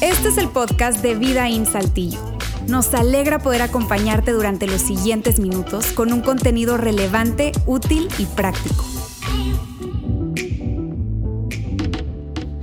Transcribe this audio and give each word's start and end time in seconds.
Este 0.00 0.28
es 0.28 0.38
el 0.38 0.48
podcast 0.48 1.02
de 1.02 1.14
Vida 1.16 1.48
en 1.48 1.66
Saltillo. 1.66 2.20
Nos 2.68 2.94
alegra 2.94 3.40
poder 3.40 3.62
acompañarte 3.62 4.30
durante 4.30 4.68
los 4.68 4.80
siguientes 4.80 5.40
minutos 5.40 5.92
con 5.92 6.12
un 6.12 6.20
contenido 6.20 6.76
relevante, 6.76 7.52
útil 7.66 8.08
y 8.18 8.26
práctico. 8.26 8.84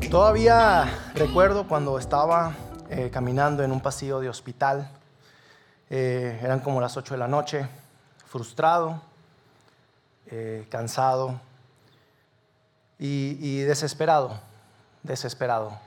Todavía 0.10 0.90
recuerdo 1.16 1.68
cuando 1.68 1.98
estaba 2.00 2.56
eh, 2.90 3.10
caminando 3.12 3.64
en 3.64 3.72
un 3.72 3.82
pasillo 3.82 4.20
de 4.22 4.30
hospital, 4.30 4.90
eh, 5.90 6.40
eran 6.42 6.62
como 6.62 6.80
las 6.80 6.96
8 6.96 7.16
de 7.16 7.18
la 7.18 7.28
noche, 7.28 7.68
frustrado, 8.28 9.02
eh, 10.28 10.66
cansado 10.70 11.40
y, 13.06 13.60
desesperado, 13.64 14.40
desesperado. 15.04 15.78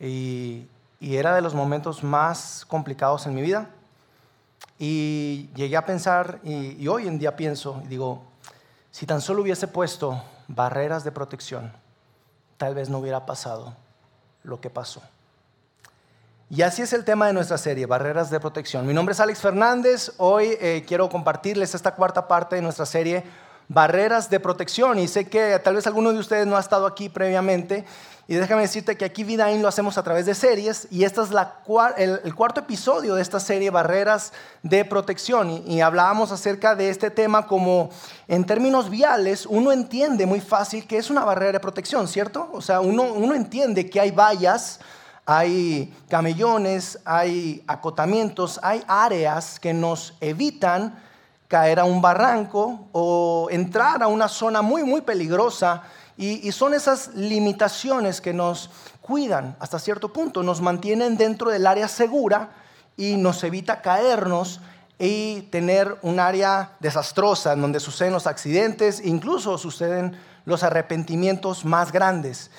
Y, 0.00 0.66
era 1.00 1.34
de 1.34 1.42
los 1.42 1.52
momentos 1.52 2.02
más 2.02 2.64
complicados 2.66 3.26
en 3.26 3.34
mi 3.34 3.42
vida. 3.42 3.68
Y 4.78 5.50
llegué 5.54 5.76
a 5.76 5.84
pensar, 5.84 6.40
y, 6.42 6.88
hoy 6.88 7.08
en 7.08 7.18
día 7.18 7.36
pienso, 7.36 7.82
y 7.84 7.88
digo, 7.88 8.22
si 8.90 9.04
tan 9.04 9.20
solo 9.20 9.42
hubiese 9.42 9.68
puesto 9.68 10.22
barreras 10.48 11.04
de 11.04 11.12
protección, 11.12 11.72
tal 12.56 12.74
vez 12.74 12.88
no 12.88 12.98
hubiera 12.98 13.26
pasado 13.26 13.74
lo 14.44 14.60
que 14.62 14.70
pasó. 14.70 15.02
Y 16.48 16.62
así 16.62 16.82
es 16.82 16.92
el 16.94 17.04
tema 17.04 17.26
de 17.26 17.32
nuestra 17.34 17.58
serie, 17.58 17.84
Barreras 17.84 18.30
de 18.30 18.40
Protección. 18.40 18.86
Mi 18.86 18.94
nombre 18.94 19.12
es 19.12 19.20
Alex 19.20 19.40
Fernández. 19.40 20.12
Hoy 20.18 20.56
eh, 20.60 20.84
quiero 20.86 21.08
compartirles 21.08 21.74
esta 21.74 21.94
cuarta 21.94 22.28
parte 22.28 22.56
de 22.56 22.62
nuestra 22.62 22.86
serie, 22.86 23.24
Barreras 23.68 24.30
de 24.30 24.40
Protección. 24.40 24.98
Y 24.98 25.08
sé 25.08 25.28
que 25.28 25.58
tal 25.62 25.74
vez 25.74 25.86
alguno 25.86 26.12
de 26.12 26.18
ustedes 26.18 26.46
no 26.46 26.56
ha 26.56 26.60
estado 26.60 26.86
aquí 26.86 27.08
previamente. 27.08 27.84
Y 28.26 28.34
déjame 28.34 28.62
decirte 28.62 28.96
que 28.96 29.04
aquí 29.04 29.22
Vidaín 29.22 29.60
lo 29.60 29.68
hacemos 29.68 29.98
a 29.98 30.02
través 30.02 30.26
de 30.26 30.34
series. 30.34 30.88
Y 30.90 31.04
este 31.04 31.20
es 31.20 31.30
la, 31.30 31.60
el, 31.96 32.34
cuarto 32.34 32.60
episodio 32.60 33.14
de 33.14 33.22
esta 33.22 33.38
serie, 33.40 33.70
Barreras 33.70 34.32
de 34.62 34.84
Protección. 34.84 35.50
Y, 35.50 35.76
y 35.76 35.80
hablábamos 35.80 36.32
acerca 36.32 36.74
de 36.74 36.88
este 36.88 37.10
tema 37.10 37.46
como 37.46 37.90
en 38.28 38.44
términos 38.44 38.88
viales, 38.88 39.44
uno 39.46 39.72
entiende 39.72 40.24
muy 40.24 40.40
fácil 40.40 40.86
que 40.86 40.96
es 40.96 41.10
una 41.10 41.24
barrera 41.24 41.52
de 41.52 41.60
protección, 41.60 42.08
¿cierto? 42.08 42.48
O 42.52 42.62
sea, 42.62 42.80
uno, 42.80 43.02
uno 43.02 43.34
entiende 43.34 43.90
que 43.90 44.00
hay 44.00 44.10
vallas 44.10 44.80
hay 45.26 45.94
camellones, 46.08 46.98
hay 47.04 47.64
acotamientos, 47.66 48.60
hay 48.62 48.82
áreas 48.86 49.58
que 49.58 49.72
nos 49.72 50.14
evitan 50.20 51.02
caer 51.48 51.78
a 51.78 51.84
un 51.84 52.00
barranco 52.00 52.88
o 52.92 53.48
entrar 53.50 54.02
a 54.02 54.08
una 54.08 54.28
zona 54.28 54.62
muy, 54.62 54.82
muy 54.84 55.02
peligrosa. 55.02 55.82
Y, 56.16 56.50
son 56.52 56.74
esas 56.74 57.08
limitaciones 57.14 58.20
que 58.20 58.32
nos 58.32 58.70
cuidan 59.00 59.56
hasta 59.58 59.78
cierto 59.78 60.12
punto, 60.12 60.42
nos 60.42 60.60
mantienen 60.60 61.16
dentro 61.16 61.50
del 61.50 61.66
área 61.66 61.88
segura 61.88 62.50
y 62.96 63.16
nos 63.16 63.42
evita 63.42 63.82
caernos 63.82 64.60
y 64.98 65.42
tener 65.50 65.98
un 66.02 66.20
área 66.20 66.72
desastrosa 66.78 67.52
en 67.52 67.62
donde 67.62 67.80
suceden 67.80 68.12
los 68.12 68.28
accidentes, 68.28 69.04
incluso 69.04 69.58
suceden 69.58 70.16
los 70.44 70.62
arrepentimientos 70.62 71.64
más 71.64 71.90
grandes. 71.90 72.50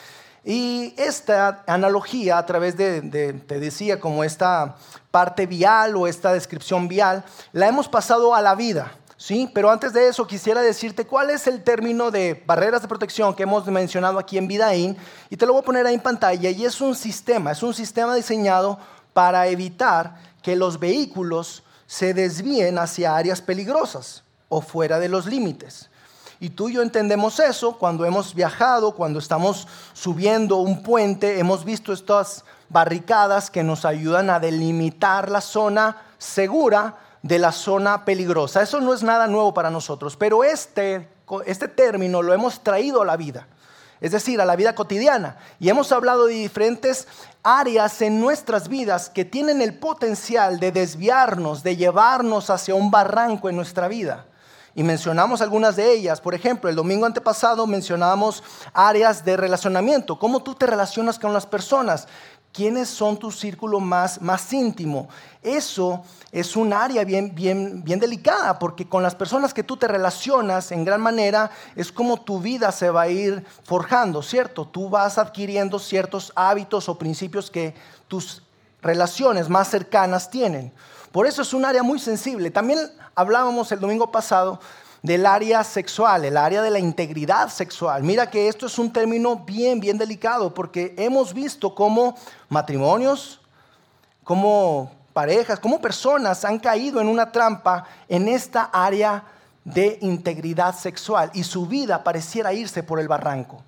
Y 0.46 0.94
esta 0.96 1.64
analogía 1.66 2.38
a 2.38 2.46
través 2.46 2.78
de, 2.78 3.02
te 3.48 3.60
decía, 3.60 4.00
como 4.00 4.24
esta 4.24 4.76
parte 5.10 5.48
vial 5.48 5.96
o 5.96 6.06
esta 6.06 6.32
descripción 6.34 6.88
vial, 6.88 7.26
la 7.52 7.68
hemos 7.68 7.90
pasado 7.90 8.36
a 8.36 8.44
la 8.44 8.54
vida. 8.54 8.92
¿sí? 9.18 9.50
Pero 9.54 9.72
antes 9.72 9.92
de 9.92 10.08
eso 10.08 10.28
quisiera 10.28 10.62
decirte 10.62 11.08
cuál 11.08 11.32
es 11.32 11.48
el 11.48 11.64
término 11.64 12.12
de 12.12 12.44
barreras 12.46 12.84
de 12.84 12.88
protección 12.88 13.34
que 13.34 13.42
hemos 13.42 13.66
mencionado 13.66 14.20
aquí 14.20 14.38
en 14.38 14.48
Vidaín 14.48 14.96
y 15.32 15.38
te 15.38 15.48
lo 15.48 15.54
voy 15.54 15.64
a 15.64 15.66
poner 15.66 15.88
ahí 15.88 15.96
en 15.96 16.00
pantalla 16.02 16.52
y 16.52 16.64
es 16.64 16.80
un 16.80 16.94
sistema, 16.94 17.52
es 17.52 17.64
un 17.64 17.74
sistema 17.74 18.14
diseñado 18.14 18.78
para 19.14 19.48
evitar 19.48 20.16
que 20.44 20.56
los 20.56 20.80
vehículos 20.80 21.64
se 21.88 22.14
desvíen 22.14 22.78
hacia 22.78 23.16
áreas 23.16 23.42
peligrosas 23.42 24.24
o 24.48 24.62
fuera 24.62 25.00
de 25.00 25.10
los 25.10 25.26
límites. 25.26 25.90
Y 26.40 26.50
tú 26.50 26.70
y 26.70 26.74
yo 26.74 26.82
entendemos 26.82 27.40
eso 27.40 27.78
cuando 27.78 28.06
hemos 28.06 28.36
viajado, 28.36 28.92
cuando 28.94 29.20
estamos 29.20 29.68
subiendo 29.94 30.58
un 30.58 30.84
puente, 30.84 31.40
hemos 31.40 31.64
visto 31.64 31.94
estas 31.94 32.44
barricadas 32.70 33.50
que 33.50 33.64
nos 33.64 33.86
ayudan 33.86 34.30
a 34.30 34.40
delimitar 34.40 35.30
la 35.30 35.42
zona 35.42 36.02
segura 36.18 36.96
de 37.22 37.40
la 37.40 37.52
zona 37.52 38.04
peligrosa. 38.04 38.62
Eso 38.62 38.82
no 38.82 38.94
es 38.94 39.02
nada 39.02 39.28
nuevo 39.28 39.54
para 39.54 39.70
nosotros, 39.70 40.18
pero 40.18 40.44
este, 40.44 41.08
este 41.46 41.68
término 41.68 42.22
lo 42.22 42.34
hemos 42.34 42.62
traído 42.62 43.02
a 43.02 43.06
la 43.06 43.16
vida, 43.16 43.48
es 44.02 44.12
decir, 44.12 44.42
a 44.42 44.46
la 44.46 44.58
vida 44.58 44.76
cotidiana. 44.76 45.38
Y 45.60 45.70
hemos 45.70 45.94
hablado 45.94 46.26
de 46.26 46.34
diferentes 46.34 47.08
áreas 47.44 48.02
en 48.02 48.20
nuestras 48.20 48.68
vidas 48.68 49.10
que 49.10 49.24
tienen 49.24 49.62
el 49.62 49.80
potencial 49.80 50.60
de 50.60 50.74
desviarnos, 50.74 51.64
de 51.64 51.78
llevarnos 51.78 52.50
hacia 52.50 52.76
un 52.76 52.92
barranco 52.92 53.48
en 53.48 53.56
nuestra 53.56 53.88
vida 53.88 54.26
y 54.76 54.84
mencionamos 54.84 55.42
algunas 55.42 55.78
de 55.78 55.94
ellas. 55.94 56.20
Por 56.20 56.36
ejemplo, 56.36 56.70
el 56.70 56.76
domingo 56.76 57.06
antepasado 57.06 57.66
mencionábamos 57.66 58.44
áreas 58.74 59.24
de 59.24 59.38
relacionamiento, 59.38 60.20
cómo 60.20 60.44
tú 60.44 60.54
te 60.54 60.68
relacionas 60.68 61.18
con 61.18 61.34
las 61.34 61.46
personas, 61.46 62.08
quiénes 62.52 62.90
son 62.90 63.18
tu 63.18 63.32
círculo 63.32 63.80
más, 63.80 64.22
más 64.22 64.52
íntimo. 64.52 65.08
Eso 65.42 66.04
es 66.32 66.56
un 66.56 66.74
área 66.74 67.04
bien, 67.06 67.34
bien, 67.34 67.84
bien 67.84 68.00
delicada, 68.00 68.60
porque 68.60 68.88
con 68.88 69.02
las 69.02 69.16
personas 69.16 69.54
que 69.54 69.64
tú 69.64 69.78
te 69.78 69.88
relacionas 69.88 70.72
en 70.72 70.84
gran 70.84 71.02
manera 71.02 71.52
es 71.76 71.92
como 71.92 72.22
tu 72.22 72.40
vida 72.40 72.72
se 72.72 72.90
va 72.90 73.04
a 73.04 73.10
ir 73.10 73.46
forjando, 73.64 74.22
¿cierto? 74.22 74.68
Tú 74.68 74.90
vas 74.90 75.18
adquiriendo 75.18 75.80
ciertos 75.80 76.34
hábitos 76.36 76.90
o 76.90 76.98
principios 76.98 77.50
que 77.50 77.74
tus 78.08 78.42
relaciones 78.82 79.50
más 79.50 79.70
cercanas 79.70 80.30
tienen. 80.30 80.74
Por 81.16 81.28
eso 81.28 81.44
es 81.44 81.54
un 81.54 81.64
área 81.64 81.82
muy 81.82 81.98
sensible. 81.98 82.52
También 82.52 82.78
hablábamos 83.16 83.72
el 83.72 83.80
domingo 83.80 84.12
pasado 84.12 84.60
del 85.02 85.26
área 85.26 85.64
sexual, 85.64 86.26
el 86.26 86.36
área 86.36 86.62
de 86.62 86.70
la 86.70 86.78
integridad 86.78 87.48
sexual. 87.48 88.04
Mira 88.04 88.30
que 88.30 88.50
esto 88.50 88.66
es 88.66 88.78
un 88.78 88.92
término 88.92 89.38
bien, 89.38 89.80
bien 89.80 89.98
delicado 89.98 90.54
porque 90.54 90.94
hemos 90.98 91.34
visto 91.34 91.74
cómo 91.74 92.18
matrimonios, 92.50 93.40
cómo 94.26 94.92
parejas, 95.14 95.58
cómo 95.58 95.80
personas 95.80 96.44
han 96.44 96.60
caído 96.60 97.00
en 97.00 97.08
una 97.08 97.32
trampa 97.32 97.86
en 98.10 98.28
esta 98.28 98.64
área 98.64 99.24
de 99.64 99.98
integridad 100.02 100.76
sexual 100.76 101.32
y 101.34 101.46
su 101.46 101.66
vida 101.66 102.04
pareciera 102.04 102.52
irse 102.52 102.84
por 102.84 103.00
el 103.00 103.08
barranco. 103.08 103.64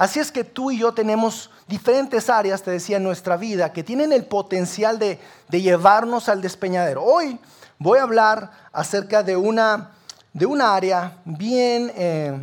Así 0.00 0.18
es 0.18 0.32
que 0.32 0.44
tú 0.44 0.70
y 0.70 0.78
yo 0.78 0.94
tenemos 0.94 1.50
diferentes 1.68 2.30
áreas, 2.30 2.62
te 2.62 2.70
decía, 2.70 2.96
en 2.96 3.02
nuestra 3.02 3.36
vida 3.36 3.70
que 3.70 3.84
tienen 3.84 4.14
el 4.14 4.24
potencial 4.24 4.98
de, 4.98 5.20
llevarnos 5.50 6.30
al 6.30 6.40
despeñadero. 6.40 7.04
Hoy 7.04 7.38
voy 7.78 7.98
a 7.98 8.04
hablar 8.04 8.50
acerca 8.72 9.22
de 9.22 9.36
una, 9.36 9.90
de 10.32 10.46
una 10.46 10.74
área 10.74 11.18
bien, 11.26 11.92
eh, 11.94 12.34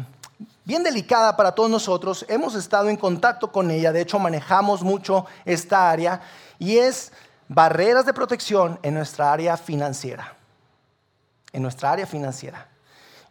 bien 0.66 0.84
delicada 0.84 1.36
para 1.36 1.52
todos 1.52 1.72
nosotros. 1.72 2.28
Hemos 2.30 2.54
estado 2.54 2.90
en 2.90 2.96
contacto 2.96 3.52
con 3.52 3.72
ella, 3.72 3.92
de 3.92 4.02
hecho 4.02 4.20
manejamos 4.20 4.84
mucho 4.84 5.26
esta 5.44 5.90
área, 5.90 6.22
y 6.60 6.78
es 6.78 7.12
barreras 7.48 8.06
de 8.06 8.14
protección 8.14 8.78
en 8.84 8.94
nuestra 8.94 9.34
área 9.34 9.58
financiera. 9.58 10.36
En 11.52 11.64
nuestra 11.64 11.92
área 11.92 12.06
financiera. 12.06 12.68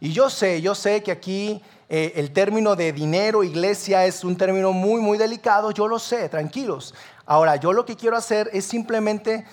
Y 0.01 0.11
yo 0.11 0.29
sé, 0.29 0.61
yo 0.61 0.75
sé 0.75 1.01
que 1.01 1.13
aquí 1.13 1.63
eh, 1.89 2.13
el 2.15 2.33
término 2.33 2.75
de 2.75 2.91
dinero, 2.91 3.43
iglesia, 3.43 4.05
es 4.05 4.23
un 4.25 4.35
término 4.35 4.73
muy, 4.73 4.99
muy 4.99 5.17
delicado, 5.17 5.71
yo 5.71 5.87
lo 5.87 5.99
sé, 5.99 6.27
tranquilos. 6.27 6.93
Ahora, 7.25 7.55
yo 7.55 7.71
lo 7.71 7.85
que 7.85 7.95
quiero 7.95 8.17
hacer 8.17 8.49
es 8.51 8.65
simplemente 8.65 9.45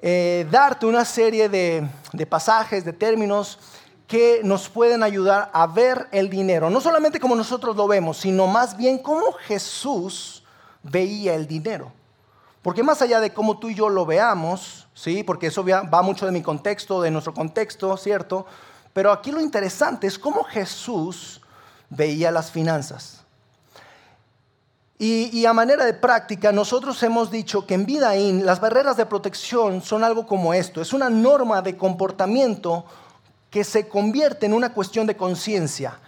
eh, 0.00 0.46
darte 0.50 0.84
una 0.84 1.06
serie 1.06 1.48
de, 1.48 1.88
de 2.12 2.26
pasajes, 2.26 2.84
de 2.84 2.92
términos 2.92 3.58
que 4.06 4.42
nos 4.44 4.68
pueden 4.68 5.02
ayudar 5.02 5.50
a 5.54 5.66
ver 5.66 6.06
el 6.12 6.28
dinero, 6.28 6.68
no 6.68 6.82
solamente 6.82 7.18
como 7.18 7.34
nosotros 7.34 7.74
lo 7.74 7.88
vemos, 7.88 8.18
sino 8.18 8.46
más 8.46 8.76
bien 8.76 8.98
cómo 8.98 9.32
Jesús 9.32 10.44
veía 10.82 11.34
el 11.34 11.46
dinero. 11.46 11.90
Porque 12.60 12.82
más 12.82 13.00
allá 13.00 13.20
de 13.20 13.32
cómo 13.32 13.58
tú 13.58 13.70
y 13.70 13.74
yo 13.74 13.88
lo 13.88 14.04
veamos, 14.04 14.86
¿sí? 14.92 15.22
porque 15.22 15.46
eso 15.46 15.64
va 15.64 16.02
mucho 16.02 16.26
de 16.26 16.32
mi 16.32 16.42
contexto, 16.42 17.00
de 17.00 17.10
nuestro 17.10 17.32
contexto, 17.32 17.96
¿cierto? 17.96 18.46
Pero 18.92 19.10
aquí 19.10 19.32
lo 19.32 19.40
interesante 19.40 20.06
es 20.06 20.18
cómo 20.18 20.44
Jesús 20.44 21.40
veía 21.90 22.30
las 22.30 22.50
finanzas. 22.50 23.24
Y, 24.96 25.44
a 25.44 25.52
manera 25.52 25.84
de 25.84 25.92
práctica, 25.92 26.52
nosotros 26.52 27.02
hemos 27.02 27.30
dicho 27.30 27.66
que 27.66 27.74
en 27.74 27.84
Vidaín 27.84 28.46
las 28.46 28.60
barreras 28.60 28.96
de 28.96 29.04
protección 29.04 29.82
son 29.82 30.04
algo 30.04 30.26
como 30.26 30.54
esto. 30.54 30.80
Es 30.80 30.92
una 30.92 31.10
norma 31.10 31.62
de 31.62 31.76
comportamiento 31.76 32.84
que 33.50 33.64
se 33.64 33.88
convierte 33.88 34.46
en 34.46 34.54
una 34.54 34.72
cuestión 34.72 35.06
de 35.06 35.16
conciencia. 35.16 35.98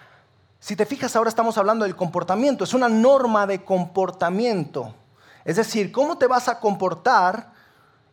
Si 0.61 0.77
te 0.77 0.87
fijas, 0.87 1.15
ahora 1.15 1.29
estamos 1.29 1.59
hablando 1.59 1.85
del 1.85 1.97
comportamiento. 1.97 2.65
Es 2.65 2.75
una 2.75 2.89
norma 2.89 3.47
de 3.47 3.65
comportamiento. 3.65 4.95
Es 5.45 5.57
decir, 5.57 5.93
cómo 5.93 6.17
te 6.17 6.27
vas 6.27 6.49
a 6.49 6.61
comportar 6.61 7.53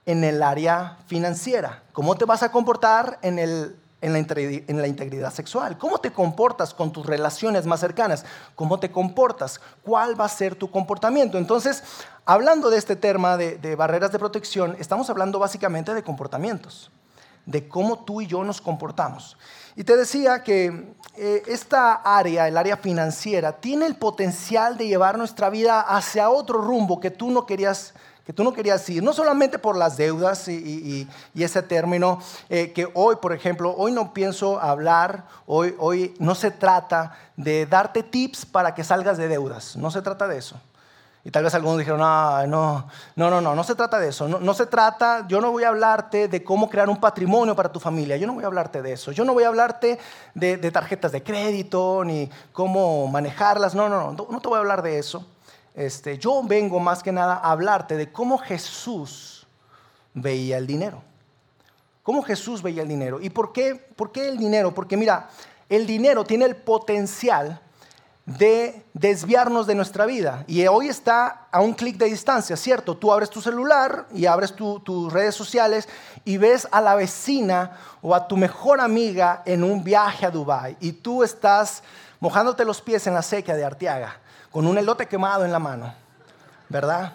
en 0.05 0.23
el 0.23 0.43
área 0.43 0.97
financiera, 1.07 1.83
cómo 1.93 2.15
te 2.15 2.25
vas 2.25 2.43
a 2.43 2.51
comportar 2.51 3.19
en 3.21 3.39
el 3.39 3.75
en 4.03 4.13
la, 4.81 4.87
integridad 4.87 5.33
sexual? 5.33 5.77
¿Cómo 5.77 5.97
te 5.99 6.11
comportas 6.11 6.73
con 6.73 6.91
tus 6.91 7.05
relaciones 7.05 7.65
más 7.65 7.79
cercanas? 7.79 8.25
¿Cómo 8.55 8.79
te 8.79 8.91
comportas? 8.91 9.59
¿Cuál 9.83 10.19
va 10.19 10.25
a 10.25 10.29
ser 10.29 10.55
tu 10.55 10.69
comportamiento? 10.69 11.37
Entonces, 11.37 11.83
hablando 12.25 12.69
de 12.69 12.77
este 12.77 12.95
tema 12.95 13.37
de, 13.37 13.57
de 13.57 13.75
barreras 13.75 14.11
de 14.11 14.19
protección, 14.19 14.75
estamos 14.79 15.09
hablando 15.09 15.39
básicamente 15.39 15.93
de 15.93 16.03
comportamientos, 16.03 16.91
de 17.45 17.67
cómo 17.67 18.03
tú 18.03 18.21
y 18.21 18.27
yo 18.27 18.43
nos 18.43 18.61
comportamos. 18.61 19.37
Y 19.75 19.83
te 19.83 19.97
decía 19.97 20.43
que 20.43 20.93
eh, 21.15 21.43
esta 21.47 21.93
área, 21.93 22.47
el 22.47 22.57
área 22.57 22.77
financiera, 22.77 23.53
tiene 23.53 23.87
el 23.87 23.95
potencial 23.95 24.77
de 24.77 24.87
llevar 24.87 25.17
nuestra 25.17 25.49
vida 25.49 25.81
hacia 25.81 26.29
otro 26.29 26.61
rumbo 26.61 26.99
que 26.99 27.09
tú 27.09 27.31
no 27.31 27.45
querías 27.45 27.93
que 28.25 28.31
tú 28.31 28.43
no 28.43 28.53
querías 28.53 28.87
ir, 28.89 29.03
no 29.03 29.11
solamente 29.11 29.59
por 29.59 29.75
las 29.75 29.97
deudas 29.97 30.47
y, 30.47 31.07
ese 31.35 31.61
término, 31.61 32.19
eh, 32.49 32.71
que 32.71 32.87
hoy, 32.93 33.17
por 33.17 33.33
ejemplo, 33.33 33.75
hoy 33.77 33.91
no 33.91 34.13
pienso 34.13 34.59
hablar, 34.59 35.25
hoy, 35.45 35.75
hoy 35.77 36.13
no 36.19 36.33
se 36.33 36.51
trata 36.51 37.17
de 37.35 37.65
darte 37.65 38.01
tips 38.01 38.45
para 38.45 38.73
que 38.73 38.83
salgas 38.83 39.17
de 39.17 39.27
deudas, 39.27 39.75
no 39.75 39.91
se 39.91 40.01
trata 40.01 40.27
de 40.27 40.37
eso. 40.37 40.57
Y 41.25 41.31
tal 41.31 41.43
vez 41.45 41.53
algunos 41.53 41.77
dijeron, 41.77 42.01
no, 42.01 42.45
no, 42.47 42.85
no, 43.15 43.29
no, 43.29 43.39
no, 43.39 43.55
no 43.55 43.63
se 43.63 43.75
trata 43.75 43.97
de 43.97 44.09
eso. 44.09 44.27
No, 44.27 44.39
no, 44.41 44.53
se 44.53 44.65
trata, 44.65 45.25
yo 45.29 45.39
no 45.39 45.51
voy 45.51 45.63
a 45.63 45.69
hablarte 45.69 46.27
de 46.27 46.43
cómo 46.43 46.69
crear 46.69 46.89
un 46.89 46.99
patrimonio 46.99 47.55
para 47.55 47.71
tu 47.71 47.79
familia. 47.79 48.17
Yo 48.17 48.27
no 48.27 48.33
voy 48.33 48.43
a 48.43 48.47
hablarte 48.47 48.81
de 48.81 48.91
eso. 48.91 49.13
Yo 49.13 49.23
no 49.23 49.33
voy 49.33 49.45
a 49.45 49.47
hablarte 49.47 49.99
de, 50.33 50.57
de 50.57 50.71
tarjetas 50.71 51.13
de 51.13 51.23
crédito 51.23 52.03
ni 52.03 52.29
cómo 52.51 53.07
manejarlas. 53.07 53.73
No, 53.73 53.87
no, 53.87 54.11
no, 54.11 54.27
no 54.29 54.41
te 54.41 54.47
voy 54.49 54.57
a 54.57 54.59
hablar 54.59 54.81
de 54.81 54.99
eso. 54.99 55.25
Este, 55.75 56.17
yo 56.17 56.43
vengo 56.43 56.79
más 56.79 57.01
que 57.01 57.11
nada 57.11 57.35
a 57.35 57.51
hablarte 57.51 57.97
de 57.97 58.11
cómo 58.11 58.37
Jesús 58.37 59.47
veía 60.13 60.57
el 60.57 60.67
dinero. 60.67 61.01
Cómo 62.03 62.21
Jesús 62.21 62.61
veía 62.61 62.83
el 62.83 62.87
dinero. 62.87 63.19
¿Y 63.21 63.29
por 63.29 63.53
qué, 63.53 63.75
por 63.75 64.11
qué 64.11 64.29
el 64.29 64.37
dinero? 64.37 64.73
Porque 64.73 64.97
mira, 64.97 65.29
el 65.69 65.87
dinero 65.87 66.23
tiene 66.23 66.45
el 66.45 66.55
potencial 66.55 67.59
de 68.25 68.85
desviarnos 68.93 69.67
de 69.67 69.75
nuestra 69.75 70.05
vida. 70.05 70.45
Y 70.47 70.65
hoy 70.67 70.87
está 70.87 71.47
a 71.51 71.61
un 71.61 71.73
clic 71.73 71.97
de 71.97 72.05
distancia, 72.05 72.55
¿cierto? 72.55 72.95
Tú 72.95 73.11
abres 73.11 73.29
tu 73.29 73.41
celular 73.41 74.05
y 74.13 74.25
abres 74.25 74.53
tus 74.55 75.11
redes 75.11 75.35
sociales 75.35 75.89
y 76.23 76.37
ves 76.37 76.67
a 76.71 76.79
la 76.81 76.95
vecina 76.95 77.77
o 78.01 78.15
a 78.15 78.27
tu 78.27 78.37
mejor 78.37 78.79
amiga 78.79 79.41
en 79.45 79.63
un 79.63 79.83
viaje 79.83 80.25
a 80.25 80.31
Dubái 80.31 80.77
y 80.79 80.93
tú 80.93 81.23
estás 81.23 81.83
mojándote 82.19 82.63
los 82.63 82.81
pies 82.81 83.07
en 83.07 83.13
la 83.13 83.21
sequía 83.21 83.55
de 83.55 83.65
Arteaga 83.65 84.19
con 84.53 84.67
un 84.67 84.77
elote 84.77 85.07
quemado 85.07 85.43
en 85.43 85.51
la 85.51 85.57
mano, 85.57 85.93
¿verdad? 86.69 87.13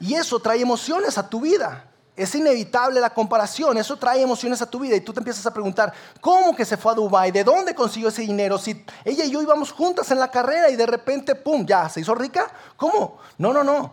Y 0.00 0.14
eso 0.14 0.40
trae 0.40 0.62
emociones 0.62 1.18
a 1.18 1.28
tu 1.28 1.40
vida. 1.40 1.84
Es 2.16 2.34
inevitable 2.34 3.00
la 3.00 3.10
comparación, 3.10 3.76
eso 3.76 3.96
trae 3.98 4.22
emociones 4.22 4.62
a 4.62 4.70
tu 4.70 4.78
vida 4.78 4.96
y 4.96 5.00
tú 5.00 5.12
te 5.12 5.20
empiezas 5.20 5.44
a 5.44 5.52
preguntar, 5.52 5.92
¿cómo 6.20 6.56
que 6.56 6.64
se 6.64 6.76
fue 6.76 6.92
a 6.92 6.94
Dubai? 6.94 7.30
¿De 7.32 7.44
dónde 7.44 7.74
consiguió 7.74 8.08
ese 8.08 8.22
dinero? 8.22 8.56
Si 8.56 8.84
ella 9.04 9.24
y 9.24 9.30
yo 9.30 9.42
íbamos 9.42 9.72
juntas 9.72 10.10
en 10.10 10.18
la 10.18 10.30
carrera 10.30 10.70
y 10.70 10.76
de 10.76 10.86
repente, 10.86 11.34
¡pum!, 11.34 11.66
ya, 11.66 11.88
¿se 11.88 12.00
hizo 12.00 12.14
rica? 12.14 12.50
¿Cómo? 12.76 13.18
No, 13.36 13.52
no, 13.52 13.62
no. 13.62 13.92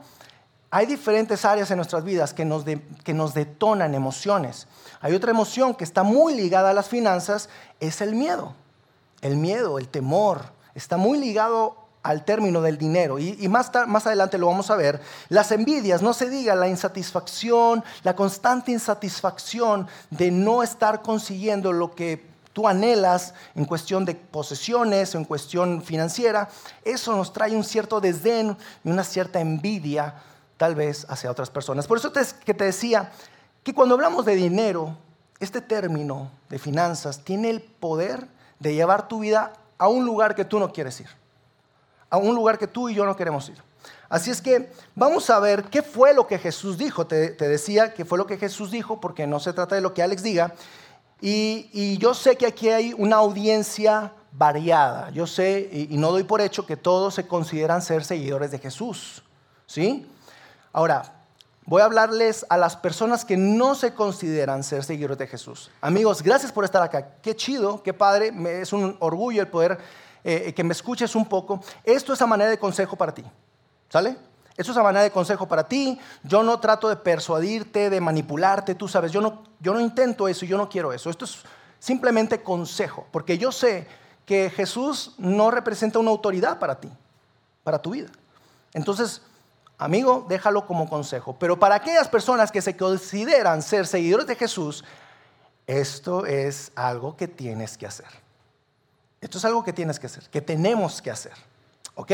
Hay 0.70 0.86
diferentes 0.86 1.44
áreas 1.44 1.70
en 1.72 1.78
nuestras 1.78 2.06
vidas 2.06 2.34
que 2.34 2.46
nos, 2.46 2.64
que 3.04 3.14
nos 3.14 3.34
detonan 3.34 3.96
emociones. 3.96 4.68
Hay 5.02 5.14
otra 5.14 5.32
emoción 5.32 5.74
que 5.74 5.84
está 5.84 6.04
muy 6.04 6.36
ligada 6.36 6.70
a 6.70 6.74
las 6.74 6.88
finanzas, 6.88 7.50
es 7.82 8.00
el 8.00 8.16
miedo. 8.16 8.54
El 9.22 9.36
miedo, 9.36 9.78
el 9.78 9.90
temor, 9.90 10.44
está 10.74 10.96
muy 10.96 11.18
ligado 11.18 11.81
al 12.04 12.26
término 12.26 12.62
del 12.62 12.78
dinero. 12.78 13.20
Y, 13.20 13.48
más, 13.48 13.72
más 13.88 14.08
adelante 14.08 14.38
lo 14.38 14.48
vamos 14.48 14.72
a 14.72 14.76
ver. 14.76 15.02
Las 15.30 15.52
envidias, 15.52 16.02
no 16.02 16.14
se 16.14 16.30
diga 16.30 16.56
la 16.56 16.68
insatisfacción, 16.68 17.84
la 18.04 18.16
constante 18.16 18.72
insatisfacción 18.72 19.88
de 20.10 20.32
no 20.32 20.64
estar 20.64 21.02
consiguiendo 21.02 21.72
lo 21.72 21.94
que 21.94 22.30
tú 22.54 22.68
anhelas 22.68 23.34
en 23.56 23.66
cuestión 23.66 24.04
de 24.04 24.16
posesiones 24.16 25.16
en 25.16 25.24
cuestión 25.24 25.82
financiera, 25.82 26.50
eso 26.84 27.16
nos 27.16 27.32
trae 27.32 27.56
un 27.56 27.64
cierto 27.64 28.02
desdén 28.02 28.58
y 28.84 28.90
una 28.90 29.06
cierta 29.06 29.40
envidia 29.40 30.16
tal 30.58 30.76
vez 30.76 31.06
hacia 31.10 31.32
otras 31.32 31.50
personas. 31.50 31.88
Por 31.88 31.98
eso 31.98 32.12
te, 32.12 32.22
que 32.44 32.54
te 32.54 32.66
decía 32.66 33.12
que 33.64 33.74
cuando 33.74 33.96
hablamos 33.96 34.26
de 34.26 34.36
dinero, 34.36 34.98
este 35.40 35.62
término 35.62 36.30
de 36.50 36.60
finanzas 36.60 37.24
tiene 37.24 37.50
el 37.50 37.62
poder 37.62 38.28
de 38.60 38.76
llevar 38.76 39.08
tu 39.08 39.20
vida 39.22 39.54
a 39.78 39.88
un 39.88 40.06
lugar 40.06 40.36
que 40.36 40.46
tú 40.46 40.60
no 40.60 40.74
quieres 40.74 41.00
ir 41.00 41.21
a 42.12 42.18
un 42.18 42.36
lugar 42.36 42.60
que 42.60 42.68
tú 42.68 42.90
y 42.90 42.94
yo 42.94 43.06
no 43.06 43.16
queremos 43.16 43.50
ir. 43.50 43.58
Así 44.10 44.30
es 44.30 44.42
que 44.42 44.70
vamos 44.94 45.30
a 45.30 45.40
ver 45.40 45.64
qué 45.64 45.82
fue 45.82 46.14
lo 46.14 46.28
que 46.28 46.38
Jesús 46.38 46.78
dijo. 46.78 47.08
Te, 47.08 47.32
decía 47.32 47.94
que 47.94 48.04
fue 48.04 48.18
lo 48.18 48.28
que 48.28 48.38
Jesús 48.38 48.70
dijo 48.70 49.00
porque 49.00 49.26
no 49.26 49.40
se 49.40 49.54
trata 49.54 49.76
de 49.76 49.82
lo 49.82 49.94
que 49.94 50.04
Alex 50.04 50.22
diga. 50.22 50.54
Y, 51.22 51.98
yo 51.98 52.14
sé 52.14 52.36
que 52.36 52.46
aquí 52.46 52.68
hay 52.68 52.94
una 52.98 53.16
audiencia 53.16 54.12
variada. 54.34 55.10
Yo 55.12 55.26
sé 55.26 55.70
y, 55.72 55.94
y, 55.94 55.98
no 55.98 56.12
doy 56.12 56.24
por 56.24 56.42
hecho 56.42 56.66
que 56.66 56.76
todos 56.76 57.16
se 57.16 57.26
consideran 57.26 57.82
ser 57.82 58.04
seguidores 58.04 58.52
de 58.52 58.60
Jesús. 58.60 59.24
¿Sí? 59.66 60.06
Ahora, 60.74 61.04
voy 61.66 61.82
a 61.82 61.86
hablarles 61.86 62.46
a 62.50 62.58
las 62.58 62.76
personas 62.76 63.24
que 63.24 63.38
no 63.38 63.76
se 63.76 63.94
consideran 63.94 64.64
ser 64.66 64.84
seguidores 64.84 65.20
de 65.20 65.28
Jesús. 65.28 65.72
Amigos, 65.80 66.22
gracias 66.22 66.52
por 66.52 66.66
estar 66.66 66.84
acá. 66.84 67.16
Qué 67.22 67.34
chido, 67.34 67.82
qué 67.82 67.94
padre. 67.94 68.34
Es 68.60 68.74
un 68.74 68.98
orgullo 69.00 69.42
el 69.42 69.48
poder 69.48 69.78
eh, 70.24 70.54
que 70.54 70.64
me 70.64 70.74
escuches 70.74 71.16
un 71.16 71.26
poco. 71.26 71.62
Esto 71.84 72.14
es 72.14 72.22
a 72.22 72.28
manera 72.28 72.50
de 72.50 72.60
consejo 72.60 72.96
para 72.96 73.14
ti. 73.14 73.24
¿Sale? 73.90 74.18
Esto 74.58 74.72
es 74.72 74.78
a 74.78 74.84
manera 74.84 75.04
de 75.04 75.12
consejo 75.12 75.48
para 75.48 75.68
ti. 75.68 76.00
Yo 76.24 76.44
no 76.44 76.60
trato 76.60 76.90
de 76.90 76.96
persuadirte, 76.96 77.90
de 77.90 78.02
manipularte, 78.02 78.76
tú 78.76 78.88
sabes. 78.88 79.12
Yo 79.12 79.22
no, 79.22 79.44
yo 79.60 79.74
no 79.74 79.80
intento 79.80 80.28
eso, 80.28 80.46
yo 80.46 80.58
no 80.58 80.70
quiero 80.70 80.94
eso. 80.94 81.10
Esto 81.10 81.26
es 81.26 81.40
simplemente 81.80 82.44
consejo, 82.44 83.08
porque 83.12 83.38
yo 83.38 83.52
sé 83.52 83.88
que 84.26 84.50
Jesús 84.50 85.16
no 85.18 85.52
representa 85.52 86.00
una 86.00 86.12
autoridad 86.12 86.60
para 86.60 86.80
ti, 86.80 86.90
para 87.64 87.82
tu 87.82 87.92
vida. 87.92 88.10
Entonces, 88.74 89.22
amigo, 89.78 90.26
déjalo 90.30 90.68
como 90.68 90.88
consejo. 90.88 91.36
Pero 91.40 91.60
para 91.60 91.76
aquellas 91.76 92.08
personas 92.08 92.52
que 92.52 92.62
se 92.62 92.78
consideran 92.78 93.62
ser 93.62 93.88
seguidores 93.88 94.28
de 94.28 94.36
Jesús, 94.36 94.86
esto 95.66 96.26
es 96.26 96.72
algo 96.76 97.18
que 97.18 97.28
tienes 97.28 97.78
que 97.78 97.88
hacer. 97.88 98.21
Esto 99.22 99.38
es 99.38 99.46
algo 99.46 99.64
que 99.64 99.72
tienes 99.72 100.00
que 100.00 100.08
hacer, 100.08 100.24
que 100.30 100.42
tenemos 100.42 101.02
que 101.02 101.12
hacer. 101.12 101.34
¿Ok? 101.96 102.12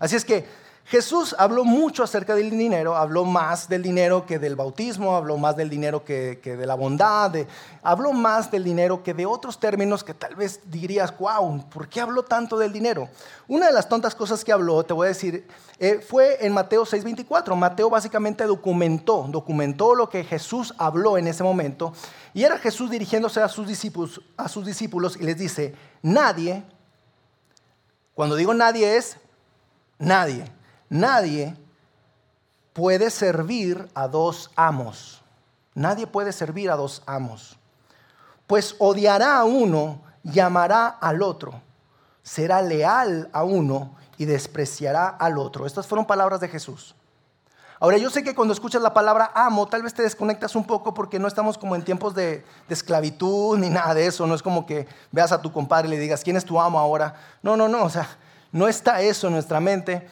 Así 0.00 0.16
es 0.16 0.24
que 0.24 0.44
Jesús 0.90 1.36
habló 1.38 1.64
mucho 1.64 2.02
acerca 2.02 2.34
del 2.34 2.50
dinero, 2.50 2.96
habló 2.96 3.24
más 3.24 3.68
del 3.68 3.80
dinero 3.80 4.26
que 4.26 4.40
del 4.40 4.56
bautismo, 4.56 5.14
habló 5.14 5.36
más 5.36 5.56
del 5.56 5.70
dinero 5.70 6.04
que, 6.04 6.40
de 6.42 6.66
la 6.66 6.74
bondad, 6.74 7.32
habló 7.80 8.12
más 8.12 8.50
del 8.50 8.64
dinero 8.64 9.00
que 9.04 9.14
de 9.14 9.24
otros 9.24 9.60
términos 9.60 10.02
que 10.02 10.14
tal 10.14 10.34
vez 10.34 10.62
dirías, 10.64 11.16
wow, 11.16 11.64
¿por 11.70 11.88
qué 11.88 12.00
habló 12.00 12.24
tanto 12.24 12.58
del 12.58 12.72
dinero? 12.72 13.08
Una 13.46 13.66
de 13.66 13.72
las 13.72 13.88
tontas 13.88 14.16
cosas 14.16 14.44
que 14.44 14.50
habló, 14.50 14.82
te 14.82 14.92
voy 14.92 15.04
a 15.04 15.08
decir, 15.10 15.46
eh, 15.78 16.00
fue 16.00 16.44
en 16.44 16.52
Mateo 16.52 16.84
6:24. 16.84 17.54
Mateo 17.54 17.88
básicamente 17.88 18.42
documentó, 18.42 19.26
documentó 19.28 19.94
lo 19.94 20.08
que 20.08 20.24
Jesús 20.24 20.74
habló 20.76 21.16
en 21.16 21.28
ese 21.28 21.44
momento, 21.44 21.92
y 22.34 22.42
era 22.42 22.58
Jesús 22.58 22.90
dirigiéndose 22.90 23.40
a 23.40 23.46
sus 23.46 23.68
discípulos 23.68 25.16
y 25.16 25.22
les 25.22 25.38
dice, 25.38 25.72
nadie, 26.02 26.64
cuando 28.12 28.34
digo 28.34 28.52
nadie 28.54 28.96
es 28.96 29.18
nadie 29.96 30.46
Nadie 30.90 31.56
puede 32.72 33.10
servir 33.10 33.88
a 33.94 34.08
dos 34.08 34.50
amos. 34.56 35.22
Nadie 35.74 36.06
puede 36.06 36.32
servir 36.32 36.70
a 36.70 36.76
dos 36.76 37.02
amos. 37.06 37.56
Pues 38.48 38.74
odiará 38.80 39.38
a 39.38 39.44
uno 39.44 40.02
y 40.24 40.40
amará 40.40 40.88
al 40.88 41.22
otro. 41.22 41.62
Será 42.24 42.60
leal 42.60 43.30
a 43.32 43.44
uno 43.44 43.94
y 44.18 44.24
despreciará 44.24 45.08
al 45.08 45.38
otro. 45.38 45.64
Estas 45.64 45.86
fueron 45.86 46.06
palabras 46.06 46.40
de 46.40 46.48
Jesús. 46.48 46.96
Ahora 47.78 47.96
yo 47.96 48.10
sé 48.10 48.24
que 48.24 48.34
cuando 48.34 48.52
escuchas 48.52 48.82
la 48.82 48.92
palabra 48.92 49.30
amo, 49.34 49.66
tal 49.66 49.82
vez 49.82 49.94
te 49.94 50.02
desconectas 50.02 50.54
un 50.56 50.64
poco 50.64 50.92
porque 50.92 51.18
no 51.18 51.28
estamos 51.28 51.56
como 51.56 51.76
en 51.76 51.82
tiempos 51.82 52.14
de, 52.14 52.44
de, 52.68 52.74
esclavitud 52.74 53.56
ni 53.56 53.70
nada 53.70 53.94
de 53.94 54.06
eso. 54.06 54.26
No 54.26 54.34
es 54.34 54.42
como 54.42 54.66
que 54.66 54.86
veas 55.12 55.30
a 55.30 55.40
tu 55.40 55.52
compadre 55.52 55.86
y 55.86 55.92
le 55.92 55.98
digas, 55.98 56.22
¿quién 56.22 56.36
es 56.36 56.44
tu 56.44 56.60
amo 56.60 56.78
ahora? 56.78 57.14
No, 57.42 57.56
no, 57.56 57.68
no. 57.68 57.84
O 57.84 57.88
sea, 57.88 58.08
no 58.52 58.68
está 58.68 59.00
eso 59.00 59.28
en 59.28 59.34
nuestra 59.34 59.60
mente. 59.60 60.06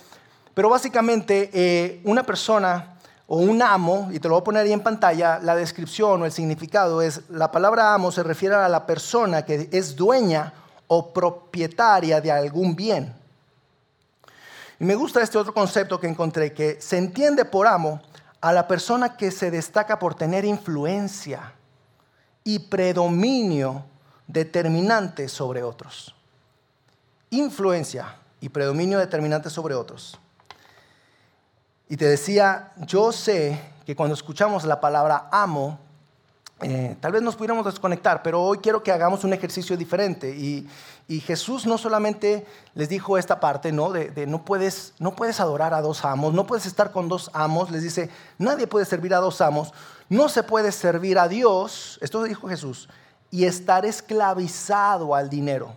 Pero 0.58 0.70
básicamente 0.70 1.50
eh, 1.52 2.00
una 2.02 2.24
persona 2.24 2.98
o 3.28 3.36
un 3.36 3.62
amo, 3.62 4.08
y 4.10 4.18
te 4.18 4.26
lo 4.26 4.34
voy 4.34 4.40
a 4.40 4.44
poner 4.44 4.66
ahí 4.66 4.72
en 4.72 4.80
pantalla, 4.80 5.38
la 5.38 5.54
descripción 5.54 6.20
o 6.20 6.24
el 6.24 6.32
significado 6.32 7.00
es, 7.00 7.20
la 7.30 7.52
palabra 7.52 7.94
amo 7.94 8.10
se 8.10 8.24
refiere 8.24 8.56
a 8.56 8.68
la 8.68 8.84
persona 8.84 9.44
que 9.44 9.68
es 9.70 9.94
dueña 9.94 10.52
o 10.88 11.12
propietaria 11.12 12.20
de 12.20 12.32
algún 12.32 12.74
bien. 12.74 13.14
Y 14.80 14.84
me 14.84 14.96
gusta 14.96 15.22
este 15.22 15.38
otro 15.38 15.54
concepto 15.54 16.00
que 16.00 16.08
encontré, 16.08 16.52
que 16.52 16.80
se 16.80 16.98
entiende 16.98 17.44
por 17.44 17.68
amo 17.68 18.02
a 18.40 18.52
la 18.52 18.66
persona 18.66 19.16
que 19.16 19.30
se 19.30 19.52
destaca 19.52 20.00
por 20.00 20.16
tener 20.16 20.44
influencia 20.44 21.52
y 22.42 22.58
predominio 22.58 23.84
determinante 24.26 25.28
sobre 25.28 25.62
otros. 25.62 26.16
Influencia 27.30 28.16
y 28.40 28.48
predominio 28.48 28.98
determinante 28.98 29.50
sobre 29.50 29.76
otros. 29.76 30.18
Y 31.88 31.96
te 31.96 32.04
decía, 32.04 32.72
yo 32.86 33.12
sé 33.12 33.60
que 33.86 33.96
cuando 33.96 34.14
escuchamos 34.14 34.64
la 34.64 34.80
palabra 34.80 35.28
amo, 35.32 35.78
eh, 36.60 36.96
tal 37.00 37.12
vez 37.12 37.22
nos 37.22 37.36
pudiéramos 37.36 37.64
desconectar, 37.64 38.22
pero 38.22 38.42
hoy 38.42 38.58
quiero 38.58 38.82
que 38.82 38.92
hagamos 38.92 39.24
un 39.24 39.32
ejercicio 39.32 39.76
diferente. 39.76 40.30
Y, 40.30 40.68
Jesús 41.20 41.64
no 41.64 41.78
solamente 41.78 42.46
les 42.74 42.90
dijo 42.90 43.16
esta 43.16 43.40
parte, 43.40 43.72
¿no? 43.72 43.92
De, 43.92 44.26
no, 44.26 44.44
puedes, 44.44 44.92
no 44.98 45.16
puedes 45.16 45.40
adorar 45.40 45.72
a 45.72 45.80
dos 45.80 46.04
amos, 46.04 46.34
no 46.34 46.46
puedes 46.46 46.66
estar 46.66 46.92
con 46.92 47.08
dos 47.08 47.30
amos. 47.32 47.70
Les 47.70 47.82
dice, 47.82 48.10
nadie 48.36 48.66
puede 48.66 48.84
servir 48.84 49.14
a 49.14 49.18
dos 49.18 49.40
amos. 49.40 49.72
No 50.10 50.28
se 50.28 50.42
puede 50.42 50.70
servir 50.70 51.18
a 51.18 51.26
Dios, 51.26 51.98
esto 52.02 52.22
dijo 52.24 52.46
Jesús, 52.48 52.90
y 53.30 53.46
estar 53.46 53.86
esclavizado 53.86 55.14
al 55.14 55.30
dinero. 55.30 55.74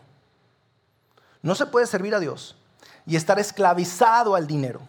No 1.42 1.56
se 1.56 1.66
puede 1.66 1.88
servir 1.88 2.14
a 2.14 2.20
Dios 2.20 2.58
y 3.06 3.16
estar 3.16 3.40
esclavizado 3.40 4.36
al 4.36 4.48
dinero. 4.48 4.82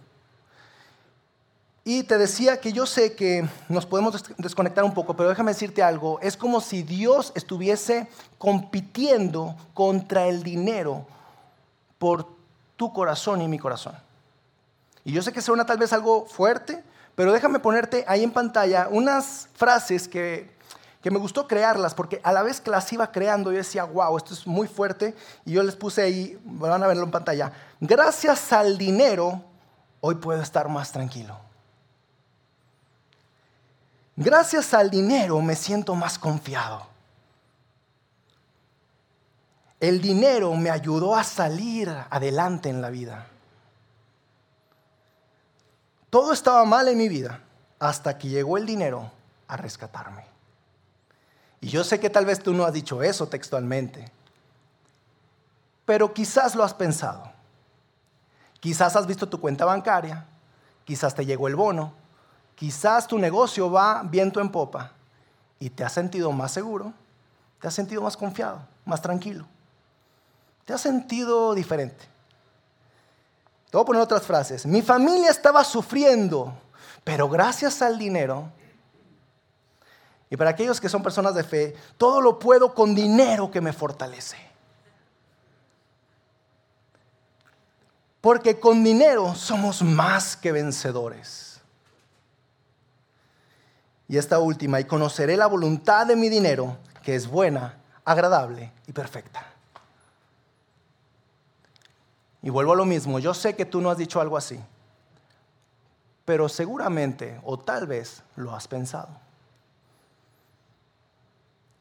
Y 1.84 2.04
te 2.04 2.16
decía 2.16 2.60
que 2.60 2.72
yo 2.72 2.86
sé 2.86 3.14
que 3.14 3.48
nos 3.68 3.86
podemos 3.86 4.24
desconectar 4.38 4.84
un 4.84 4.94
poco, 4.94 5.16
pero 5.16 5.28
déjame 5.28 5.50
decirte 5.50 5.82
algo. 5.82 6.20
Es 6.20 6.36
como 6.36 6.60
si 6.60 6.84
Dios 6.84 7.32
estuviese 7.34 8.08
compitiendo 8.38 9.56
contra 9.74 10.26
el 10.26 10.44
dinero 10.44 11.04
por 11.98 12.26
tu 12.76 12.92
corazón 12.92 13.42
y 13.42 13.48
mi 13.48 13.58
corazón. 13.58 13.94
Y 15.04 15.12
yo 15.12 15.22
sé 15.22 15.32
que 15.32 15.42
suena 15.42 15.66
tal 15.66 15.78
vez 15.78 15.92
algo 15.92 16.24
fuerte, 16.26 16.84
pero 17.16 17.32
déjame 17.32 17.58
ponerte 17.58 18.04
ahí 18.06 18.22
en 18.22 18.30
pantalla 18.30 18.86
unas 18.88 19.48
frases 19.54 20.06
que, 20.06 20.54
que 21.02 21.10
me 21.10 21.18
gustó 21.18 21.48
crearlas, 21.48 21.94
porque 21.94 22.20
a 22.22 22.32
la 22.32 22.44
vez 22.44 22.60
que 22.60 22.70
las 22.70 22.92
iba 22.92 23.10
creando 23.10 23.50
yo 23.50 23.58
decía, 23.58 23.82
wow, 23.82 24.16
esto 24.16 24.34
es 24.34 24.46
muy 24.46 24.68
fuerte. 24.68 25.16
Y 25.44 25.52
yo 25.52 25.64
les 25.64 25.74
puse 25.74 26.02
ahí, 26.02 26.40
van 26.44 26.80
a 26.80 26.86
verlo 26.86 27.02
en 27.02 27.10
pantalla, 27.10 27.52
gracias 27.80 28.52
al 28.52 28.78
dinero, 28.78 29.42
hoy 30.00 30.14
puedo 30.14 30.40
estar 30.40 30.68
más 30.68 30.92
tranquilo. 30.92 31.51
Gracias 34.16 34.74
al 34.74 34.90
dinero 34.90 35.40
me 35.40 35.56
siento 35.56 35.94
más 35.94 36.18
confiado. 36.18 36.86
El 39.80 40.00
dinero 40.00 40.54
me 40.54 40.70
ayudó 40.70 41.16
a 41.16 41.24
salir 41.24 41.88
adelante 42.10 42.68
en 42.68 42.80
la 42.80 42.90
vida. 42.90 43.26
Todo 46.10 46.32
estaba 46.32 46.64
mal 46.64 46.88
en 46.88 46.98
mi 46.98 47.08
vida 47.08 47.40
hasta 47.78 48.16
que 48.18 48.28
llegó 48.28 48.58
el 48.58 48.66
dinero 48.66 49.10
a 49.48 49.56
rescatarme. 49.56 50.24
Y 51.60 51.68
yo 51.68 51.82
sé 51.82 51.98
que 51.98 52.10
tal 52.10 52.26
vez 52.26 52.42
tú 52.42 52.52
no 52.52 52.64
has 52.64 52.72
dicho 52.72 53.02
eso 53.02 53.28
textualmente, 53.28 54.10
pero 55.84 56.12
quizás 56.12 56.54
lo 56.54 56.64
has 56.64 56.74
pensado. 56.74 57.32
Quizás 58.60 58.94
has 58.94 59.06
visto 59.06 59.28
tu 59.28 59.40
cuenta 59.40 59.64
bancaria, 59.64 60.26
quizás 60.84 61.14
te 61.14 61.24
llegó 61.26 61.48
el 61.48 61.56
bono, 61.56 61.94
Quizás 62.54 63.06
tu 63.06 63.18
negocio 63.18 63.70
va 63.70 64.02
viento 64.02 64.40
en 64.40 64.50
popa 64.50 64.92
y 65.58 65.70
te 65.70 65.84
has 65.84 65.92
sentido 65.92 66.30
más 66.32 66.52
seguro, 66.52 66.92
te 67.60 67.68
has 67.68 67.74
sentido 67.74 68.02
más 68.02 68.16
confiado, 68.16 68.60
más 68.84 69.00
tranquilo, 69.00 69.46
te 70.64 70.72
has 70.72 70.80
sentido 70.80 71.54
diferente. 71.54 72.04
Te 73.70 73.76
voy 73.76 73.82
a 73.82 73.86
poner 73.86 74.02
otras 74.02 74.22
frases. 74.22 74.66
Mi 74.66 74.82
familia 74.82 75.30
estaba 75.30 75.64
sufriendo, 75.64 76.52
pero 77.04 77.28
gracias 77.28 77.80
al 77.80 77.98
dinero, 77.98 78.50
y 80.32 80.36
para 80.38 80.48
aquellos 80.48 80.80
que 80.80 80.88
son 80.88 81.02
personas 81.02 81.34
de 81.34 81.44
fe, 81.44 81.76
todo 81.98 82.22
lo 82.22 82.38
puedo 82.38 82.72
con 82.72 82.94
dinero 82.94 83.50
que 83.50 83.60
me 83.60 83.74
fortalece. 83.74 84.38
Porque 88.22 88.58
con 88.58 88.82
dinero 88.82 89.34
somos 89.34 89.82
más 89.82 90.34
que 90.34 90.52
vencedores. 90.52 91.51
Y 94.12 94.18
esta 94.18 94.40
última, 94.40 94.78
y 94.78 94.84
conoceré 94.84 95.38
la 95.38 95.46
voluntad 95.46 96.06
de 96.06 96.16
mi 96.16 96.28
dinero, 96.28 96.76
que 97.02 97.14
es 97.14 97.26
buena, 97.26 97.78
agradable 98.04 98.70
y 98.86 98.92
perfecta. 98.92 99.46
Y 102.42 102.50
vuelvo 102.50 102.74
a 102.74 102.76
lo 102.76 102.84
mismo, 102.84 103.20
yo 103.20 103.32
sé 103.32 103.56
que 103.56 103.64
tú 103.64 103.80
no 103.80 103.90
has 103.90 103.96
dicho 103.96 104.20
algo 104.20 104.36
así, 104.36 104.60
pero 106.26 106.50
seguramente 106.50 107.40
o 107.42 107.58
tal 107.58 107.86
vez 107.86 108.22
lo 108.36 108.54
has 108.54 108.68
pensado. 108.68 109.08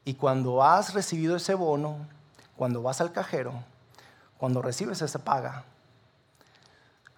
Y 0.06 0.14
cuando 0.14 0.64
has 0.64 0.94
recibido 0.94 1.36
ese 1.36 1.54
bono, 1.54 1.98
cuando 2.56 2.82
vas 2.82 3.02
al 3.02 3.12
cajero, 3.12 3.52
cuando 4.38 4.62
recibes 4.62 5.02
esa 5.02 5.20
paga, 5.20 5.66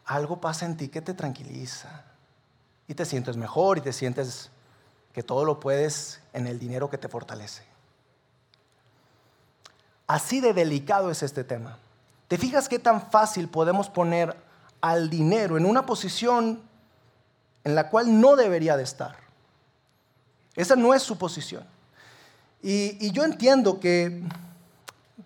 algo 0.06 0.42
pasa 0.42 0.66
en 0.66 0.76
ti 0.76 0.88
que 0.88 1.04
te 1.04 1.14
tranquiliza 1.14 2.04
y 2.88 2.96
te 2.96 3.06
sientes 3.06 3.38
mejor 3.38 3.78
y 3.78 3.82
te 3.82 3.94
sientes 3.94 4.50
que 5.14 5.24
todo 5.24 5.46
lo 5.46 5.60
puedes 5.60 6.20
en 6.34 6.48
el 6.48 6.60
dinero 6.60 6.90
que 6.90 6.98
te 6.98 7.08
fortalece. 7.08 7.64
Así 10.08 10.42
de 10.42 10.54
delicado 10.54 11.12
es 11.12 11.24
este 11.24 11.44
tema. 11.44 11.78
¿Te 12.28 12.38
fijas 12.38 12.68
qué 12.68 12.80
tan 12.80 13.10
fácil 13.12 13.48
podemos 13.48 13.90
poner 13.90 14.36
al 14.82 15.10
dinero 15.10 15.56
en 15.56 15.66
una 15.66 15.86
posición 15.86 16.62
en 17.64 17.76
la 17.76 17.90
cual 17.90 18.20
no 18.20 18.36
debería 18.36 18.76
de 18.76 18.84
estar? 18.84 19.16
Esa 20.56 20.76
no 20.76 20.94
es 20.94 21.04
su 21.04 21.18
posición. 21.18 21.64
Y, 22.62 23.12
yo 23.12 23.24
entiendo 23.24 23.80
que, 23.80 24.24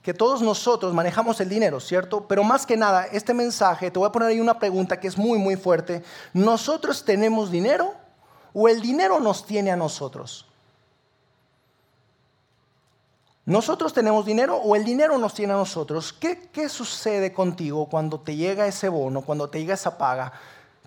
que 0.01 0.13
todos 0.13 0.41
nosotros 0.41 0.93
manejamos 0.93 1.39
el 1.39 1.49
dinero, 1.49 1.79
¿cierto? 1.79 2.27
Pero 2.27 2.43
más 2.43 2.65
que 2.65 2.75
nada, 2.75 3.05
este 3.05 3.33
mensaje, 3.33 3.91
te 3.91 3.99
voy 3.99 4.07
a 4.07 4.11
poner 4.11 4.29
ahí 4.29 4.39
una 4.39 4.57
pregunta 4.57 4.99
que 4.99 5.07
es 5.07 5.17
muy, 5.17 5.37
muy 5.37 5.55
fuerte. 5.55 6.03
¿Nosotros 6.33 7.05
tenemos 7.05 7.51
dinero? 7.51 7.93
O 8.59 8.67
el 8.67 8.81
dinero 8.81 9.19
nos 9.19 9.45
tiene 9.45 9.69
a 9.69 9.75
nosotros? 9.75 10.47
¿Nosotros 13.45 13.93
tenemos 13.93 14.25
dinero 14.25 14.57
o 14.57 14.75
el 14.75 14.83
dinero 14.83 15.19
nos 15.19 15.35
tiene 15.35 15.53
a 15.53 15.57
nosotros? 15.57 16.11
¿Qué, 16.11 16.49
qué 16.51 16.67
sucede 16.67 17.31
contigo 17.31 17.85
cuando 17.85 18.19
te 18.19 18.35
llega 18.35 18.65
ese 18.65 18.89
bono, 18.89 19.21
cuando 19.21 19.47
te 19.47 19.59
llega 19.59 19.75
esa 19.75 19.95
paga? 19.99 20.33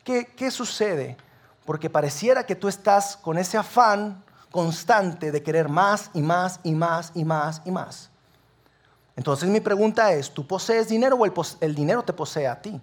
¿Qué, 0.03 0.27
¿Qué 0.37 0.51
sucede? 0.51 1.17
Porque 1.65 1.89
pareciera 1.89 2.45
que 2.45 2.57
tú 2.57 2.67
estás 2.67 3.17
con 3.17 3.39
ese 3.39 3.57
afán 3.57 4.25
constante 4.51 5.31
de 5.31 5.41
querer 5.41 5.69
más 5.69 6.11
y 6.13 6.23
más 6.23 6.59
y 6.65 6.73
más 6.73 7.13
y 7.15 7.25
más 7.25 7.63
y 7.65 7.71
más. 7.71 8.11
Entonces 9.15 9.49
mi 9.49 9.61
pregunta 9.61 10.13
es, 10.13 10.29
¿tú 10.33 10.45
posees 10.45 10.89
dinero 10.89 11.15
o 11.15 11.25
el, 11.25 11.33
el 11.61 11.75
dinero 11.77 12.03
te 12.03 12.13
posee 12.13 12.49
a 12.49 12.61
ti? 12.61 12.81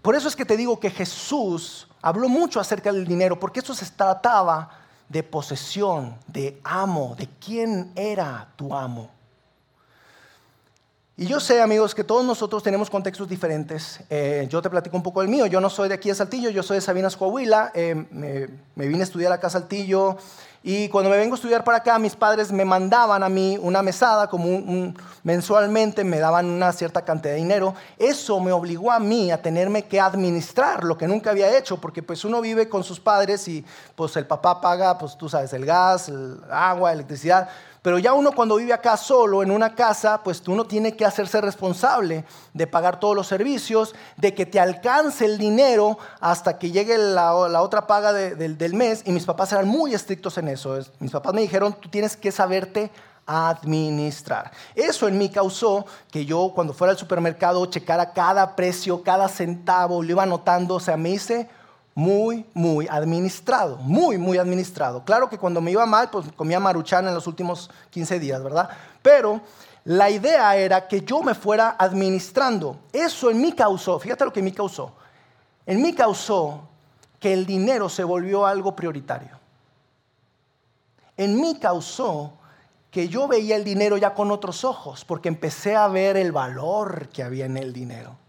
Por 0.00 0.16
eso 0.16 0.26
es 0.26 0.34
que 0.34 0.46
te 0.46 0.56
digo 0.56 0.80
que 0.80 0.88
Jesús 0.88 1.87
habló 2.02 2.28
mucho 2.28 2.60
acerca 2.60 2.92
del 2.92 3.06
dinero, 3.06 3.38
porque 3.38 3.60
eso 3.60 3.74
se 3.74 3.86
trataba 3.86 4.70
de 5.08 5.22
posesión, 5.22 6.16
de 6.26 6.60
amo, 6.64 7.14
de 7.18 7.28
quién 7.40 7.92
era 7.96 8.48
tu 8.56 8.74
amo. 8.74 9.10
Y 11.20 11.26
yo 11.26 11.40
sé, 11.40 11.60
amigos, 11.60 11.96
que 11.96 12.04
todos 12.04 12.24
nosotros 12.24 12.62
tenemos 12.62 12.88
contextos 12.88 13.28
diferentes. 13.28 13.98
Eh, 14.08 14.46
yo 14.48 14.62
te 14.62 14.70
platico 14.70 14.96
un 14.96 15.02
poco 15.02 15.20
el 15.20 15.26
mío. 15.26 15.46
Yo 15.46 15.60
no 15.60 15.68
soy 15.68 15.88
de 15.88 15.96
aquí 15.96 16.10
de 16.10 16.14
Saltillo, 16.14 16.48
yo 16.48 16.62
soy 16.62 16.76
de 16.76 16.80
Sabinas, 16.80 17.16
Coahuila. 17.16 17.72
Eh, 17.74 18.06
me, 18.12 18.46
me, 18.76 18.86
vine 18.86 19.00
a 19.00 19.02
estudiar 19.02 19.32
acá 19.32 19.48
a 19.48 19.50
Saltillo 19.50 20.16
y 20.62 20.88
cuando 20.88 21.08
me 21.10 21.16
vengo 21.16 21.34
a 21.34 21.36
estudiar 21.36 21.62
para 21.62 21.78
acá, 21.78 21.98
mis 21.98 22.16
padres 22.16 22.50
me 22.50 22.64
mandaban 22.64 23.22
a 23.22 23.28
mí 23.28 23.56
una 23.60 23.80
mesada, 23.80 24.28
como 24.28 24.46
un, 24.46 24.96
mensualmente 25.22 26.02
me 26.02 26.18
daban 26.18 26.46
una 26.46 26.72
cierta 26.72 27.04
cantidad 27.04 27.34
de 27.34 27.38
dinero. 27.38 27.74
Eso 27.96 28.40
me 28.40 28.52
obligó 28.52 28.90
a 28.90 28.98
mí 28.98 29.30
a 29.30 29.40
tenerme 29.40 29.84
que 29.84 30.00
administrar, 30.00 30.82
lo 30.82 30.98
que 30.98 31.06
nunca 31.06 31.30
había 31.30 31.56
hecho, 31.56 31.80
porque 31.80 32.02
pues 32.02 32.24
uno 32.24 32.40
vive 32.40 32.68
con 32.68 32.82
sus 32.82 32.98
padres 32.98 33.46
y 33.46 33.64
pues 33.94 34.16
el 34.16 34.26
papá 34.26 34.60
paga, 34.60 34.98
pues 34.98 35.16
tú 35.16 35.28
sabes, 35.28 35.52
el 35.52 35.64
gas, 35.64 36.08
el 36.08 36.38
agua, 36.50 36.92
electricidad. 36.92 37.48
Pero 37.88 37.98
ya 37.98 38.12
uno 38.12 38.32
cuando 38.32 38.56
vive 38.56 38.74
acá 38.74 38.98
solo 38.98 39.42
en 39.42 39.50
una 39.50 39.74
casa, 39.74 40.22
pues 40.22 40.42
uno 40.46 40.66
tiene 40.66 40.94
que 40.94 41.06
hacerse 41.06 41.40
responsable 41.40 42.26
de 42.52 42.66
pagar 42.66 43.00
todos 43.00 43.16
los 43.16 43.26
servicios, 43.26 43.94
de 44.18 44.34
que 44.34 44.44
te 44.44 44.60
alcance 44.60 45.24
el 45.24 45.38
dinero 45.38 45.96
hasta 46.20 46.58
que 46.58 46.70
llegue 46.70 46.98
la, 46.98 47.32
otra 47.32 47.86
paga 47.86 48.12
del 48.12 48.74
mes. 48.74 49.04
Y 49.06 49.12
mis 49.12 49.24
papás 49.24 49.52
eran 49.52 49.66
muy 49.66 49.94
estrictos 49.94 50.36
en 50.36 50.48
eso. 50.48 50.78
Mis 50.98 51.10
papás 51.10 51.32
me 51.32 51.40
dijeron, 51.40 51.72
tú 51.80 51.88
tienes 51.88 52.14
que 52.14 52.30
saberte 52.30 52.90
administrar. 53.24 54.52
Eso 54.74 55.08
en 55.08 55.16
mí 55.16 55.30
causó 55.30 55.86
que 56.10 56.26
yo 56.26 56.52
cuando 56.54 56.74
fuera 56.74 56.92
al 56.92 56.98
supermercado 56.98 57.64
checara 57.64 58.12
cada 58.12 58.54
precio, 58.54 59.02
cada 59.02 59.30
centavo, 59.30 60.02
lo 60.02 60.10
iba 60.10 60.24
anotando, 60.24 60.74
o 60.74 60.80
sea, 60.80 60.98
me 60.98 61.08
hice 61.08 61.48
muy, 61.98 62.46
muy 62.54 62.86
administrado, 62.88 63.76
muy, 63.78 64.18
muy 64.18 64.38
administrado. 64.38 65.04
Claro 65.04 65.28
que 65.28 65.36
cuando 65.36 65.60
me 65.60 65.72
iba 65.72 65.84
mal, 65.84 66.08
pues 66.10 66.26
comía 66.36 66.60
maruchana 66.60 67.08
en 67.08 67.14
los 67.16 67.26
últimos 67.26 67.68
15 67.90 68.20
días, 68.20 68.40
¿verdad? 68.40 68.68
Pero 69.02 69.40
la 69.82 70.08
idea 70.08 70.56
era 70.56 70.86
que 70.86 71.00
yo 71.00 71.24
me 71.24 71.34
fuera 71.34 71.74
administrando. 71.76 72.82
Eso 72.92 73.30
en 73.30 73.40
mí 73.40 73.50
causó, 73.50 73.98
fíjate 73.98 74.24
lo 74.24 74.32
que 74.32 74.38
en 74.38 74.44
mí 74.44 74.52
causó, 74.52 74.92
en 75.66 75.82
mí 75.82 75.92
causó 75.92 76.68
que 77.18 77.32
el 77.32 77.44
dinero 77.44 77.88
se 77.88 78.04
volvió 78.04 78.46
algo 78.46 78.76
prioritario. 78.76 79.36
En 81.16 81.34
mí 81.40 81.58
causó 81.60 82.34
que 82.92 83.08
yo 83.08 83.26
veía 83.26 83.56
el 83.56 83.64
dinero 83.64 83.96
ya 83.96 84.14
con 84.14 84.30
otros 84.30 84.62
ojos, 84.62 85.04
porque 85.04 85.26
empecé 85.26 85.74
a 85.74 85.88
ver 85.88 86.16
el 86.16 86.30
valor 86.30 87.08
que 87.08 87.24
había 87.24 87.46
en 87.46 87.56
el 87.56 87.72
dinero. 87.72 88.27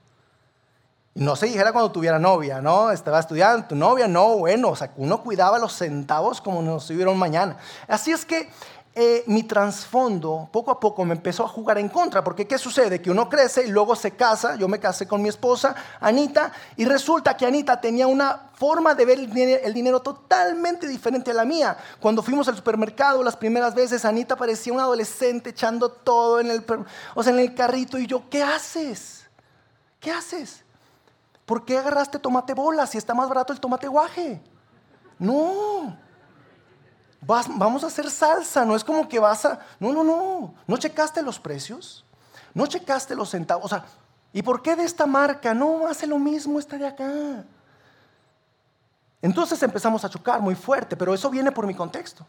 No 1.20 1.36
se 1.36 1.48
dijera 1.48 1.74
cuando 1.74 1.92
tuviera 1.92 2.18
novia, 2.18 2.62
¿no? 2.62 2.92
Estaba 2.92 3.20
estudiando, 3.20 3.68
tu 3.68 3.76
novia, 3.76 4.08
no, 4.08 4.38
bueno, 4.38 4.70
o 4.70 4.76
sea, 4.76 4.92
uno 4.96 5.22
cuidaba 5.22 5.60
los 5.60 5.74
centavos 5.74 6.40
como 6.40 6.62
nos 6.62 6.88
tuvieron 6.88 7.18
mañana. 7.18 7.58
Así 7.88 8.12
es 8.12 8.24
que 8.24 8.50
eh, 8.96 9.24
mi 9.28 9.44
trasfondo 9.44 10.50
poco 10.52 10.72
a 10.72 10.80
poco 10.80 11.04
me 11.04 11.14
empezó 11.14 11.44
a 11.44 11.48
jugar 11.50 11.78
en 11.78 11.90
contra, 11.90 12.24
porque 12.24 12.48
¿qué 12.48 12.58
sucede? 12.58 13.02
Que 13.02 13.12
uno 13.12 13.28
crece 13.28 13.66
y 13.66 13.70
luego 13.70 13.98
se 13.98 14.12
casa, 14.12 14.56
yo 14.56 14.70
me 14.70 14.80
casé 14.80 15.08
con 15.08 15.22
mi 15.22 15.28
esposa, 15.28 15.76
Anita, 16.00 16.54
y 16.78 16.86
resulta 16.86 17.36
que 17.36 17.46
Anita 17.46 17.82
tenía 17.82 18.08
una 18.08 18.50
forma 18.56 18.96
de 18.96 19.06
ver 19.06 19.20
el 19.20 19.74
dinero, 19.74 20.00
totalmente 20.00 20.88
diferente 20.88 21.32
a 21.32 21.34
la 21.34 21.44
mía. 21.44 21.78
Cuando 22.00 22.24
fuimos 22.24 22.48
al 22.48 22.56
supermercado 22.56 23.24
las 23.24 23.36
primeras 23.36 23.76
veces, 23.76 24.06
Anita 24.06 24.38
parecía 24.38 24.72
un 24.72 24.80
adolescente 24.80 25.50
echando 25.50 25.90
todo 25.90 26.40
en 26.40 26.50
el, 26.50 26.64
o 27.14 27.24
en 27.24 27.40
el 27.40 27.54
carrito 27.54 27.98
y 27.98 28.08
yo, 28.08 28.24
¿qué 28.30 28.42
haces? 28.42 29.26
¿Qué 30.00 30.12
haces? 30.12 30.64
¿Por 31.50 31.66
qué 31.66 31.80
agarraste 31.80 32.20
tomate 32.20 32.54
bola 32.54 32.86
si 32.86 33.00
está 33.00 33.16
más 33.16 33.28
barato 33.28 33.52
el 33.52 33.60
tomate 33.60 33.88
guaje? 33.88 34.40
No 35.18 35.98
vamos 37.22 37.84
a 37.84 37.88
hacer 37.88 38.08
salsa, 38.12 38.64
no 38.64 38.76
es 38.76 38.84
como 38.84 39.10
que 39.10 39.18
vas 39.18 39.46
a... 39.46 39.60
No, 39.80 39.92
no, 39.92 40.04
no, 40.04 40.54
no 40.68 40.78
checaste 40.78 41.24
los 41.24 41.40
precios, 41.40 42.06
no 42.54 42.68
checaste 42.68 43.16
los 43.16 43.32
centavos, 43.32 43.66
o 43.66 43.68
sea, 43.68 43.84
¿y 44.32 44.44
por 44.44 44.62
qué 44.62 44.76
de 44.76 44.84
esta 44.84 45.08
marca? 45.08 45.56
No, 45.56 45.88
hace 45.88 46.06
lo 46.06 46.20
mismo 46.20 46.60
esta 46.60 46.78
de 46.78 46.86
acá. 46.86 47.44
Entonces 49.20 49.64
empezamos 49.64 50.06
a 50.06 50.10
chocar 50.10 50.42
muy 50.42 50.54
fuerte, 50.54 50.96
pero 50.96 51.16
eso 51.16 51.32
viene 51.32 51.52
por 51.52 51.66
mi 51.66 51.74
contexto. 51.74 52.28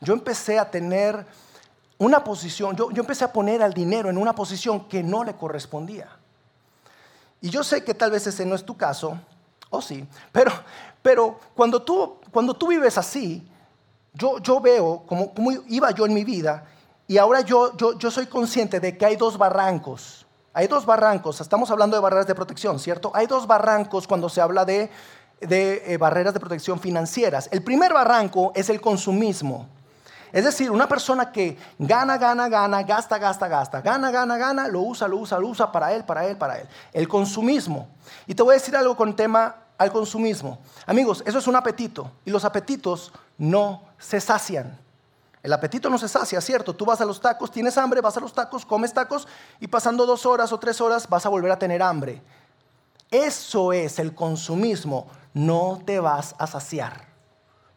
Yo 0.00 0.14
empecé 0.14 0.60
a 0.60 0.70
tener 0.70 1.26
una 1.98 2.22
posición, 2.22 2.76
yo, 2.76 2.92
yo 2.92 3.02
empecé 3.02 3.24
a 3.24 3.32
poner 3.32 3.64
al 3.64 3.74
dinero 3.74 4.08
en 4.08 4.16
una 4.16 4.32
posición 4.32 4.86
que 4.86 5.02
no 5.02 5.24
le 5.24 5.34
correspondía. 5.34 6.17
Y 7.40 7.50
yo 7.50 7.62
sé 7.62 7.84
que 7.84 7.94
tal 7.94 8.10
vez 8.10 8.26
ese 8.26 8.44
no 8.44 8.54
es 8.54 8.64
tu 8.64 8.76
caso, 8.76 9.18
o 9.70 9.80
sí, 9.82 10.06
pero, 10.32 10.52
pero 11.02 11.38
cuando, 11.54 11.82
tú, 11.82 12.16
cuando 12.30 12.54
tú 12.54 12.68
vives 12.68 12.98
así, 12.98 13.46
yo, 14.14 14.60
veo 14.60 15.04
cómo, 15.06 15.32
iba 15.68 15.90
yo 15.92 16.06
en 16.06 16.14
mi 16.14 16.24
vida 16.24 16.64
y 17.06 17.18
ahora 17.18 17.40
yo, 17.40 17.76
yo, 17.76 18.10
soy 18.10 18.26
consciente 18.26 18.80
de 18.80 18.98
que 18.98 19.06
hay 19.06 19.16
dos 19.16 19.38
barrancos. 19.38 20.26
Hay 20.52 20.66
dos 20.66 20.84
barrancos, 20.84 21.40
estamos 21.40 21.70
hablando 21.70 21.96
de 21.96 22.02
barreras 22.02 22.26
de 22.26 22.34
protección, 22.34 22.80
¿cierto? 22.80 23.12
Hay 23.14 23.26
dos 23.26 23.46
barrancos 23.46 24.08
cuando 24.08 24.28
se 24.28 24.40
habla 24.40 24.64
de, 24.64 24.90
de 25.40 25.84
eh, 25.86 25.98
barreras 25.98 26.34
de 26.34 26.40
protección 26.40 26.80
financieras. 26.80 27.48
El 27.52 27.62
primer 27.62 27.92
barranco 27.92 28.50
es 28.56 28.68
el 28.68 28.80
consumismo. 28.80 29.68
Es 30.32 30.44
decir, 30.44 30.70
una 30.70 30.88
persona 30.88 31.32
que 31.32 31.56
gana, 31.78 32.16
gana, 32.18 32.48
gana, 32.48 32.82
gasta, 32.82 33.18
gasta, 33.18 33.48
gasta, 33.48 33.80
gana, 33.80 34.10
gana, 34.10 34.36
gana, 34.36 34.68
lo 34.68 34.80
usa, 34.80 35.08
lo 35.08 35.16
usa, 35.16 35.38
lo 35.38 35.48
usa 35.48 35.72
para 35.72 35.92
él, 35.92 36.04
para 36.04 36.26
él, 36.26 36.36
para 36.36 36.58
él. 36.58 36.68
El 36.92 37.08
consumismo. 37.08 37.88
Y 38.26 38.34
te 38.34 38.42
voy 38.42 38.52
a 38.52 38.58
decir 38.58 38.76
algo 38.76 38.96
con 38.96 39.14
tema 39.14 39.56
al 39.78 39.92
consumismo. 39.92 40.58
Amigos, 40.86 41.22
eso 41.24 41.38
es 41.38 41.46
un 41.46 41.56
apetito 41.56 42.10
y 42.24 42.30
los 42.30 42.44
apetitos 42.44 43.12
no 43.38 43.82
se 43.98 44.20
sacian. 44.20 44.78
El 45.42 45.52
apetito 45.52 45.88
no 45.88 45.98
se 45.98 46.08
sacia, 46.08 46.40
¿cierto? 46.40 46.74
Tú 46.74 46.84
vas 46.84 47.00
a 47.00 47.04
los 47.04 47.20
tacos, 47.20 47.50
tienes 47.50 47.78
hambre, 47.78 48.00
vas 48.00 48.16
a 48.16 48.20
los 48.20 48.32
tacos, 48.32 48.66
comes 48.66 48.92
tacos 48.92 49.28
y 49.60 49.68
pasando 49.68 50.04
dos 50.04 50.26
horas 50.26 50.52
o 50.52 50.58
tres 50.58 50.80
horas 50.80 51.08
vas 51.08 51.24
a 51.24 51.28
volver 51.28 51.52
a 51.52 51.58
tener 51.58 51.82
hambre. 51.82 52.20
Eso 53.10 53.72
es 53.72 53.98
el 53.98 54.14
consumismo. 54.14 55.06
No 55.32 55.80
te 55.84 56.00
vas 56.00 56.34
a 56.38 56.46
saciar. 56.46 57.07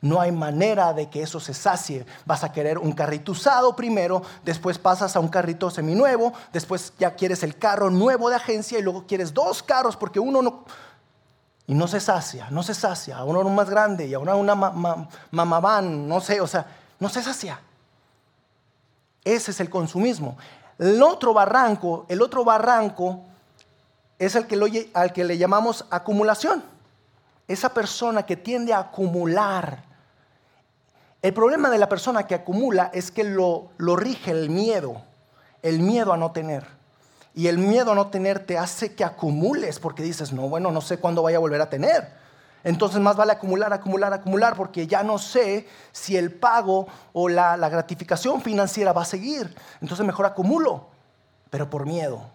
No 0.02 0.20
hay 0.20 0.32
manera 0.32 0.94
de 0.94 1.10
que 1.10 1.22
eso 1.22 1.40
se 1.40 1.54
sacie. 1.54 2.06
Vas 2.26 2.44
a 2.44 2.52
querer 2.52 2.80
un 2.80 2.92
carrito 2.92 3.32
usado 3.34 3.76
primero, 3.76 4.24
después 4.44 4.80
pasas 4.80 5.16
a 5.16 5.20
un 5.20 5.28
carrito 5.28 5.70
seminuevo, 5.70 6.34
después 6.52 6.94
ya 6.98 7.16
quieres 7.16 7.44
el 7.44 7.58
carro 7.58 7.92
nuevo 7.92 8.30
de 8.30 8.36
agencia 8.36 8.80
y 8.80 8.82
luego 8.82 9.06
quieres 9.06 9.34
dos 9.34 9.62
carros 9.62 9.96
porque 9.96 10.20
uno 10.20 10.42
no, 10.42 10.66
y 11.68 11.76
no 11.76 11.88
se 11.88 12.00
sacia, 12.00 12.50
no 12.50 12.64
se 12.64 12.74
sacia. 12.74 13.18
A 13.18 13.24
uno 13.24 13.44
más 13.44 13.70
grande 13.70 14.08
y 14.08 14.14
a 14.14 14.20
una, 14.20 14.36
una 14.36 14.56
mamabán, 15.32 16.08
no 16.08 16.20
sé, 16.20 16.42
o 16.42 16.48
sea, 16.48 16.66
no 17.00 17.08
se 17.08 17.22
sacia. 17.22 17.62
Ese 19.24 19.52
es 19.52 19.60
el 19.60 19.70
consumismo. 19.70 20.38
El 20.80 21.02
otro 21.04 21.34
barranco, 21.34 22.06
el 22.10 22.22
otro 22.22 22.44
barranco 22.44 23.22
es 24.18 24.36
el 24.36 24.48
que 24.48 24.90
al 24.94 25.14
que 25.14 25.24
le 25.24 25.38
llamamos 25.38 25.86
acumulación. 25.92 26.64
Esa 27.48 27.74
persona 27.74 28.24
que 28.24 28.36
tiende 28.36 28.74
a 28.74 28.80
acumular. 28.80 29.91
El 31.22 31.34
problema 31.34 31.70
de 31.70 31.78
la 31.78 31.88
persona 31.88 32.26
que 32.26 32.36
acumula 32.36 32.90
es 32.94 33.12
que 33.12 33.24
lo, 33.24 33.70
lo 33.78 33.96
rige 33.96 34.32
el 34.32 34.50
miedo, 34.50 35.02
el 35.62 35.80
miedo 35.80 36.14
a 36.14 36.18
no 36.18 36.32
tener. 36.32 36.66
Y 37.34 37.48
el 37.48 37.58
miedo 37.58 37.92
a 37.92 37.96
no 37.96 38.08
tener 38.08 38.40
te 38.40 38.58
hace 38.58 38.94
que 38.94 39.04
acumules 39.04 39.80
porque 39.80 40.04
dices, 40.04 40.34
no, 40.34 40.50
bueno, 40.50 40.72
no 40.72 40.82
sé 40.82 40.98
cuándo 40.98 41.22
vaya 41.24 41.38
a 41.38 41.40
volver 41.40 41.62
a 41.62 41.70
tener. 41.70 42.22
Entonces 42.64 43.00
más 43.00 43.16
vale 43.16 43.32
acumular, 43.32 43.74
acumular, 43.74 44.14
acumular, 44.14 44.56
porque 44.56 44.86
ya 44.86 45.04
no 45.04 45.18
sé 45.18 45.68
si 45.92 46.18
el 46.18 46.32
pago 46.32 46.88
o 47.14 47.30
la, 47.30 47.58
gratificación 47.70 48.42
financiera 48.42 48.94
va 48.94 49.02
a 49.02 49.06
seguir. 49.06 49.56
Entonces 49.82 50.06
mejor 50.06 50.26
acumulo, 50.26 50.88
pero 51.50 51.70
por 51.70 51.86
miedo. 51.86 52.30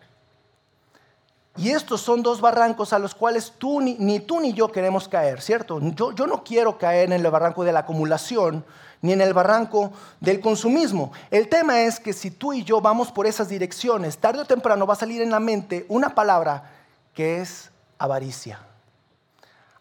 Y 1.58 1.70
estos 1.70 2.02
son 2.02 2.22
dos 2.22 2.40
barrancos 2.40 2.92
a 2.92 2.98
los 2.98 3.14
cuales 3.14 3.52
tú, 3.56 3.80
ni, 3.80 4.20
tú 4.20 4.40
ni 4.40 4.52
yo 4.52 4.70
queremos 4.70 5.08
caer, 5.08 5.40
¿cierto? 5.40 5.80
Yo, 5.80 6.12
yo 6.12 6.26
no 6.26 6.44
quiero 6.44 6.76
caer 6.76 7.12
en 7.12 7.24
el 7.24 7.30
barranco 7.30 7.64
de 7.64 7.72
la 7.72 7.80
acumulación, 7.80 8.64
ni 9.00 9.12
en 9.12 9.20
el 9.20 9.32
barranco 9.32 9.92
del 10.20 10.40
consumismo. 10.40 11.12
El 11.30 11.48
tema 11.48 11.80
es 11.80 11.98
que 11.98 12.12
si 12.12 12.30
tú 12.30 12.52
y 12.52 12.64
yo 12.64 12.80
vamos 12.80 13.10
por 13.10 13.26
esas 13.26 13.48
direcciones, 13.48 14.18
tarde 14.18 14.40
o 14.40 14.44
temprano 14.44 14.86
va 14.86 14.94
a 14.94 14.98
salir 14.98 15.22
en 15.22 15.30
la 15.30 15.40
mente 15.40 15.86
una 15.88 16.14
palabra 16.14 16.70
que 17.14 17.40
es 17.40 17.70
avaricia. 17.98 18.60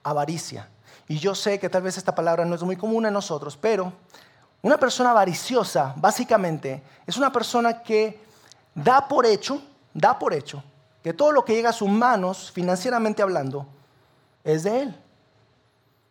Avaricia. 0.03 0.69
Y 1.07 1.17
yo 1.19 1.35
sé 1.35 1.59
que 1.59 1.69
tal 1.69 1.81
vez 1.81 1.97
esta 1.97 2.15
palabra 2.15 2.45
no 2.45 2.55
es 2.55 2.63
muy 2.63 2.77
común 2.77 3.05
en 3.05 3.13
nosotros, 3.13 3.57
pero 3.57 3.91
una 4.61 4.77
persona 4.77 5.11
avariciosa, 5.11 5.93
básicamente, 5.97 6.81
es 7.05 7.17
una 7.17 7.31
persona 7.31 7.83
que 7.83 8.23
da 8.73 9.07
por 9.07 9.25
hecho, 9.25 9.61
da 9.93 10.17
por 10.17 10.33
hecho, 10.33 10.63
que 11.05 11.13
todo 11.13 11.31
lo 11.31 11.45
que 11.45 11.53
llega 11.53 11.69
a 11.69 11.71
sus 11.71 11.87
manos, 11.87 12.51
financieramente 12.51 13.21
hablando, 13.21 13.67
es 14.43 14.63
de 14.63 14.81
él. 14.81 14.99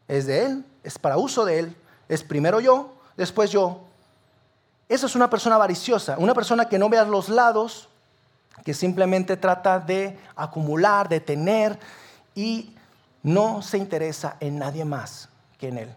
Es 0.07 0.27
de 0.27 0.47
él, 0.47 0.65
es 0.85 1.01
para 1.01 1.17
uso 1.17 1.45
de 1.45 1.59
él, 1.59 1.77
es 2.09 2.23
primero 2.23 2.61
yo, 2.61 2.95
después 3.17 3.51
yo. 3.51 3.81
Esa 4.89 5.07
es 5.07 5.17
una 5.17 5.29
persona 5.29 5.57
avariciosa, 5.57 6.17
una 6.17 6.33
persona 6.33 6.69
que 6.69 6.79
no 6.79 6.89
vea 6.89 7.03
los 7.03 7.29
lados, 7.29 7.89
que 8.65 8.73
simplemente 8.73 9.37
trata 9.37 9.81
de 9.81 10.17
acumular, 10.37 11.09
de 11.09 11.19
tener 11.19 11.77
y 12.37 12.73
no 13.25 13.63
se 13.63 13.79
interesa 13.79 14.37
en 14.39 14.61
nadie 14.61 14.85
más 14.85 15.29
que 15.59 15.71
en 15.71 15.79
él. 15.79 15.95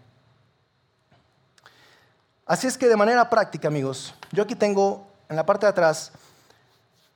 Así 2.48 2.66
es 2.66 2.76
que 2.76 2.88
de 2.88 2.96
manera 2.96 3.30
práctica, 3.30 3.68
amigos, 3.68 4.16
yo 4.32 4.42
aquí 4.42 4.56
tengo 4.56 5.06
en 5.30 5.36
la 5.36 5.46
parte 5.46 5.68
de 5.68 5.70
atrás 5.70 6.12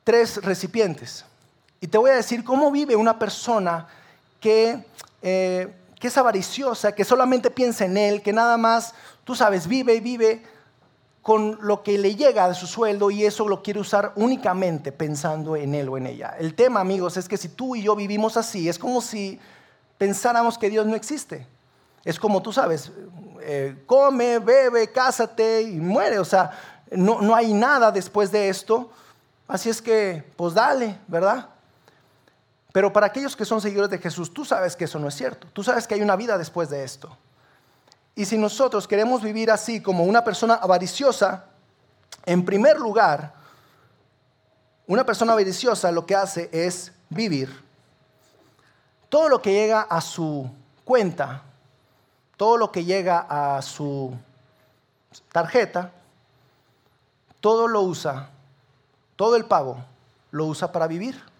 tres 0.04 0.44
recipientes. 0.44 1.26
Y 1.82 1.88
te 1.88 1.98
voy 1.98 2.12
a 2.12 2.16
decir 2.16 2.46
cómo 2.46 2.72
vive 2.72 2.96
una 2.96 3.20
persona 3.20 3.88
que 4.40 4.86
eh, 5.22 5.74
que 6.02 6.08
es 6.08 6.18
avariciosa, 6.18 6.94
que 6.94 7.06
solamente 7.06 7.52
piensa 7.52 7.86
en 7.86 7.96
él, 7.96 8.24
que 8.24 8.34
nada 8.34 8.58
más, 8.58 8.96
tú 9.24 9.36
sabes, 9.36 9.68
vive 9.68 9.94
y 9.94 10.00
vive 10.00 10.44
con 11.22 11.60
lo 11.62 11.84
que 11.84 12.00
le 12.00 12.16
llega 12.16 12.48
de 12.48 12.56
su 12.56 12.66
sueldo 12.66 13.12
y 13.12 13.24
eso 13.24 13.48
lo 13.48 13.62
quiere 13.62 13.80
usar 13.80 14.12
únicamente 14.16 14.92
pensando 14.92 15.56
en 15.56 15.76
él 15.76 15.88
o 15.90 15.98
en 15.98 16.08
ella. 16.08 16.36
El 16.40 16.56
tema, 16.56 16.80
amigos, 16.80 17.18
es 17.18 17.30
que 17.30 17.38
si 17.38 17.50
tú 17.50 17.76
y 17.76 17.84
yo 17.84 17.96
vivimos 17.96 18.36
así, 18.36 18.68
es 18.68 18.80
como 18.80 19.00
si 19.00 19.40
pensáramos 20.00 20.58
que 20.58 20.72
Dios 20.72 20.88
no 20.88 20.96
existe. 20.96 21.46
Es 22.04 22.20
como 22.20 22.42
tú 22.42 22.52
sabes, 22.52 22.92
eh, 23.42 23.84
come, 23.86 24.40
bebe, 24.40 24.92
cásate 24.92 25.62
y 25.62 25.76
muere. 25.76 26.18
O 26.18 26.26
sea, 26.26 26.50
no, 26.90 27.22
no 27.22 27.36
hay 27.36 27.54
nada 27.54 27.92
después 27.92 28.32
de 28.32 28.50
esto. 28.50 28.90
Así 29.48 29.70
es 29.70 29.84
que, 29.84 30.24
pues 30.36 30.56
dale, 30.56 30.98
¿verdad? 31.08 31.48
Pero 32.72 32.94
para 32.94 33.08
aquellos 33.08 33.36
que 33.36 33.46
son 33.46 33.60
seguidores 33.60 33.90
de 33.90 33.98
Jesús, 33.98 34.34
tú 34.34 34.46
sabes 34.46 34.76
que 34.76 34.86
eso 34.86 35.00
no 35.00 35.08
es 35.08 35.16
cierto. 35.16 35.48
Tú 35.54 35.64
sabes 35.64 35.88
que 35.88 35.96
hay 35.96 36.02
una 36.02 36.16
vida 36.16 36.38
después 36.38 36.70
de 36.70 36.84
esto. 36.84 37.16
Y 38.16 38.26
si 38.26 38.38
nosotros 38.38 38.88
queremos 38.88 39.22
vivir 39.22 39.52
así 39.52 39.82
como 39.82 40.04
una 40.06 40.24
persona 40.24 40.56
avariciosa, 40.56 41.46
en 42.26 42.46
primer 42.46 42.80
lugar, 42.80 43.34
una 44.88 45.06
persona 45.06 45.34
avariciosa 45.34 45.92
lo 45.92 46.06
que 46.06 46.16
hace 46.16 46.50
es 46.52 46.92
vivir. 47.10 47.64
Todo 49.10 49.28
lo 49.28 49.42
que 49.42 49.52
llega 49.52 49.82
a 49.82 50.00
su 50.00 50.50
cuenta, 50.86 51.44
todo 52.38 52.58
lo 52.58 52.72
que 52.72 52.86
llega 52.86 53.26
a 53.30 53.62
su 53.62 54.16
tarjeta, 55.32 55.92
todo 57.40 57.68
lo 57.68 57.82
usa, 57.82 58.30
todo 59.16 59.36
el 59.36 59.46
pago 59.46 59.78
lo 60.32 60.46
usa 60.46 60.72
para 60.72 60.88
vivir. 60.88 61.31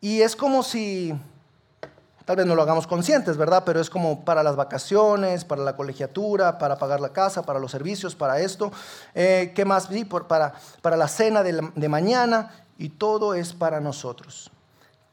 Y 0.00 0.22
es 0.22 0.34
como 0.34 0.62
si, 0.62 1.14
tal 2.24 2.36
vez 2.36 2.46
no 2.46 2.54
lo 2.54 2.62
hagamos 2.62 2.86
conscientes, 2.86 3.36
¿verdad? 3.36 3.64
Pero 3.66 3.80
es 3.80 3.90
como 3.90 4.24
para 4.24 4.42
las 4.42 4.56
vacaciones, 4.56 5.44
para 5.44 5.62
la 5.62 5.76
colegiatura, 5.76 6.58
para 6.58 6.78
pagar 6.78 7.00
la 7.00 7.12
casa, 7.12 7.42
para 7.42 7.58
los 7.58 7.70
servicios, 7.70 8.14
para 8.14 8.40
esto. 8.40 8.72
Eh, 9.14 9.52
¿Qué 9.54 9.64
más? 9.66 9.88
Sí, 9.90 10.06
para, 10.06 10.54
para 10.80 10.96
la 10.96 11.06
cena 11.06 11.42
de, 11.42 11.70
de 11.74 11.88
mañana. 11.88 12.64
Y 12.78 12.88
todo 12.88 13.34
es 13.34 13.52
para 13.52 13.78
nosotros. 13.78 14.50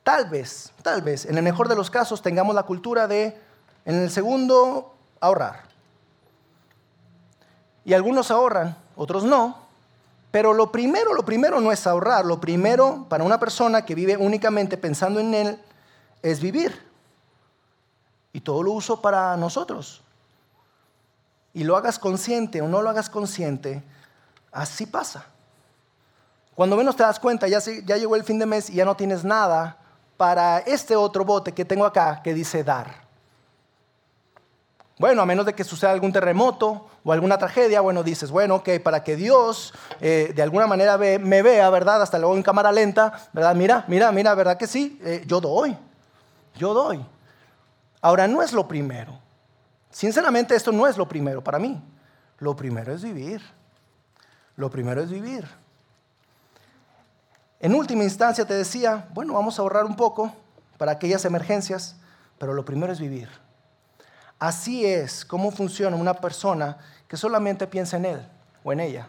tal 0.04 0.30
vez, 0.30 0.72
tal 0.84 1.02
vez, 1.02 1.26
en 1.26 1.38
el 1.38 1.44
mejor 1.44 1.68
de 1.68 1.76
los 1.76 1.90
casos, 1.90 2.22
tengamos 2.22 2.56
la 2.56 2.64
cultura 2.64 3.10
de, 3.10 3.38
en 3.84 3.96
el 3.96 4.10
segundo, 4.10 4.96
ahorrar. 5.20 5.64
Y 7.84 7.94
algunos 7.94 8.32
ahorran, 8.32 8.78
otros 8.96 9.26
no. 9.26 9.67
Pero 10.38 10.54
lo 10.54 10.72
primero, 10.72 11.16
lo 11.16 11.26
primero 11.26 11.60
no 11.60 11.72
es 11.72 11.88
ahorrar. 11.88 12.24
Lo 12.24 12.40
primero 12.40 13.08
para 13.10 13.24
una 13.24 13.40
persona 13.40 13.84
que 13.84 13.96
vive 13.96 14.16
únicamente 14.16 14.78
pensando 14.78 15.20
en 15.20 15.34
él 15.34 15.60
es 16.22 16.40
vivir. 16.40 16.80
Y 18.34 18.42
todo 18.42 18.62
lo 18.62 18.74
uso 18.74 19.02
para 19.02 19.36
nosotros. 19.36 20.04
Y 21.56 21.64
lo 21.64 21.76
hagas 21.76 21.98
consciente 21.98 22.62
o 22.62 22.68
no 22.68 22.84
lo 22.84 22.90
hagas 22.92 23.10
consciente, 23.10 23.82
así 24.52 24.86
pasa. 24.86 25.26
Cuando 26.54 26.78
menos 26.78 26.96
te 26.96 27.02
das 27.02 27.20
cuenta, 27.20 27.48
ya, 27.48 27.58
ya 27.60 27.98
llegó 27.98 28.16
el 28.16 28.24
fin 28.24 28.38
de 28.38 28.46
mes 28.46 28.70
y 28.70 28.76
ya 28.76 28.86
no 28.86 28.96
tienes 28.96 29.24
nada 29.24 29.80
para 30.18 30.60
este 30.60 30.96
otro 30.96 31.26
bote 31.26 31.52
que 31.52 31.66
tengo 31.66 31.84
acá 31.84 32.22
que 32.22 32.36
dice 32.36 32.64
dar. 32.64 33.07
Bueno, 35.00 35.22
a 35.22 35.26
menos 35.28 35.46
de 35.46 35.54
que 35.54 35.64
suceda 35.64 35.92
algún 35.92 36.12
terremoto 36.12 36.88
o 37.04 37.12
alguna 37.12 37.38
tragedia, 37.38 37.82
bueno, 37.82 38.02
dices, 38.02 38.32
bueno, 38.32 38.56
ok, 38.56 38.70
para 38.84 39.04
que 39.04 39.16
Dios 39.16 39.74
eh, 40.02 40.32
de 40.36 40.42
alguna 40.42 40.66
manera 40.66 40.98
me 40.98 41.42
vea, 41.44 41.70
¿verdad? 41.70 42.02
Hasta 42.02 42.18
luego 42.18 42.36
en 42.36 42.42
cámara 42.42 42.72
lenta, 42.72 43.14
¿verdad? 43.32 43.56
Mira, 43.56 43.86
mira, 43.88 44.12
mira, 44.12 44.34
¿verdad 44.34 44.58
que 44.58 44.66
sí? 44.66 45.00
Eh, 45.04 45.24
yo 45.28 45.40
doy, 45.40 45.78
yo 46.56 46.74
doy. 46.74 47.06
Ahora, 48.02 48.28
no 48.28 48.42
es 48.42 48.54
lo 48.54 48.68
primero. 48.68 49.20
Sinceramente, 49.92 50.56
esto 50.56 50.72
no 50.72 50.88
es 50.88 50.98
lo 50.98 51.08
primero 51.08 51.44
para 51.44 51.60
mí. 51.60 51.80
Lo 52.40 52.56
primero 52.56 52.94
es 52.94 53.04
vivir. 53.04 53.42
Lo 54.56 54.72
primero 54.72 55.02
es 55.02 55.12
vivir. 55.12 55.48
En 57.60 57.76
última 57.76 58.04
instancia 58.04 58.46
te 58.46 58.54
decía, 58.56 59.08
bueno, 59.14 59.34
vamos 59.34 59.58
a 59.58 59.62
ahorrar 59.62 59.86
un 59.86 59.96
poco 59.96 60.32
para 60.78 60.92
aquellas 60.92 61.26
emergencias, 61.26 61.96
pero 62.40 62.54
lo 62.54 62.66
primero 62.66 62.94
es 62.94 63.00
vivir. 63.00 63.30
Así 64.40 64.86
es 64.86 65.26
como 65.26 65.52
funciona 65.52 65.96
una 65.96 66.14
persona 66.14 66.78
que 67.08 67.18
solamente 67.18 67.66
piensa 67.66 67.98
en 67.98 68.06
él 68.06 68.28
o 68.64 68.72
en 68.72 68.80
ella. 68.80 69.08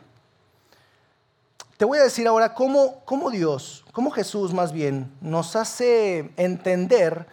Te 1.77 1.85
voy 1.85 1.99
a 1.99 2.03
decir 2.03 2.27
ahora 2.27 2.55
cómo, 2.55 3.31
Dios, 3.31 3.85
cómo 3.93 4.11
Jesús 4.11 4.53
más 4.53 4.73
bien, 4.73 5.13
nos 5.21 5.55
hace 5.55 6.33
entender 6.37 7.27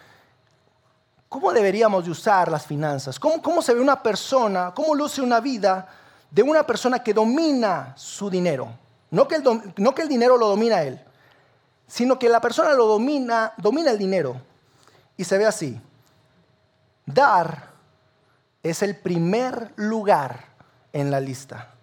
cómo 1.30 1.52
deberíamos 1.52 2.06
de 2.06 2.12
usar 2.12 2.52
las 2.52 2.66
finanzas, 2.66 3.20
cómo, 3.20 3.42
cómo 3.42 3.62
se 3.62 3.74
ve 3.74 3.82
una 3.82 4.04
persona, 4.04 4.72
cómo 4.76 4.94
luce 4.94 5.22
una 5.22 5.40
vida 5.40 5.88
de 6.30 6.44
una 6.44 6.64
persona 6.64 7.00
que 7.00 7.14
domina 7.14 7.94
su 7.98 8.30
dinero. 8.30 8.70
No 9.10 9.28
que, 9.28 9.36
el, 9.36 9.74
no 9.78 9.96
que 9.96 10.02
el 10.02 10.10
dinero 10.10 10.38
lo 10.38 10.50
domina 10.50 10.84
él, 10.84 11.00
sino 11.88 12.20
que 12.20 12.30
la 12.30 12.42
persona 12.42 12.74
lo 12.74 12.86
domina, 12.86 13.54
domina 13.58 13.92
el 13.92 13.98
dinero. 13.98 14.40
Y 15.18 15.24
se 15.24 15.38
ve 15.38 15.46
así. 15.46 15.80
Dar 17.06 17.75
es 18.66 18.82
el 18.82 18.96
primer 18.96 19.74
lugar 19.76 20.46
en 20.92 21.12
la 21.12 21.20
lista. 21.20 21.76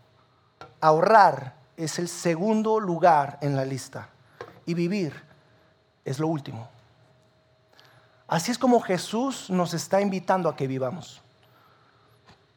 Ahorrar 0.80 1.54
es 1.76 2.00
el 2.00 2.08
segundo 2.08 2.80
lugar 2.80 3.38
en 3.40 3.54
la 3.54 3.64
lista. 3.64 4.08
Y 4.66 4.74
vivir 4.74 5.14
es 6.04 6.18
lo 6.18 6.26
último. 6.26 6.68
Así 8.26 8.50
es 8.50 8.58
como 8.58 8.80
Jesús 8.80 9.48
nos 9.48 9.74
está 9.74 10.00
invitando 10.00 10.48
a 10.48 10.56
que 10.56 10.66
vivamos. 10.66 11.22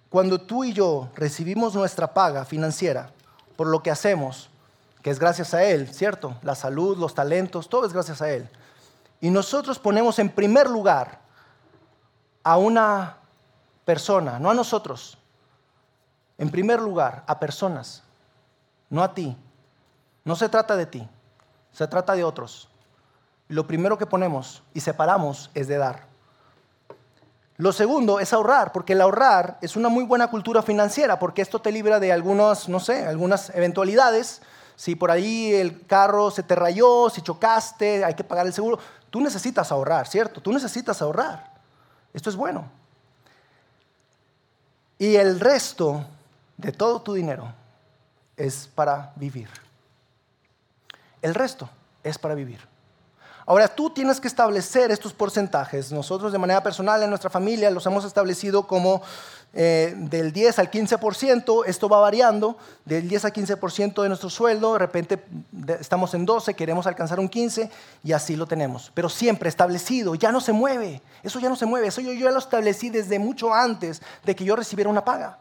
Cuando 0.10 0.42
tú 0.42 0.64
y 0.64 0.74
yo 0.74 1.10
recibimos 1.14 1.76
nuestra 1.76 2.12
paga 2.12 2.46
financiera 2.46 3.12
por 3.56 3.68
lo 3.68 3.84
que 3.84 3.92
hacemos, 3.92 4.50
que 5.04 5.12
es 5.12 5.20
gracias 5.20 5.54
a 5.54 5.64
Él, 5.64 5.94
¿cierto? 5.94 6.36
La 6.42 6.56
salud, 6.56 6.98
los 6.98 7.14
talentos, 7.14 7.70
todo 7.70 7.86
es 7.86 7.94
gracias 7.94 8.24
a 8.24 8.32
Él. 8.32 8.50
Y 9.22 9.30
nosotros 9.30 9.78
ponemos 9.78 10.18
en 10.18 10.30
primer 10.30 10.68
lugar 10.68 11.20
a 12.44 12.58
una 12.58 13.18
persona, 13.86 14.40
no 14.40 14.50
a 14.50 14.54
nosotros. 14.54 15.18
En 16.38 16.50
primer 16.50 16.82
lugar, 16.82 17.24
a 17.28 17.40
personas, 17.40 18.04
no 18.90 19.02
a 19.04 19.14
ti. 19.14 19.38
No 20.26 20.36
se 20.36 20.50
trata 20.50 20.76
de 20.76 20.88
ti, 20.88 21.08
se 21.72 21.88
trata 21.88 22.16
de 22.16 22.24
otros. 22.24 22.68
Lo 23.48 23.68
primero 23.68 23.98
que 23.98 24.08
ponemos 24.08 24.64
y 24.74 24.82
separamos 24.82 25.52
es 25.54 25.68
de 25.68 25.78
dar. 25.78 26.08
Lo 27.58 27.72
segundo 27.72 28.20
es 28.20 28.34
ahorrar, 28.34 28.72
porque 28.74 28.94
el 28.94 29.02
ahorrar 29.02 29.60
es 29.62 29.76
una 29.78 29.88
muy 29.88 30.04
buena 30.04 30.28
cultura 30.30 30.62
financiera, 30.62 31.20
porque 31.20 31.42
esto 31.42 31.62
te 31.62 31.72
libra 31.72 32.00
de 32.00 32.12
algunas, 32.12 32.68
no 32.68 32.80
sé, 32.80 33.06
algunas 33.06 33.50
eventualidades. 33.52 34.42
Si 34.76 34.96
por 34.96 35.10
ahí 35.10 35.54
el 35.54 35.86
carro 35.86 36.32
se 36.32 36.44
te 36.44 36.56
rayó, 36.56 37.10
si 37.10 37.22
chocaste, 37.22 38.04
hay 38.04 38.14
que 38.16 38.26
pagar 38.26 38.46
el 38.46 38.52
seguro. 38.52 38.80
Tú 39.10 39.22
necesitas 39.22 39.72
ahorrar, 39.72 40.08
¿cierto? 40.08 40.42
Tú 40.42 40.52
necesitas 40.52 41.02
ahorrar. 41.02 41.54
Esto 42.14 42.30
es 42.30 42.36
bueno. 42.36 42.70
Y 44.98 45.16
el 45.16 45.40
resto 45.40 46.06
de 46.58 46.72
todo 46.72 47.02
tu 47.02 47.14
dinero 47.14 47.54
es 48.38 48.70
para 48.74 49.12
vivir. 49.16 49.50
El 51.22 51.34
resto 51.34 51.70
es 52.04 52.18
para 52.18 52.36
vivir. 52.36 52.60
Ahora 53.48 53.68
tú 53.68 53.92
tienes 53.92 54.20
que 54.20 54.28
establecer 54.28 54.92
estos 54.92 55.14
porcentajes. 55.14 55.92
Nosotros 55.92 56.32
de 56.32 56.40
manera 56.40 56.64
personal 56.64 57.04
en 57.04 57.10
nuestra 57.10 57.30
familia 57.30 57.70
los 57.70 57.86
hemos 57.86 58.04
establecido 58.04 58.66
como 58.66 59.04
eh, 59.58 59.94
del 59.96 60.34
10 60.34 60.60
al 60.60 60.70
15%, 60.70 61.64
esto 61.66 61.88
va 61.88 62.00
variando, 62.00 62.58
del 62.84 63.08
10 63.08 63.24
al 63.24 63.32
15% 63.32 64.02
de 64.04 64.10
nuestro 64.10 64.30
sueldo, 64.30 64.74
de 64.74 64.80
repente 64.80 65.26
estamos 65.80 66.14
en 66.14 66.26
12, 66.26 66.54
queremos 66.56 66.86
alcanzar 66.88 67.22
un 67.22 67.30
15 67.30 67.72
y 68.04 68.12
así 68.12 68.36
lo 68.36 68.48
tenemos. 68.48 68.92
Pero 68.94 69.08
siempre 69.08 69.48
establecido, 69.48 70.14
ya 70.16 70.34
no 70.34 70.42
se 70.42 70.52
mueve, 70.52 71.02
eso 71.24 71.40
ya 71.40 71.48
no 71.48 71.56
se 71.56 71.66
mueve, 71.66 71.88
eso 71.88 72.02
yo, 72.02 72.12
yo 72.12 72.26
ya 72.26 72.32
lo 72.32 72.40
establecí 72.40 72.90
desde 72.90 73.18
mucho 73.18 73.54
antes 73.54 74.02
de 74.26 74.36
que 74.36 74.44
yo 74.44 74.58
recibiera 74.58 74.90
una 74.90 75.06
paga. 75.06 75.40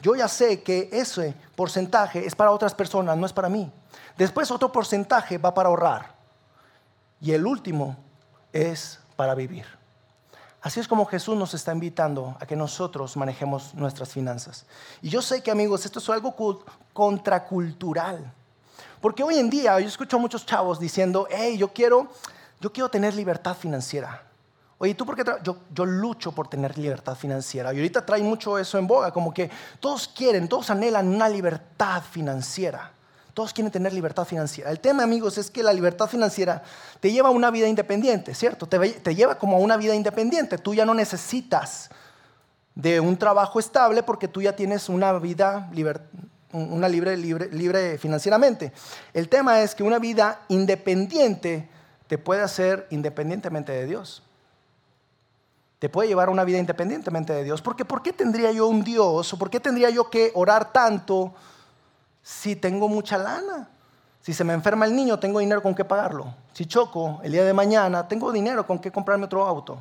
Yo 0.00 0.14
ya 0.14 0.28
sé 0.28 0.62
que 0.62 0.88
ese 0.90 1.34
porcentaje 1.54 2.24
es 2.24 2.34
para 2.34 2.52
otras 2.52 2.74
personas, 2.74 3.18
no 3.18 3.26
es 3.26 3.34
para 3.34 3.50
mí. 3.50 3.70
Después 4.16 4.50
otro 4.50 4.72
porcentaje 4.72 5.36
va 5.36 5.52
para 5.52 5.68
ahorrar. 5.68 6.14
Y 7.20 7.32
el 7.32 7.46
último 7.46 7.98
es 8.52 8.98
para 9.14 9.34
vivir. 9.34 9.66
Así 10.66 10.80
es 10.80 10.88
como 10.88 11.06
Jesús 11.06 11.36
nos 11.36 11.54
está 11.54 11.70
invitando 11.70 12.36
a 12.40 12.44
que 12.44 12.56
nosotros 12.56 13.16
manejemos 13.16 13.72
nuestras 13.74 14.08
finanzas. 14.08 14.66
Y 15.00 15.08
yo 15.08 15.22
sé 15.22 15.40
que 15.40 15.52
amigos, 15.52 15.84
esto 15.84 16.00
es 16.00 16.10
algo 16.10 16.34
contracultural. 16.92 18.32
Porque 19.00 19.22
hoy 19.22 19.38
en 19.38 19.48
día 19.48 19.78
yo 19.78 19.86
escucho 19.86 20.16
a 20.16 20.18
muchos 20.18 20.44
chavos 20.44 20.80
diciendo, 20.80 21.28
hey, 21.30 21.56
yo 21.56 21.68
quiero, 21.68 22.08
yo 22.60 22.72
quiero 22.72 22.88
tener 22.88 23.14
libertad 23.14 23.54
financiera. 23.54 24.24
Oye, 24.78 24.96
¿tú 24.96 25.06
por 25.06 25.14
qué? 25.14 25.22
Yo, 25.44 25.56
yo 25.72 25.86
lucho 25.86 26.32
por 26.32 26.48
tener 26.48 26.76
libertad 26.76 27.14
financiera. 27.14 27.72
Y 27.72 27.76
ahorita 27.76 28.04
trae 28.04 28.24
mucho 28.24 28.58
eso 28.58 28.76
en 28.76 28.88
boga, 28.88 29.12
como 29.12 29.32
que 29.32 29.48
todos 29.78 30.08
quieren, 30.08 30.48
todos 30.48 30.68
anhelan 30.70 31.06
una 31.06 31.28
libertad 31.28 32.02
financiera. 32.02 32.90
Todos 33.36 33.52
quieren 33.52 33.70
tener 33.70 33.92
libertad 33.92 34.24
financiera. 34.24 34.70
El 34.70 34.80
tema, 34.80 35.02
amigos, 35.02 35.36
es 35.36 35.50
que 35.50 35.62
la 35.62 35.74
libertad 35.74 36.06
financiera 36.06 36.62
te 37.00 37.12
lleva 37.12 37.28
a 37.28 37.32
una 37.32 37.50
vida 37.50 37.68
independiente, 37.68 38.34
¿cierto? 38.34 38.66
Te, 38.66 39.14
lleva 39.14 39.34
como 39.34 39.58
a 39.58 39.60
una 39.60 39.76
vida 39.76 39.94
independiente. 39.94 40.56
Tú 40.56 40.72
ya 40.72 40.86
no 40.86 40.94
necesitas 40.94 41.90
de 42.74 42.98
un 42.98 43.18
trabajo 43.18 43.60
estable 43.60 44.02
porque 44.02 44.26
tú 44.26 44.40
ya 44.40 44.56
tienes 44.56 44.88
una 44.88 45.12
vida 45.18 45.70
una 46.52 46.88
libre, 46.88 47.14
libre, 47.18 47.50
libre 47.52 47.98
financieramente. 47.98 48.72
El 49.12 49.28
tema 49.28 49.60
es 49.60 49.74
que 49.74 49.82
una 49.82 49.98
vida 49.98 50.40
independiente 50.48 51.68
te 52.06 52.16
puede 52.16 52.40
hacer 52.40 52.86
independientemente 52.88 53.70
de 53.70 53.84
Dios. 53.84 54.22
Te 55.78 55.90
puede 55.90 56.08
llevar 56.08 56.28
a 56.28 56.30
una 56.30 56.44
vida 56.44 56.56
independientemente 56.56 57.34
de 57.34 57.44
Dios. 57.44 57.60
Porque 57.60 57.84
¿por 57.84 58.02
qué 58.02 58.14
tendría 58.14 58.50
yo 58.52 58.66
un 58.66 58.82
Dios 58.82 59.30
o 59.34 59.38
por 59.38 59.50
qué 59.50 59.60
tendría 59.60 59.90
yo 59.90 60.08
que 60.08 60.32
orar 60.34 60.72
tanto? 60.72 61.34
Si 62.26 62.56
tengo 62.56 62.88
mucha 62.88 63.16
lana. 63.16 63.68
Si 64.20 64.34
se 64.34 64.42
me 64.42 64.52
enferma 64.52 64.84
el 64.84 64.96
niño, 64.96 65.16
tengo 65.20 65.38
dinero 65.38 65.62
con 65.62 65.76
qué 65.76 65.84
pagarlo. 65.84 66.34
Si 66.52 66.66
choco 66.66 67.20
el 67.22 67.30
día 67.30 67.44
de 67.44 67.52
mañana, 67.52 68.08
tengo 68.08 68.32
dinero 68.32 68.66
con 68.66 68.80
qué 68.80 68.90
comprarme 68.90 69.26
otro 69.26 69.46
auto. 69.46 69.80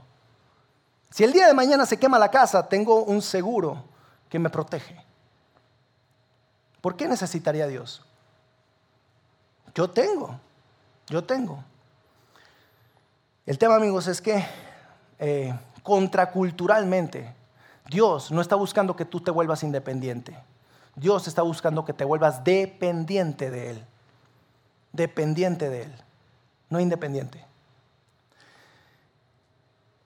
Si 1.10 1.24
el 1.24 1.34
día 1.34 1.48
de 1.48 1.56
mañana 1.56 1.88
se 1.88 1.98
quema 1.98 2.20
la 2.20 2.30
casa, 2.30 2.70
tengo 2.70 3.04
un 3.04 3.24
seguro 3.24 3.84
que 4.30 4.38
me 4.38 4.52
protege. 4.52 4.96
¿Por 6.82 6.96
qué 6.96 7.08
necesitaría 7.08 7.66
Dios? 7.66 8.06
Yo 9.74 9.90
tengo, 9.90 10.40
yo 11.08 11.24
tengo. 11.24 11.64
El 13.48 13.58
tema, 13.58 13.76
amigos, 13.78 14.06
es 14.06 14.22
que 14.22 14.46
eh, 15.18 15.58
contraculturalmente 15.82 17.34
Dios 17.90 18.30
no 18.30 18.40
está 18.40 18.56
buscando 18.56 18.96
que 18.96 19.06
tú 19.06 19.20
te 19.20 19.32
vuelvas 19.32 19.64
independiente. 19.64 20.38
Dios 20.96 21.28
está 21.28 21.42
buscando 21.42 21.86
que 21.86 21.94
te 21.94 22.06
vuelvas 22.06 22.44
dependiente 22.44 23.52
de 23.52 23.72
Él. 23.72 23.86
Dependiente 24.94 25.70
de 25.70 25.84
Él, 25.84 25.96
no 26.70 26.80
independiente. 26.80 27.46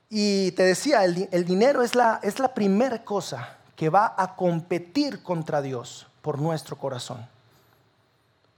Y 0.09 0.51
te 0.53 0.63
decía, 0.63 1.05
el, 1.05 1.45
dinero 1.45 1.83
es 1.83 1.93
la, 1.93 2.19
es 2.23 2.39
la 2.39 2.55
primera 2.55 3.03
cosa 3.03 3.57
que 3.75 3.89
va 3.89 4.15
a 4.17 4.35
competir 4.35 5.21
contra 5.21 5.61
Dios 5.61 6.07
por 6.23 6.39
nuestro 6.39 6.75
corazón. 6.75 7.27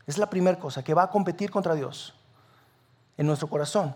Es 0.07 0.17
la 0.17 0.29
primera 0.29 0.57
cosa 0.57 0.83
que 0.83 0.93
va 0.93 1.03
a 1.03 1.09
competir 1.09 1.51
contra 1.51 1.75
Dios 1.75 2.15
en 3.17 3.27
nuestro 3.27 3.49
corazón. 3.49 3.93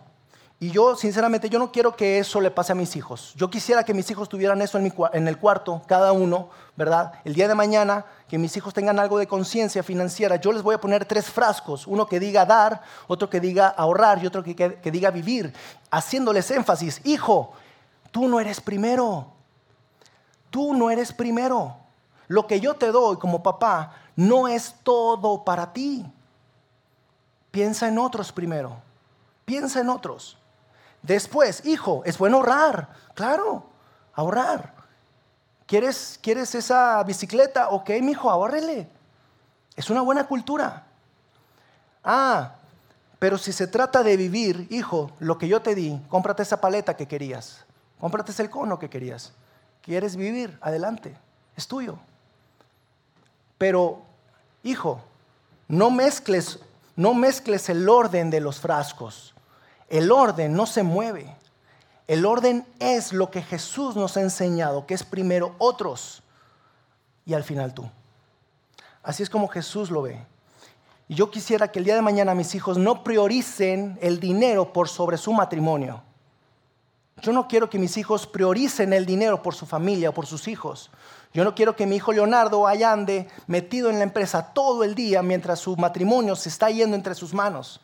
Y 0.58 0.72
yo, 0.72 0.96
sinceramente, 0.96 1.50
yo 1.50 1.60
no 1.60 1.72
quiero 1.72 1.96
que 1.98 2.18
eso 2.18 2.40
le 2.40 2.50
pase 2.50 2.72
a 2.72 2.76
mis 2.76 2.96
hijos. 2.96 3.34
Yo 3.36 3.50
quisiera 3.50 3.84
que 3.84 3.94
mis 3.94 4.10
hijos 4.10 4.30
tuvieran 4.30 4.62
eso 4.62 4.78
en, 4.78 5.28
el 5.28 5.38
cuarto, 5.38 5.82
cada 5.86 6.14
uno, 6.14 6.50
¿verdad? 6.78 7.14
El 7.26 7.34
día 7.34 7.50
de 7.50 7.56
mañana, 7.56 8.06
que 8.30 8.38
mis 8.38 8.56
hijos 8.56 8.74
tengan 8.74 8.98
algo 8.98 9.20
de 9.20 9.28
conciencia 9.28 9.84
financiera. 9.84 10.38
Yo 10.38 10.54
les 10.54 10.64
voy 10.64 10.76
a 10.76 10.80
poner 10.80 11.04
tres 11.04 11.26
frascos, 11.26 11.86
uno 11.88 12.08
que 12.08 12.22
diga 12.22 12.46
dar, 12.46 12.82
otro 13.08 13.30
que 13.30 13.42
diga 13.42 13.68
ahorrar 13.68 14.24
y 14.24 14.28
otro 14.28 14.44
que, 14.44 14.92
diga 14.92 15.12
vivir, 15.12 15.54
haciéndoles 15.92 16.50
énfasis. 16.50 17.02
Hijo, 17.04 17.52
tú 18.12 18.30
no 18.30 18.40
eres 18.40 18.62
primero. 18.62 19.34
Tú 20.50 20.74
no 20.74 20.90
eres 20.90 21.12
primero. 21.12 21.76
Lo 22.30 22.48
que 22.48 22.62
yo 22.62 22.76
te 22.76 22.94
doy 22.94 23.18
como 23.18 23.44
papá 23.44 23.92
no 24.16 24.48
es 24.48 24.74
todo 24.84 25.44
para 25.44 25.74
ti. 25.74 26.06
Piensa 27.52 27.90
en 27.90 28.00
otros 28.00 28.32
primero. 28.32 28.78
Piensa 29.44 29.82
en 29.82 29.90
otros. 29.90 30.38
Después, 31.06 31.64
hijo, 31.66 32.02
es 32.04 32.18
bueno 32.18 32.38
ahorrar. 32.38 32.90
Claro, 33.14 33.64
ahorrar. 34.14 34.74
¿Quieres, 35.68 36.20
¿Quieres 36.22 36.56
esa 36.56 37.04
bicicleta? 37.04 37.70
Ok, 37.70 37.92
mi 38.02 38.14
hijo, 38.14 38.30
ahórrele. 38.30 38.90
Es 39.76 39.90
una 39.92 40.02
buena 40.02 40.26
cultura. 40.26 40.88
Ah, 42.04 42.56
pero 43.20 43.38
si 43.38 43.52
se 43.52 43.68
trata 43.68 44.02
de 44.02 44.18
vivir, 44.18 44.68
hijo, 44.72 45.12
lo 45.20 45.38
que 45.38 45.48
yo 45.48 45.62
te 45.62 45.76
di, 45.76 46.02
cómprate 46.10 46.42
esa 46.42 46.60
paleta 46.60 46.98
que 46.98 47.08
querías. 47.08 47.66
Cómprate 48.00 48.32
ese 48.32 48.50
cono 48.50 48.80
que 48.80 48.90
querías. 48.90 49.32
¿Quieres 49.84 50.16
vivir? 50.16 50.58
Adelante. 50.60 51.16
Es 51.56 51.68
tuyo. 51.68 52.00
Pero, 53.60 54.02
hijo, 54.64 55.02
no 55.68 55.92
mezcles, 55.92 56.60
no 56.96 57.14
mezcles 57.14 57.70
el 57.70 57.88
orden 57.88 58.32
de 58.32 58.42
los 58.42 58.60
frascos. 58.60 59.35
El 59.90 60.12
orden 60.12 60.54
no 60.54 60.66
se 60.66 60.84
mueve. 60.84 61.36
El 62.08 62.26
orden 62.26 62.66
es 62.80 63.14
lo 63.14 63.32
que 63.32 63.42
Jesús 63.42 63.96
nos 63.96 64.16
ha 64.18 64.22
enseñado, 64.22 64.86
que 64.86 64.94
es 64.94 65.04
primero 65.04 65.56
otros 65.58 66.22
y 67.26 67.34
al 67.34 67.44
final 67.44 67.74
tú. 67.74 67.90
Así 69.02 69.24
es 69.24 69.30
como 69.30 69.48
Jesús 69.48 69.90
lo 69.90 70.04
ve. 70.04 70.24
Y 71.08 71.16
yo 71.16 71.30
quisiera 71.30 71.72
que 71.72 71.80
el 71.80 71.86
día 71.86 71.96
de 71.96 72.02
mañana 72.02 72.36
mis 72.36 72.54
hijos 72.56 72.78
no 72.78 73.04
prioricen 73.04 73.98
el 74.02 74.20
dinero 74.20 74.72
por 74.74 74.88
sobre 74.88 75.18
su 75.18 75.34
matrimonio. 75.34 76.02
Yo 77.22 77.32
no 77.32 77.48
quiero 77.48 77.70
que 77.70 77.80
mis 77.80 77.98
hijos 77.98 78.28
prioricen 78.28 78.92
el 78.94 79.06
dinero 79.06 79.42
por 79.42 79.56
su 79.56 79.66
familia 79.66 80.10
o 80.10 80.14
por 80.14 80.26
sus 80.26 80.48
hijos. 80.48 80.92
Yo 81.34 81.44
no 81.44 81.56
quiero 81.56 81.76
que 81.76 81.86
mi 81.86 81.96
hijo 81.96 82.12
Leonardo 82.12 82.68
ande 82.68 83.28
metido 83.48 83.90
en 83.90 83.98
la 83.98 84.04
empresa 84.04 84.54
todo 84.54 84.84
el 84.84 84.96
día 84.96 85.22
mientras 85.22 85.60
su 85.60 85.76
matrimonio 85.76 86.36
se 86.36 86.50
está 86.50 86.70
yendo 86.70 86.96
entre 86.96 87.16
sus 87.16 87.34
manos 87.34 87.82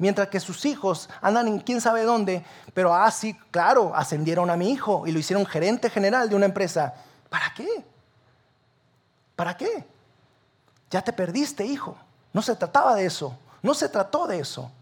mientras 0.00 0.28
que 0.28 0.40
sus 0.40 0.64
hijos 0.64 1.10
andan 1.20 1.46
en 1.46 1.60
quién 1.60 1.80
sabe 1.80 2.02
dónde, 2.04 2.42
pero 2.72 2.94
así, 2.94 3.36
ah, 3.38 3.46
claro, 3.50 3.94
ascendieron 3.94 4.50
a 4.50 4.56
mi 4.56 4.70
hijo 4.70 5.06
y 5.06 5.12
lo 5.12 5.18
hicieron 5.18 5.44
gerente 5.44 5.90
general 5.90 6.28
de 6.28 6.34
una 6.34 6.46
empresa. 6.46 6.94
¿Para 7.28 7.52
qué? 7.54 7.68
¿Para 9.36 9.56
qué? 9.56 9.86
Ya 10.90 11.02
te 11.02 11.12
perdiste, 11.12 11.64
hijo. 11.64 11.96
No 12.32 12.40
se 12.40 12.56
trataba 12.56 12.94
de 12.94 13.04
eso, 13.04 13.36
no 13.62 13.74
se 13.74 13.88
trató 13.90 14.26
de 14.26 14.40
eso. 14.40 14.72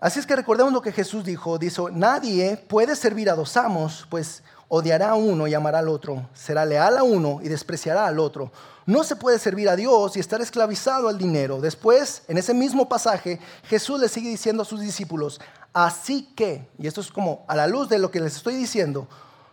Así 0.00 0.18
es 0.18 0.26
que 0.26 0.36
recordemos 0.36 0.72
lo 0.72 0.80
que 0.80 0.92
Jesús 0.92 1.22
dijo. 1.24 1.58
Dijo, 1.58 1.90
nadie 1.90 2.56
puede 2.56 2.96
servir 2.96 3.28
a 3.28 3.34
dos 3.34 3.56
amos, 3.56 4.06
pues 4.08 4.42
odiará 4.68 5.10
a 5.10 5.14
uno 5.14 5.46
y 5.46 5.54
amará 5.54 5.78
al 5.78 5.88
otro, 5.88 6.28
será 6.34 6.64
leal 6.64 6.98
a 6.98 7.02
uno 7.02 7.40
y 7.42 7.48
despreciará 7.48 8.06
al 8.06 8.18
otro. 8.18 8.50
No 8.84 9.04
se 9.04 9.16
puede 9.16 9.38
servir 9.38 9.68
a 9.68 9.76
Dios 9.76 10.16
y 10.16 10.20
estar 10.20 10.40
esclavizado 10.40 11.08
al 11.08 11.18
dinero. 11.18 11.60
Después, 11.60 12.22
en 12.28 12.38
ese 12.38 12.54
mismo 12.54 12.88
pasaje, 12.88 13.40
Jesús 13.64 14.00
le 14.00 14.08
sigue 14.08 14.30
diciendo 14.30 14.62
a 14.62 14.66
sus 14.66 14.80
discípulos, 14.80 15.40
así 15.72 16.32
que, 16.36 16.68
y 16.78 16.86
esto 16.86 17.00
es 17.00 17.10
como 17.10 17.44
a 17.48 17.56
la 17.56 17.66
luz 17.66 17.88
de 17.88 17.98
lo 17.98 18.10
que 18.10 18.20
les 18.20 18.36
estoy 18.36 18.54
diciendo, 18.54 19.08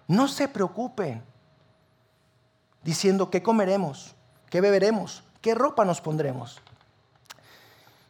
no 0.08 0.28
se 0.28 0.48
preocupen 0.48 1.24
diciendo 2.84 3.30
qué 3.30 3.42
comeremos, 3.42 4.16
qué 4.50 4.62
beberemos, 4.62 5.24
qué 5.42 5.56
ropa 5.56 5.86
nos 5.86 6.02
pondremos. 6.02 6.62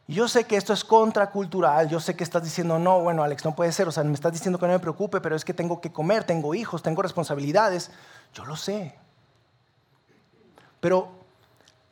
Yo 0.07 0.27
sé 0.27 0.43
que 0.43 0.57
esto 0.57 0.73
es 0.73 0.83
contracultural, 0.83 1.87
yo 1.87 1.99
sé 1.99 2.15
que 2.15 2.25
estás 2.25 2.43
diciendo, 2.43 2.77
no, 2.77 2.99
bueno, 2.99 3.23
Alex, 3.23 3.45
no 3.45 3.55
puede 3.55 3.71
ser, 3.71 3.87
o 3.87 3.91
sea, 3.91 4.03
me 4.03 4.13
estás 4.13 4.33
diciendo 4.33 4.59
que 4.59 4.67
no 4.67 4.73
me 4.73 4.79
preocupe, 4.79 5.21
pero 5.21 5.35
es 5.35 5.45
que 5.45 5.53
tengo 5.53 5.79
que 5.79 5.93
comer, 5.93 6.25
tengo 6.25 6.53
hijos, 6.53 6.83
tengo 6.83 7.01
responsabilidades. 7.01 7.89
Yo 8.33 8.43
lo 8.45 8.57
sé. 8.57 8.97
Pero 10.81 11.09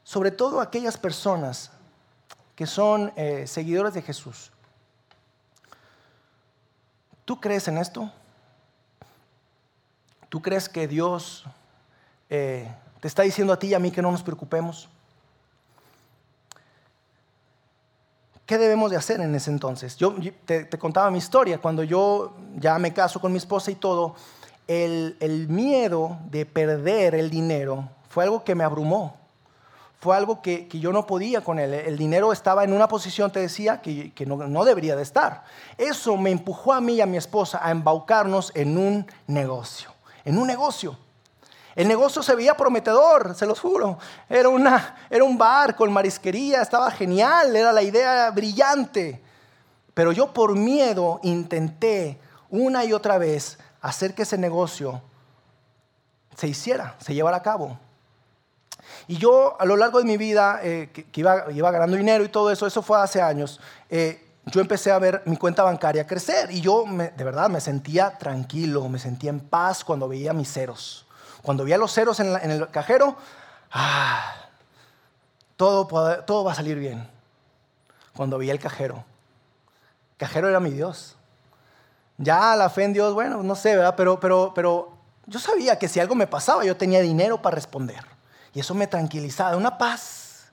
sobre 0.03 0.31
todo 0.31 0.59
aquellas 0.59 0.97
personas 0.97 1.71
que 2.53 2.67
son 2.67 3.13
eh, 3.15 3.47
seguidores 3.47 3.93
de 3.93 4.01
Jesús, 4.01 4.51
¿tú 7.23 7.39
crees 7.39 7.69
en 7.69 7.77
esto? 7.77 8.11
¿Tú 10.27 10.41
crees 10.41 10.67
que 10.67 10.87
Dios 10.87 11.45
eh, 12.29 12.69
te 12.99 13.07
está 13.07 13.23
diciendo 13.23 13.53
a 13.53 13.59
ti 13.59 13.67
y 13.67 13.73
a 13.73 13.79
mí 13.79 13.89
que 13.89 14.01
no 14.01 14.11
nos 14.11 14.23
preocupemos? 14.23 14.89
¿Qué 18.51 18.57
debemos 18.57 18.91
de 18.91 18.97
hacer 18.97 19.21
en 19.21 19.33
ese 19.33 19.49
entonces? 19.49 19.95
Yo 19.95 20.13
te, 20.43 20.67
contaba 20.77 21.09
mi 21.09 21.19
historia, 21.19 21.57
cuando 21.59 21.85
yo 21.85 22.33
ya 22.57 22.77
me 22.79 22.91
caso 22.91 23.21
con 23.21 23.31
mi 23.31 23.37
esposa 23.37 23.71
y 23.71 23.75
todo, 23.75 24.13
el, 24.67 25.45
miedo 25.47 26.17
de 26.29 26.45
perder 26.45 27.15
el 27.15 27.29
dinero 27.29 27.87
fue 28.09 28.25
algo 28.25 28.43
que 28.43 28.53
me 28.53 28.65
abrumó, 28.65 29.15
fue 30.01 30.17
algo 30.17 30.41
que, 30.41 30.67
yo 30.67 30.91
no 30.91 31.07
podía 31.07 31.39
con 31.39 31.59
él. 31.59 31.73
El 31.73 31.97
dinero 31.97 32.33
estaba 32.33 32.65
en 32.65 32.73
una 32.73 32.89
posición, 32.89 33.31
te 33.31 33.39
decía, 33.39 33.81
que, 33.81 34.25
no, 34.27 34.35
no, 34.35 34.65
debería 34.65 34.97
de 34.97 35.03
estar. 35.03 35.45
Eso 35.77 36.17
me 36.17 36.31
empujó 36.31 36.73
a 36.73 36.81
mí 36.81 36.95
y 36.95 37.01
a 37.01 37.05
mi 37.05 37.15
esposa 37.15 37.61
a 37.63 37.71
embaucarnos 37.71 38.51
en 38.53 38.77
un 38.77 39.07
negocio, 39.27 39.91
en 40.25 40.37
un 40.37 40.47
negocio. 40.47 40.97
El 41.75 41.87
negocio 41.87 42.21
se 42.21 42.35
veía 42.35 42.55
prometedor, 42.55 43.35
se 43.35 43.45
los 43.45 43.59
juro. 43.59 43.97
Era, 44.29 44.49
una, 44.49 44.95
era 45.09 45.23
un 45.23 45.37
bar 45.37 45.75
con 45.75 45.91
marisquería, 45.91 46.61
estaba 46.61 46.91
genial, 46.91 47.55
era 47.55 47.71
la 47.71 47.81
idea 47.81 48.29
brillante. 48.31 49.21
Pero 49.93 50.11
yo 50.11 50.33
por 50.33 50.55
miedo 50.55 51.19
intenté 51.23 52.19
una 52.49 52.83
y 52.83 52.93
otra 52.93 53.17
vez 53.17 53.57
hacer 53.81 54.13
que 54.13 54.23
ese 54.23 54.37
negocio 54.37 55.01
se 56.35 56.47
hiciera, 56.47 56.95
se 56.99 57.13
llevara 57.13 57.37
a 57.37 57.41
cabo. 57.41 57.77
Y 59.07 59.17
yo 59.17 59.55
a 59.59 59.65
lo 59.65 59.77
largo 59.77 59.99
de 59.99 60.05
mi 60.05 60.17
vida, 60.17 60.59
eh, 60.63 60.89
que, 60.91 61.19
iba, 61.19 61.71
ganando 61.71 61.97
dinero 61.97 62.23
y 62.23 62.29
todo 62.29 62.51
eso, 62.51 62.67
eso 62.67 62.81
fue 62.81 62.99
hace 62.99 63.21
años, 63.21 63.59
eh, 63.89 64.27
yo 64.45 64.59
empecé 64.59 64.91
a 64.91 64.99
ver 64.99 65.21
mi 65.25 65.37
cuenta 65.37 65.63
bancaria 65.63 66.07
crecer 66.07 66.49
y 66.51 66.61
yo 66.61 66.83
de 66.87 67.23
verdad 67.23 67.47
me 67.49 67.61
sentía 67.61 68.17
tranquilo, 68.17 68.89
me 68.89 68.97
sentía 68.97 69.29
en 69.29 69.39
paz 69.39 69.83
cuando 69.83 70.07
veía 70.07 70.33
mis 70.33 70.51
ceros. 70.51 71.05
Cuando 71.41 71.63
vi 71.63 71.73
los 71.75 71.93
ceros 71.93 72.19
en, 72.19 72.51
el 72.51 72.69
cajero, 72.69 73.15
ah, 73.71 74.35
todo, 75.57 75.87
todo 76.23 76.43
va 76.43 76.51
a 76.51 76.55
salir 76.55 76.77
bien. 76.77 77.07
Cuando 78.15 78.37
vi 78.37 78.49
el 78.49 78.59
cajero, 78.59 79.03
cajero 80.17 80.49
era 80.49 80.59
mi 80.59 80.71
Dios. 80.71 81.15
Ya 82.17 82.55
la 82.55 82.69
fe 82.69 82.83
en 82.83 82.93
Dios, 82.93 83.13
bueno, 83.13 83.41
no 83.41 83.55
sé, 83.55 83.75
¿verdad? 83.75 83.95
Pero, 83.95 84.19
pero, 84.19 84.51
pero 84.53 84.93
yo 85.25 85.39
sabía 85.39 85.79
que 85.79 85.87
si 85.87 85.99
algo 85.99 86.13
me 86.13 86.27
pasaba, 86.27 86.63
yo 86.63 86.77
tenía 86.77 87.01
dinero 87.01 87.41
para 87.41 87.55
responder. 87.55 88.05
Y 88.53 88.59
eso 88.59 88.75
me 88.75 88.85
tranquilizaba, 88.85 89.57
una 89.57 89.77
paz 89.77 90.51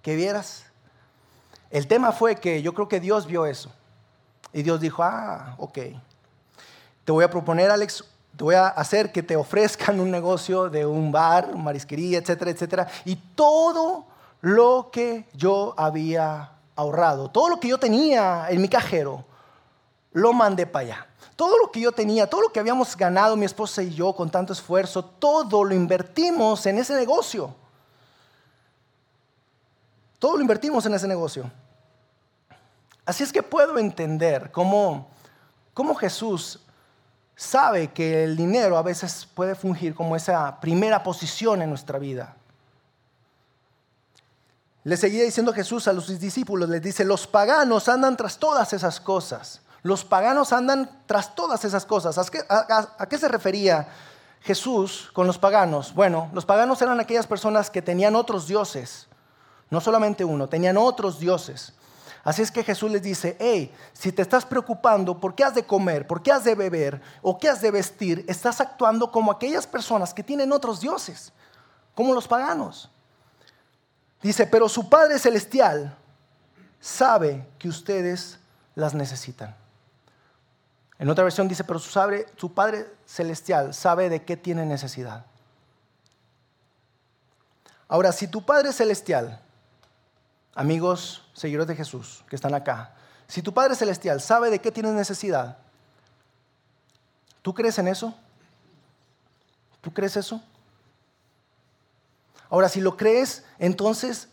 que 0.00 0.16
vieras. 0.16 0.64
El 1.70 1.86
tema 1.86 2.12
fue 2.12 2.36
que 2.36 2.62
yo 2.62 2.72
creo 2.72 2.88
que 2.88 3.00
Dios 3.00 3.26
vio 3.26 3.46
eso. 3.46 3.72
Y 4.52 4.62
Dios 4.62 4.80
dijo, 4.80 5.02
ah, 5.02 5.54
ok. 5.58 5.78
Te 7.04 7.12
voy 7.12 7.24
a 7.24 7.30
proponer, 7.30 7.70
Alex, 7.70 8.04
voy 8.44 8.54
a 8.56 8.68
hacer 8.68 9.12
que 9.12 9.22
te 9.22 9.36
ofrezcan 9.36 10.00
un 10.00 10.10
negocio 10.10 10.68
de 10.68 10.84
un 10.84 11.12
bar, 11.12 11.56
marisquería, 11.56 12.18
etcétera, 12.18 12.50
etcétera. 12.50 12.88
Y 13.04 13.16
todo 13.16 14.06
lo 14.40 14.90
que 14.92 15.28
yo 15.34 15.74
había 15.76 16.52
ahorrado, 16.74 17.30
todo 17.30 17.48
lo 17.48 17.60
que 17.60 17.68
yo 17.68 17.78
tenía 17.78 18.46
en 18.48 18.60
mi 18.60 18.68
cajero, 18.68 19.24
lo 20.12 20.32
mandé 20.32 20.66
para 20.66 20.84
allá. 20.84 21.06
Todo 21.36 21.56
lo 21.58 21.70
que 21.70 21.80
yo 21.80 21.92
tenía, 21.92 22.28
todo 22.28 22.42
lo 22.42 22.52
que 22.52 22.60
habíamos 22.60 22.96
ganado 22.96 23.36
mi 23.36 23.46
esposa 23.46 23.82
y 23.82 23.94
yo 23.94 24.12
con 24.12 24.30
tanto 24.30 24.52
esfuerzo, 24.52 25.04
todo 25.04 25.64
lo 25.64 25.74
invertimos 25.74 26.66
en 26.66 26.78
ese 26.78 26.94
negocio. 26.94 27.54
Todo 30.18 30.36
lo 30.36 30.42
invertimos 30.42 30.84
en 30.86 30.94
ese 30.94 31.08
negocio. 31.08 31.50
Así 33.04 33.22
es 33.22 33.32
que 33.32 33.42
puedo 33.42 33.78
entender 33.78 34.50
cómo, 34.52 35.08
cómo 35.74 35.94
Jesús 35.94 36.60
sabe 37.42 37.88
que 37.88 38.22
el 38.22 38.36
dinero 38.36 38.78
a 38.78 38.82
veces 38.82 39.26
puede 39.34 39.54
fungir 39.54 39.94
como 39.94 40.14
esa 40.14 40.60
primera 40.60 41.02
posición 41.02 41.60
en 41.60 41.70
nuestra 41.70 41.98
vida. 41.98 42.36
Le 44.84 44.96
seguía 44.96 45.24
diciendo 45.24 45.52
Jesús 45.52 45.88
a 45.88 45.92
los 45.92 46.06
discípulos, 46.20 46.68
les 46.68 46.80
dice, 46.80 47.04
los 47.04 47.26
paganos 47.26 47.88
andan 47.88 48.16
tras 48.16 48.38
todas 48.38 48.72
esas 48.72 49.00
cosas. 49.00 49.60
Los 49.82 50.04
paganos 50.04 50.52
andan 50.52 51.02
tras 51.06 51.34
todas 51.34 51.64
esas 51.64 51.84
cosas. 51.84 52.16
¿A 52.16 52.24
qué, 52.30 52.40
a 52.48 53.06
qué 53.08 53.18
se 53.18 53.28
refería 53.28 53.88
Jesús 54.42 55.10
con 55.12 55.26
los 55.26 55.38
paganos? 55.38 55.92
Bueno, 55.94 56.30
los 56.32 56.46
paganos 56.46 56.80
eran 56.80 57.00
aquellas 57.00 57.26
personas 57.26 57.70
que 57.70 57.82
tenían 57.82 58.14
otros 58.14 58.46
dioses, 58.46 59.08
no 59.68 59.80
solamente 59.80 60.24
uno, 60.24 60.48
tenían 60.48 60.76
otros 60.76 61.18
dioses. 61.18 61.72
Así 62.24 62.42
es 62.42 62.52
que 62.52 62.62
Jesús 62.62 62.90
les 62.90 63.02
dice, 63.02 63.36
hey, 63.40 63.74
si 63.92 64.12
te 64.12 64.22
estás 64.22 64.46
preocupando 64.46 65.18
por 65.18 65.34
qué 65.34 65.42
has 65.42 65.54
de 65.54 65.66
comer, 65.66 66.06
por 66.06 66.22
qué 66.22 66.30
has 66.30 66.44
de 66.44 66.54
beber 66.54 67.00
o 67.20 67.36
qué 67.38 67.48
has 67.48 67.60
de 67.60 67.70
vestir, 67.70 68.24
estás 68.28 68.60
actuando 68.60 69.10
como 69.10 69.32
aquellas 69.32 69.66
personas 69.66 70.14
que 70.14 70.22
tienen 70.22 70.52
otros 70.52 70.80
dioses, 70.80 71.32
como 71.94 72.14
los 72.14 72.28
paganos. 72.28 72.88
Dice, 74.22 74.46
pero 74.46 74.68
su 74.68 74.88
Padre 74.88 75.18
Celestial 75.18 75.96
sabe 76.80 77.44
que 77.58 77.68
ustedes 77.68 78.38
las 78.76 78.94
necesitan. 78.94 79.56
En 81.00 81.10
otra 81.10 81.24
versión 81.24 81.48
dice, 81.48 81.64
pero 81.64 81.80
su, 81.80 81.90
su 82.36 82.54
Padre 82.54 82.86
Celestial 83.04 83.74
sabe 83.74 84.08
de 84.08 84.22
qué 84.22 84.36
tiene 84.36 84.64
necesidad. 84.64 85.26
Ahora, 87.88 88.12
si 88.12 88.28
tu 88.28 88.46
Padre 88.46 88.72
Celestial, 88.72 89.42
amigos, 90.54 91.22
seguidores 91.32 91.68
de 91.68 91.76
Jesús 91.76 92.24
que 92.28 92.36
están 92.36 92.54
acá, 92.54 92.94
si 93.28 93.40
tu 93.42 93.54
Padre 93.54 93.74
Celestial 93.74 94.20
sabe 94.20 94.50
de 94.50 94.60
qué 94.60 94.70
tienes 94.70 94.92
necesidad, 94.92 95.56
¿tú 97.40 97.54
crees 97.54 97.78
en 97.78 97.88
eso? 97.88 98.14
¿Tú 99.80 99.92
crees 99.92 100.16
eso? 100.16 100.42
Ahora, 102.50 102.68
si 102.68 102.80
lo 102.82 102.96
crees, 102.96 103.44
entonces 103.58 104.28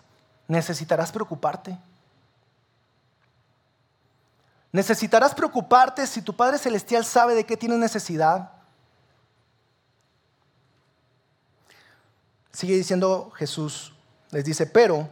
necesitarás 0.47 1.11
preocuparte. 1.11 1.77
Necesitarás 4.71 5.33
preocuparte 5.33 6.05
si 6.05 6.21
tu 6.21 6.35
Padre 6.35 6.57
Celestial 6.57 7.05
sabe 7.05 7.33
de 7.33 7.45
qué 7.45 7.55
tienes 7.55 7.79
necesidad. 7.79 8.51
Sigue 12.51 12.75
diciendo 12.75 13.31
Jesús, 13.35 13.93
les 14.31 14.43
dice, 14.43 14.65
pero 14.65 15.09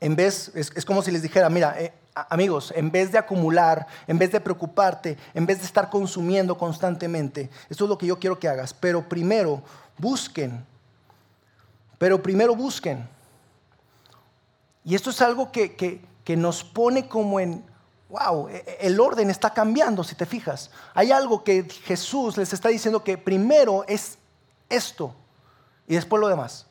en 0.00 0.16
vez, 0.16 0.52
es, 0.54 0.84
como 0.84 1.02
si 1.02 1.10
les 1.10 1.22
dijera, 1.22 1.48
mira, 1.48 1.74
eh, 1.80 1.92
amigos, 2.14 2.72
en 2.76 2.90
vez 2.90 3.12
de 3.12 3.18
acumular, 3.18 3.86
en 4.06 4.18
vez 4.18 4.32
de 4.32 4.40
preocuparte, 4.40 5.16
en 5.34 5.46
vez 5.46 5.58
de 5.58 5.64
estar 5.64 5.90
consumiendo 5.90 6.58
constantemente, 6.58 7.50
esto 7.70 7.84
es 7.84 7.90
lo 7.90 7.98
que 7.98 8.06
yo 8.06 8.18
quiero 8.18 8.38
que 8.38 8.48
hagas, 8.48 8.74
pero 8.74 9.08
primero 9.08 9.62
busquen, 9.98 10.64
pero 11.98 12.22
primero 12.22 12.54
busquen. 12.54 13.08
Y 14.84 14.94
esto 14.94 15.10
es 15.10 15.20
algo 15.20 15.50
que, 15.50 15.74
que 15.74 16.36
nos 16.36 16.62
pone 16.62 17.08
como 17.08 17.40
en, 17.40 17.64
wow, 18.08 18.48
e, 18.48 18.56
e, 18.56 18.86
el 18.86 19.00
orden 19.00 19.30
está 19.30 19.50
cambiando, 19.50 20.04
si 20.04 20.14
te 20.14 20.26
fijas. 20.26 20.70
Hay 20.94 21.12
algo 21.12 21.42
que 21.42 21.64
Jesús 21.84 22.36
les 22.36 22.52
está 22.52 22.68
diciendo 22.68 23.02
que 23.02 23.18
primero 23.18 23.84
es 23.88 24.18
esto 24.68 25.14
y 25.86 25.94
después 25.94 26.20
lo 26.20 26.28
demás. 26.28 26.66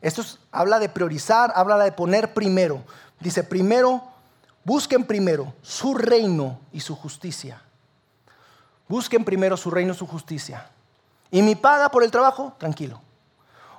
Esto 0.00 0.22
habla 0.50 0.78
de 0.78 0.88
priorizar, 0.88 1.52
habla 1.54 1.78
de 1.78 1.92
poner 1.92 2.32
primero. 2.32 2.82
Dice, 3.18 3.44
primero, 3.44 4.02
busquen 4.64 5.04
primero 5.04 5.52
su 5.62 5.94
reino 5.94 6.60
y 6.72 6.80
su 6.80 6.96
justicia. 6.96 7.62
Busquen 8.88 9.24
primero 9.24 9.56
su 9.56 9.70
reino 9.70 9.92
y 9.92 9.96
su 9.96 10.06
justicia. 10.06 10.68
¿Y 11.30 11.42
mi 11.42 11.54
paga 11.54 11.90
por 11.90 12.02
el 12.02 12.10
trabajo? 12.10 12.54
Tranquilo. 12.58 13.00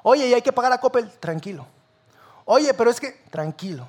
Oye, 0.03 0.27
¿y 0.27 0.33
hay 0.33 0.41
que 0.41 0.53
pagar 0.53 0.71
a 0.71 0.79
Coppel? 0.79 1.09
Tranquilo. 1.19 1.67
Oye, 2.45 2.73
pero 2.73 2.89
es 2.89 2.99
que, 2.99 3.11
tranquilo. 3.29 3.87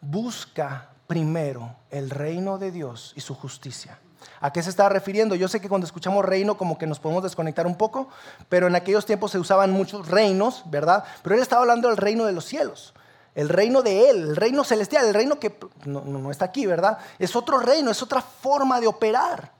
Busca 0.00 0.90
primero 1.06 1.76
el 1.90 2.10
reino 2.10 2.58
de 2.58 2.70
Dios 2.70 3.12
y 3.16 3.20
su 3.20 3.34
justicia. 3.34 3.98
¿A 4.40 4.52
qué 4.52 4.62
se 4.62 4.70
está 4.70 4.88
refiriendo? 4.88 5.34
Yo 5.34 5.48
sé 5.48 5.60
que 5.60 5.68
cuando 5.68 5.86
escuchamos 5.86 6.24
reino 6.24 6.56
como 6.56 6.78
que 6.78 6.86
nos 6.86 7.00
podemos 7.00 7.22
desconectar 7.22 7.66
un 7.66 7.76
poco, 7.76 8.08
pero 8.48 8.66
en 8.66 8.74
aquellos 8.74 9.06
tiempos 9.06 9.30
se 9.32 9.38
usaban 9.38 9.70
muchos 9.70 10.08
reinos, 10.08 10.62
¿verdad? 10.66 11.04
Pero 11.22 11.34
él 11.36 11.42
estaba 11.42 11.62
hablando 11.62 11.88
del 11.88 11.96
reino 11.96 12.24
de 12.24 12.32
los 12.32 12.44
cielos, 12.44 12.94
el 13.34 13.48
reino 13.48 13.82
de 13.82 14.10
él, 14.10 14.16
el 14.22 14.36
reino 14.36 14.64
celestial, 14.64 15.06
el 15.06 15.14
reino 15.14 15.38
que 15.38 15.58
no, 15.84 16.02
no 16.02 16.30
está 16.30 16.46
aquí, 16.46 16.66
¿verdad? 16.66 16.98
Es 17.18 17.34
otro 17.36 17.58
reino, 17.58 17.90
es 17.90 18.02
otra 18.02 18.20
forma 18.20 18.80
de 18.80 18.86
operar, 18.86 19.50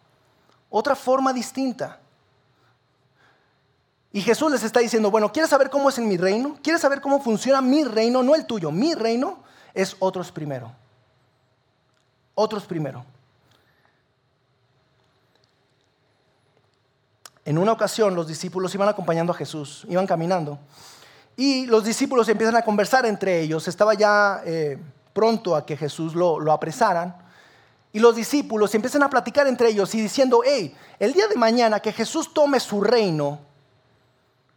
otra 0.70 0.94
forma 0.94 1.32
distinta. 1.32 2.00
Y 4.12 4.20
Jesús 4.20 4.50
les 4.52 4.62
está 4.62 4.80
diciendo, 4.80 5.10
bueno, 5.10 5.32
¿quieres 5.32 5.50
saber 5.50 5.70
cómo 5.70 5.88
es 5.88 5.98
en 5.98 6.08
mi 6.08 6.16
reino? 6.16 6.56
¿Quieres 6.62 6.82
saber 6.82 7.00
cómo 7.00 7.20
funciona 7.20 7.60
mi 7.60 7.82
reino? 7.82 8.22
No 8.22 8.34
el 8.34 8.46
tuyo, 8.46 8.70
mi 8.70 8.94
reino 8.94 9.38
es 9.74 9.96
otros 9.98 10.30
primero 10.30 10.70
otros 12.34 12.64
primero. 12.64 13.04
En 17.44 17.58
una 17.58 17.72
ocasión 17.72 18.14
los 18.14 18.26
discípulos 18.26 18.74
iban 18.74 18.88
acompañando 18.88 19.32
a 19.32 19.36
Jesús, 19.36 19.86
iban 19.88 20.06
caminando, 20.06 20.58
y 21.36 21.66
los 21.66 21.84
discípulos 21.84 22.28
empiezan 22.28 22.56
a 22.56 22.62
conversar 22.62 23.06
entre 23.06 23.40
ellos. 23.40 23.66
Estaba 23.66 23.94
ya 23.94 24.40
eh, 24.44 24.78
pronto 25.12 25.56
a 25.56 25.66
que 25.66 25.76
Jesús 25.76 26.14
lo, 26.14 26.38
lo 26.38 26.52
apresaran. 26.52 27.16
Y 27.92 28.00
los 28.00 28.16
discípulos 28.16 28.74
empiezan 28.74 29.02
a 29.02 29.10
platicar 29.10 29.46
entre 29.46 29.68
ellos 29.68 29.94
y 29.94 30.00
diciendo, 30.00 30.42
hey, 30.44 30.74
el 30.98 31.12
día 31.12 31.28
de 31.28 31.36
mañana 31.36 31.80
que 31.80 31.92
Jesús 31.92 32.32
tome 32.32 32.58
su 32.60 32.80
reino, 32.80 33.40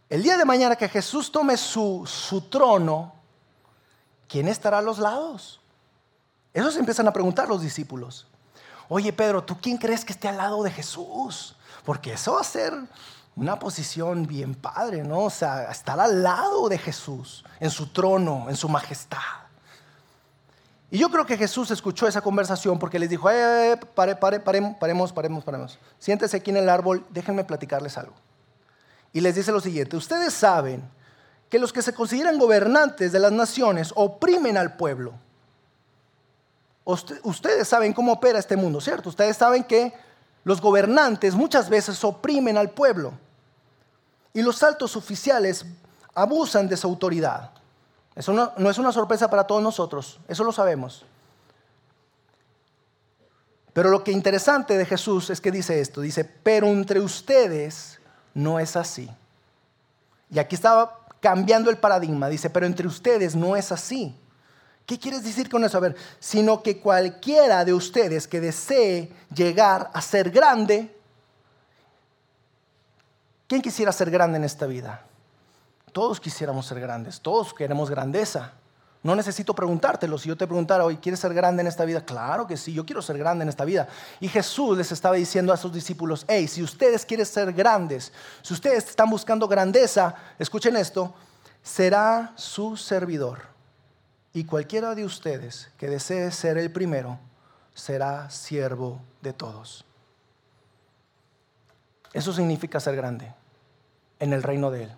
el 0.09 0.23
día 0.23 0.37
de 0.37 0.45
mañana 0.45 0.75
que 0.75 0.87
Jesús 0.87 1.31
tome 1.31 1.57
su, 1.57 2.03
su 2.05 2.41
trono, 2.41 3.13
¿quién 4.27 4.47
estará 4.47 4.79
a 4.79 4.81
los 4.81 4.99
lados? 4.99 5.59
Eso 6.53 6.71
se 6.71 6.79
empiezan 6.79 7.07
a 7.07 7.13
preguntar 7.13 7.47
los 7.49 7.61
discípulos. 7.61 8.25
Oye, 8.87 9.11
Pedro, 9.11 9.43
¿tú 9.43 9.57
quién 9.61 9.77
crees 9.77 10.05
que 10.05 10.13
esté 10.13 10.27
al 10.27 10.37
lado 10.37 10.63
de 10.63 10.71
Jesús? 10.71 11.56
Porque 11.87 12.11
eso 12.11 12.33
va 12.33 12.41
a 12.41 12.43
ser 12.43 12.73
una 13.37 13.57
posición 13.59 14.27
bien 14.27 14.55
padre, 14.55 15.05
¿no? 15.05 15.19
O 15.21 15.29
sea, 15.29 15.71
estar 15.71 15.97
al 15.97 16.21
lado 16.21 16.67
de 16.67 16.77
Jesús, 16.77 17.45
en 17.61 17.71
su 17.71 17.93
trono, 17.93 18.47
en 18.49 18.57
su 18.57 18.67
majestad. 18.67 19.47
Y 20.91 20.97
yo 20.97 21.09
creo 21.09 21.25
que 21.25 21.37
Jesús 21.37 21.71
escuchó 21.71 22.05
esa 22.05 22.19
conversación 22.19 22.77
porque 22.77 22.99
les 22.99 23.09
dijo, 23.09 23.29
eh, 23.29 23.71
eh 23.71 23.77
pare, 23.95 24.17
pare, 24.17 24.41
paremos, 24.41 24.75
paremos, 24.75 25.13
paremos, 25.13 25.45
paremos. 25.45 25.79
Siéntese 25.97 26.35
aquí 26.35 26.49
en 26.49 26.57
el 26.57 26.67
árbol, 26.67 27.05
déjenme 27.09 27.45
platicarles 27.45 27.97
algo. 27.97 28.15
Y 29.13 29.21
les 29.21 29.35
dice 29.35 29.53
lo 29.53 29.61
siguiente, 29.61 29.95
ustedes 29.95 30.33
saben 30.33 30.83
que 31.49 31.57
los 31.57 31.71
que 31.71 31.81
se 31.81 31.93
consideran 31.93 32.37
gobernantes 32.37 33.13
de 33.13 33.19
las 33.19 33.31
naciones 33.31 33.93
oprimen 33.95 34.57
al 34.57 34.75
pueblo 34.75 35.13
ustedes 37.23 37.67
saben 37.67 37.91
cómo 37.91 38.13
opera 38.13 38.39
este 38.39 38.55
mundo, 38.55 38.79
¿cierto? 38.79 39.09
Ustedes 39.09 39.35
saben 39.35 39.63
que 39.63 39.93
los 40.43 40.61
gobernantes 40.61 41.35
muchas 41.35 41.69
veces 41.69 42.03
oprimen 42.03 42.57
al 42.57 42.69
pueblo 42.69 43.13
y 44.33 44.41
los 44.41 44.61
altos 44.63 44.95
oficiales 44.95 45.65
abusan 46.13 46.67
de 46.67 46.77
su 46.77 46.87
autoridad. 46.87 47.51
Eso 48.15 48.33
no, 48.33 48.69
es 48.69 48.77
una 48.77 48.91
sorpresa 48.91 49.29
para 49.29 49.45
todos 49.45 49.61
nosotros, 49.61 50.19
eso 50.27 50.43
lo 50.43 50.51
sabemos. 50.51 51.05
Pero 53.73 53.91
lo 53.91 54.03
que 54.03 54.11
interesante 54.11 54.75
de 54.75 54.85
Jesús 54.85 55.29
es 55.29 55.39
que 55.39 55.51
dice 55.51 55.79
esto, 55.79 56.01
dice, 56.01 56.25
pero 56.25 56.67
entre 56.67 56.99
ustedes 56.99 57.99
no 58.33 58.59
es 58.59 58.75
así. 58.75 59.09
Y 60.31 60.39
aquí 60.39 60.55
estaba 60.55 61.05
cambiando 61.19 61.69
el 61.69 61.77
paradigma, 61.77 62.27
dice, 62.27 62.49
pero 62.49 62.65
entre 62.65 62.87
ustedes 62.87 63.35
no 63.35 63.55
es 63.55 63.71
así. 63.71 64.15
¿Qué 64.87 64.97
quieres 64.97 65.21
decir 65.21 65.49
con 65.49 65.65
eso? 65.65 65.77
A 65.77 65.81
ver, 65.81 65.97
sino 66.17 66.63
que 66.63 66.79
cualquiera 66.79 67.65
de 67.65 67.73
ustedes 67.73 68.25
que 68.25 68.39
desee 68.39 69.11
llegar 69.35 69.91
a 69.93 70.01
ser 70.01 70.31
grande, 70.31 70.95
¿quién 73.47 73.61
quisiera 73.61 73.91
ser 73.91 74.09
grande 74.09 74.37
en 74.37 74.45
esta 74.45 74.65
vida? 74.65 75.03
Todos 75.91 76.21
quisiéramos 76.21 76.67
ser 76.67 76.79
grandes, 76.79 77.19
todos 77.19 77.53
queremos 77.53 77.89
grandeza. 77.89 78.53
No 79.03 79.13
necesito 79.13 79.53
preguntártelo. 79.53 80.17
Si 80.17 80.29
yo 80.29 80.37
te 80.37 80.47
preguntara 80.47 80.85
hoy, 80.85 80.95
¿quieres 80.95 81.19
ser 81.19 81.33
grande 81.33 81.63
en 81.63 81.67
esta 81.67 81.83
vida? 81.83 82.05
Claro 82.05 82.47
que 82.47 82.55
sí, 82.55 82.71
yo 82.71 82.85
quiero 82.85 83.01
ser 83.01 83.17
grande 83.17 83.43
en 83.43 83.49
esta 83.49 83.65
vida. 83.65 83.89
Y 84.21 84.29
Jesús 84.29 84.77
les 84.77 84.93
estaba 84.93 85.15
diciendo 85.15 85.51
a 85.51 85.57
sus 85.57 85.73
discípulos, 85.73 86.23
hey, 86.29 86.47
si 86.47 86.63
ustedes 86.63 87.05
quieren 87.05 87.25
ser 87.25 87.51
grandes, 87.51 88.13
si 88.41 88.53
ustedes 88.53 88.87
están 88.87 89.09
buscando 89.09 89.49
grandeza, 89.49 90.15
escuchen 90.39 90.77
esto, 90.77 91.13
será 91.61 92.31
su 92.37 92.77
servidor. 92.77 93.56
Y 94.37 94.43
cualquiera 94.43 94.93
de 94.93 95.03
ustedes 95.03 95.71
que 95.79 95.87
desee 95.87 96.29
ser 96.29 96.59
el 96.59 96.71
primero 96.71 97.17
será 97.73 98.29
siervo 98.29 99.01
de 99.19 99.33
todos. 99.33 99.83
Eso 102.13 102.31
significa 102.31 102.79
ser 102.79 102.95
grande 102.95 103.33
en 104.19 104.33
el 104.33 104.43
reino 104.43 104.69
de 104.69 104.83
Él. 104.83 104.91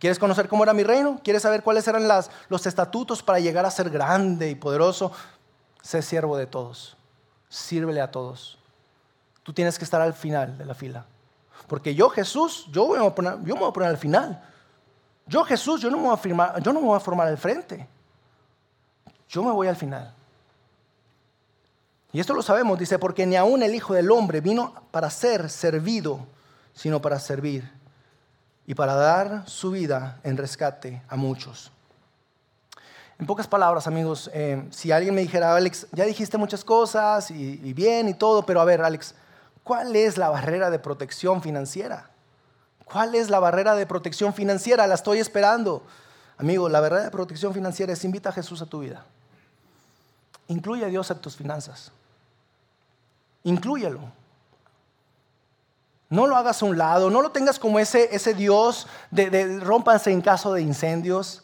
¿Quieres 0.00 0.18
conocer 0.18 0.48
cómo 0.48 0.64
era 0.64 0.72
mi 0.72 0.82
reino? 0.82 1.20
¿Quieres 1.22 1.42
saber 1.42 1.62
cuáles 1.62 1.86
eran 1.86 2.08
los 2.48 2.66
estatutos 2.66 3.22
para 3.22 3.38
llegar 3.38 3.64
a 3.64 3.70
ser 3.70 3.88
grande 3.88 4.50
y 4.50 4.56
poderoso? 4.56 5.12
Sé 5.80 6.02
siervo 6.02 6.36
de 6.36 6.48
todos. 6.48 6.96
Sírvele 7.48 8.00
a 8.00 8.10
todos. 8.10 8.58
Tú 9.44 9.52
tienes 9.52 9.78
que 9.78 9.84
estar 9.84 10.00
al 10.00 10.12
final 10.12 10.58
de 10.58 10.64
la 10.64 10.74
fila. 10.74 11.06
Porque 11.68 11.94
yo, 11.94 12.10
Jesús, 12.10 12.66
yo, 12.72 12.88
voy 12.88 12.98
a 12.98 13.14
poner, 13.14 13.34
yo 13.44 13.54
me 13.54 13.60
voy 13.60 13.70
a 13.70 13.72
poner 13.72 13.90
al 13.90 13.98
final. 13.98 14.42
Yo, 15.24 15.44
Jesús, 15.44 15.80
yo 15.80 15.88
no 15.88 15.98
me 15.98 16.02
voy 16.06 16.14
a, 16.14 16.16
firmar, 16.16 16.60
yo 16.60 16.72
no 16.72 16.80
me 16.80 16.88
voy 16.88 16.96
a 16.96 17.00
formar 17.00 17.28
al 17.28 17.38
frente. 17.38 17.94
Yo 19.28 19.42
me 19.42 19.52
voy 19.52 19.68
al 19.68 19.76
final. 19.76 20.12
Y 22.12 22.20
esto 22.20 22.34
lo 22.34 22.42
sabemos, 22.42 22.78
dice, 22.78 22.98
porque 22.98 23.26
ni 23.26 23.36
aún 23.36 23.62
el 23.62 23.74
Hijo 23.74 23.92
del 23.92 24.10
Hombre 24.10 24.40
vino 24.40 24.74
para 24.90 25.10
ser 25.10 25.50
servido, 25.50 26.26
sino 26.72 27.02
para 27.02 27.18
servir 27.18 27.70
y 28.66 28.74
para 28.74 28.94
dar 28.94 29.48
su 29.48 29.70
vida 29.70 30.18
en 30.22 30.36
rescate 30.36 31.02
a 31.08 31.16
muchos. 31.16 31.70
En 33.18 33.26
pocas 33.26 33.46
palabras, 33.46 33.86
amigos, 33.86 34.30
eh, 34.34 34.66
si 34.70 34.92
alguien 34.92 35.14
me 35.14 35.22
dijera, 35.22 35.54
Alex, 35.54 35.86
ya 35.92 36.04
dijiste 36.04 36.36
muchas 36.36 36.64
cosas 36.64 37.30
y, 37.30 37.60
y 37.62 37.72
bien 37.72 38.08
y 38.08 38.14
todo, 38.14 38.44
pero 38.44 38.60
a 38.60 38.64
ver, 38.64 38.82
Alex, 38.82 39.14
¿cuál 39.64 39.96
es 39.96 40.18
la 40.18 40.28
barrera 40.28 40.70
de 40.70 40.78
protección 40.78 41.42
financiera? 41.42 42.10
¿Cuál 42.84 43.14
es 43.14 43.30
la 43.30 43.40
barrera 43.40 43.74
de 43.74 43.86
protección 43.86 44.32
financiera? 44.32 44.86
La 44.86 44.94
estoy 44.94 45.18
esperando. 45.18 45.82
Amigo, 46.38 46.68
la 46.68 46.80
barrera 46.80 47.04
de 47.04 47.10
protección 47.10 47.52
financiera 47.52 47.92
es 47.92 48.04
invita 48.04 48.28
a 48.28 48.32
Jesús 48.32 48.62
a 48.62 48.66
tu 48.66 48.80
vida. 48.80 49.04
Incluye 50.48 50.84
a 50.84 50.88
Dios 50.88 51.10
en 51.10 51.18
tus 51.18 51.36
finanzas. 51.36 51.92
Inclúyelo. 53.44 54.00
No 56.08 56.26
lo 56.26 56.36
hagas 56.36 56.62
a 56.62 56.66
un 56.66 56.78
lado, 56.78 57.10
no 57.10 57.20
lo 57.20 57.32
tengas 57.32 57.58
como 57.58 57.78
ese, 57.80 58.14
ese 58.14 58.32
Dios 58.32 58.86
de, 59.10 59.28
de 59.28 59.42
en 60.06 60.20
caso 60.20 60.52
de 60.52 60.62
incendios, 60.62 61.42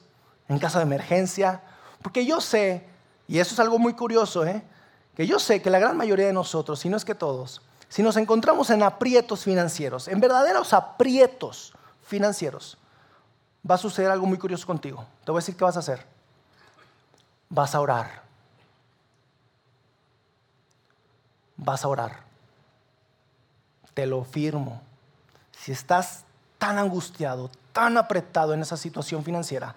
en 0.49 0.59
caso 0.59 0.79
de 0.79 0.85
emergencia. 0.85 1.63
Porque 2.01 2.25
yo 2.25 2.41
sé, 2.41 2.87
y 3.27 3.39
eso 3.39 3.55
es 3.55 3.61
algo 3.61 3.79
muy 3.79 3.95
curioso, 3.95 4.45
¿eh? 4.47 4.63
que 5.17 5.27
yo 5.27 5.39
sé 5.39 5.61
que 5.61 5.71
la 5.71 5.79
gran 5.79 5.97
mayoría 5.97 6.27
de 6.27 6.33
nosotros, 6.33 6.79
si 6.79 6.89
no 6.89 6.97
es 6.97 7.05
que 7.05 7.15
todos, 7.15 7.61
si 7.89 8.03
nos 8.03 8.17
encontramos 8.17 8.71
en 8.71 8.83
aprietos 8.83 9.45
financieros, 9.45 10.09
en 10.09 10.21
verdaderos 10.21 10.73
aprietos 10.73 11.75
financieros, 12.03 12.79
va 13.69 13.75
a 13.75 13.79
suceder 13.79 14.11
algo 14.11 14.27
muy 14.27 14.39
curioso 14.39 14.67
contigo. 14.67 15.05
Te 15.25 15.33
voy 15.33 15.39
a 15.39 15.43
decir 15.43 15.57
qué 15.57 15.65
vas 15.65 15.77
a 15.77 15.81
hacer. 15.81 16.07
Vas 17.49 17.75
a 17.75 17.81
orar. 17.81 18.22
Vas 21.65 21.85
a 21.85 21.89
orar. 21.89 22.25
Te 23.95 24.07
lo 24.07 24.25
firmo. 24.25 24.83
Si 25.53 25.71
estás 25.71 26.25
tan 26.59 26.79
angustiado, 26.79 27.51
tan 27.73 27.97
apretado 27.97 28.53
en 28.53 28.63
esa 28.63 28.77
situación 28.77 29.23
financiera, 29.23 29.75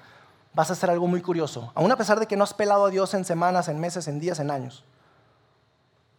vas 0.53 0.69
a 0.71 0.73
hacer 0.73 0.89
algo 0.89 1.05
muy 1.05 1.21
curioso. 1.21 1.71
Aún 1.75 1.91
a 1.91 1.95
pesar 1.95 2.19
de 2.19 2.25
que 2.25 2.35
no 2.35 2.43
has 2.43 2.55
pelado 2.55 2.85
a 2.85 2.89
Dios 2.89 3.13
en 3.13 3.23
semanas, 3.23 3.67
en 3.67 3.79
meses, 3.79 4.07
en 4.07 4.19
días, 4.19 4.39
en 4.39 4.49
años, 4.49 4.83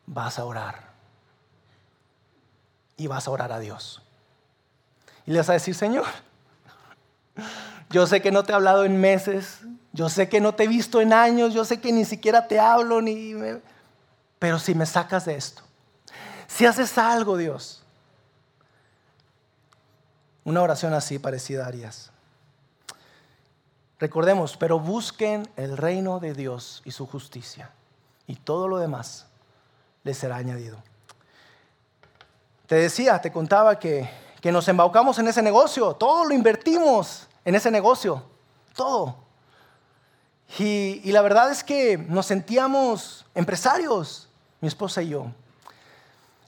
vas 0.07 0.39
a 0.39 0.45
orar 0.45 0.93
y 2.97 3.09
vas 3.09 3.27
a 3.27 3.31
orar 3.33 3.51
a 3.51 3.59
Dios. 3.59 4.03
Y 5.27 5.33
le 5.33 5.39
vas 5.39 5.51
a 5.51 5.55
decir, 5.55 5.75
Señor, 5.75 6.07
yo 7.91 8.07
sé 8.07 8.23
que 8.23 8.31
no 8.31 8.45
te 8.45 8.53
he 8.53 8.55
hablado 8.55 8.85
en 8.85 9.01
meses, 9.01 9.61
yo 9.93 10.09
sé 10.09 10.29
que 10.29 10.41
no 10.41 10.55
te 10.55 10.65
he 10.65 10.69
visto 10.69 11.01
en 11.01 11.13
años, 11.13 11.55
yo 11.55 11.65
sé 11.65 11.81
que 11.81 11.91
ni 11.91 12.05
siquiera 12.05 12.47
te 12.47 12.61
hablo, 12.61 13.03
ni 13.03 13.35
pero 14.39 14.59
si 14.59 14.75
me 14.75 14.87
sacas 14.87 15.25
de 15.25 15.37
esto, 15.37 15.63
si 16.47 16.67
haces 16.67 16.97
algo, 16.99 17.37
Dios, 17.37 17.83
una 20.45 20.63
oración 20.63 20.95
así 20.95 21.19
parecida 21.19 21.67
harías. 21.67 22.11
Recordemos, 23.99 24.57
pero 24.57 24.79
busquen 24.79 25.49
el 25.57 25.77
reino 25.77 26.21
de 26.21 26.35
Dios 26.35 26.83
y 26.85 26.93
su 26.93 27.07
justicia, 27.07 27.71
y 28.27 28.37
todo 28.37 28.69
lo 28.69 28.79
demás 28.79 29.27
les 30.05 30.19
será 30.19 30.37
añadido. 30.37 30.79
Te 32.67 32.77
decía, 32.77 33.21
te 33.21 33.33
contaba 33.33 33.79
que, 33.79 34.09
que 34.41 34.53
nos 34.53 34.69
embaucamos 34.69 35.19
en 35.19 35.29
ese 35.29 35.43
negocio, 35.43 35.95
todo 35.95 36.25
lo 36.25 36.35
invertimos 36.35 37.27
en 37.45 37.55
ese 37.55 37.71
negocio, 37.71 38.23
todo. 38.75 39.26
Y, 40.59 41.13
la 41.13 41.23
verdad 41.23 41.51
es 41.51 41.63
que 41.63 41.99
nos 41.99 42.27
sentíamos 42.27 43.27
empresarios, 43.35 44.29
mi 44.61 44.69
esposa 44.69 45.03
y 45.03 45.11
yo. 45.11 45.27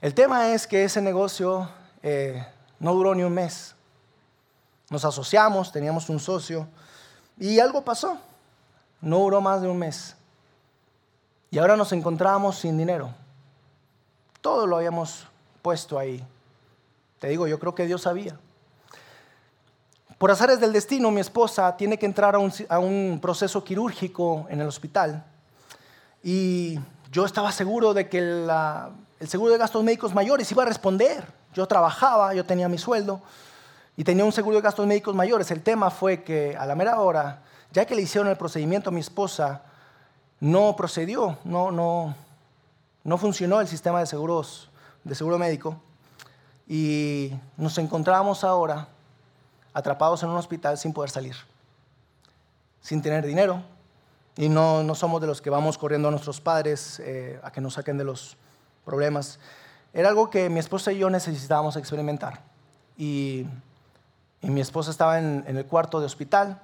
El 0.01 0.15
tema 0.15 0.51
es 0.53 0.67
que 0.67 0.85
ese 0.85 1.03
negocio 1.03 1.69
eh, 2.03 2.47
no 2.79 2.95
duró 2.95 3.15
ni 3.15 3.23
un 3.23 3.35
mes. 3.35 3.75
Nos 4.91 5.05
asociamos, 5.05 5.73
teníamos 5.73 6.09
un 6.09 6.21
socio 6.21 6.67
y 7.37 7.59
algo 7.59 7.83
pasó. 7.83 8.19
No 9.01 9.19
duró 9.19 9.41
más 9.41 9.61
de 9.61 9.69
un 9.69 9.79
mes. 9.79 10.17
Y 11.51 11.59
ahora 11.59 11.77
nos 11.77 11.93
encontramos 11.93 12.59
sin 12.59 12.79
dinero. 12.79 13.13
Todo 14.41 14.67
lo 14.67 14.77
habíamos 14.77 15.27
puesto 15.63 15.99
ahí. 15.99 16.25
Te 17.19 17.29
digo, 17.29 17.47
yo 17.47 17.59
creo 17.59 17.75
que 17.75 17.87
Dios 17.87 18.03
sabía. 18.03 18.39
Por 20.19 20.33
azares 20.33 20.59
del 20.59 20.73
destino, 20.73 21.13
mi 21.13 21.21
esposa 21.21 21.77
tiene 21.77 21.97
que 21.97 22.05
entrar 22.05 22.35
a 22.35 22.79
un, 22.81 23.21
proceso 23.23 23.63
quirúrgico 23.63 24.49
en 24.51 24.61
el 24.61 24.67
hospital. 24.67 25.25
Y 26.25 26.81
yo 27.13 27.25
estaba 27.25 27.53
seguro 27.53 27.95
de 27.95 28.09
que 28.09 28.19
el 28.19 29.29
seguro 29.29 29.53
de 29.53 29.59
gastos 29.59 29.85
médicos 29.85 30.13
mayores 30.13 30.51
iba 30.51 30.65
a 30.65 30.67
responder. 30.67 31.25
Yo 31.55 31.67
trabajaba, 31.67 32.35
yo 32.35 32.45
tenía 32.45 32.69
mi 32.69 32.79
sueldo 32.79 33.21
y 33.97 34.03
tenía 34.03 34.25
un 34.25 34.33
seguro 34.33 34.57
de 34.57 34.63
gastos 34.63 34.89
médicos 34.89 35.15
mayores. 35.15 35.53
El 35.53 35.63
tema 35.63 35.89
fue 35.89 36.25
que 36.25 36.57
a 36.59 36.67
la 36.67 36.75
mera 36.75 36.99
hora, 36.99 37.45
ya 37.71 37.85
que 37.85 37.95
le 37.95 38.03
hicieron 38.03 38.29
el 38.29 38.37
procedimiento 38.37 38.91
a 38.91 38.93
mi 38.93 39.01
esposa, 39.01 39.63
no 40.41 40.75
procedió, 40.75 41.39
no, 41.45 41.71
no, 41.71 42.17
no 43.05 43.19
funcionó 43.19 43.61
el 43.61 43.69
sistema 43.69 44.01
de 44.01 44.07
seguros 44.07 44.69
de 45.05 45.15
seguro 45.15 45.39
médico 45.39 45.81
y 46.67 47.33
nos 47.57 47.79
encontrábamos 47.79 48.43
ahora 48.43 48.89
atrapados 49.79 50.23
en 50.23 50.31
un 50.31 50.37
hospital 50.37 50.79
sin 50.79 50.93
poder 50.93 51.11
salir, 51.11 51.37
sin 52.81 53.03
tener 53.03 53.27
dinero 53.27 53.63
y 54.37 54.49
no, 54.49 54.83
no 54.83 54.95
somos 54.95 55.21
de 55.21 55.27
los 55.27 55.41
que 55.41 55.51
vamos 55.51 55.79
corriendo 55.79 56.09
a 56.09 56.11
nuestros 56.11 56.41
padres 56.41 57.01
eh, 57.01 57.41
a 57.43 57.51
que 57.51 57.61
nos 57.61 57.75
saquen 57.75 57.99
de 57.99 58.05
los 58.05 58.37
problemas. 58.85 59.39
Era 59.93 60.09
algo 60.09 60.31
que 60.31 60.49
mi 60.49 60.59
esposa 60.59 60.93
y 60.93 60.99
yo 60.99 61.11
necesitábamos 61.11 61.77
experimentar 61.77 62.43
y, 62.97 63.47
y 64.43 64.51
mi 64.51 64.61
esposa 64.61 64.91
estaba 64.91 65.19
en, 65.19 65.45
en 65.47 65.57
el 65.57 65.67
cuarto 65.67 66.01
de 66.01 66.07
hospital 66.07 66.61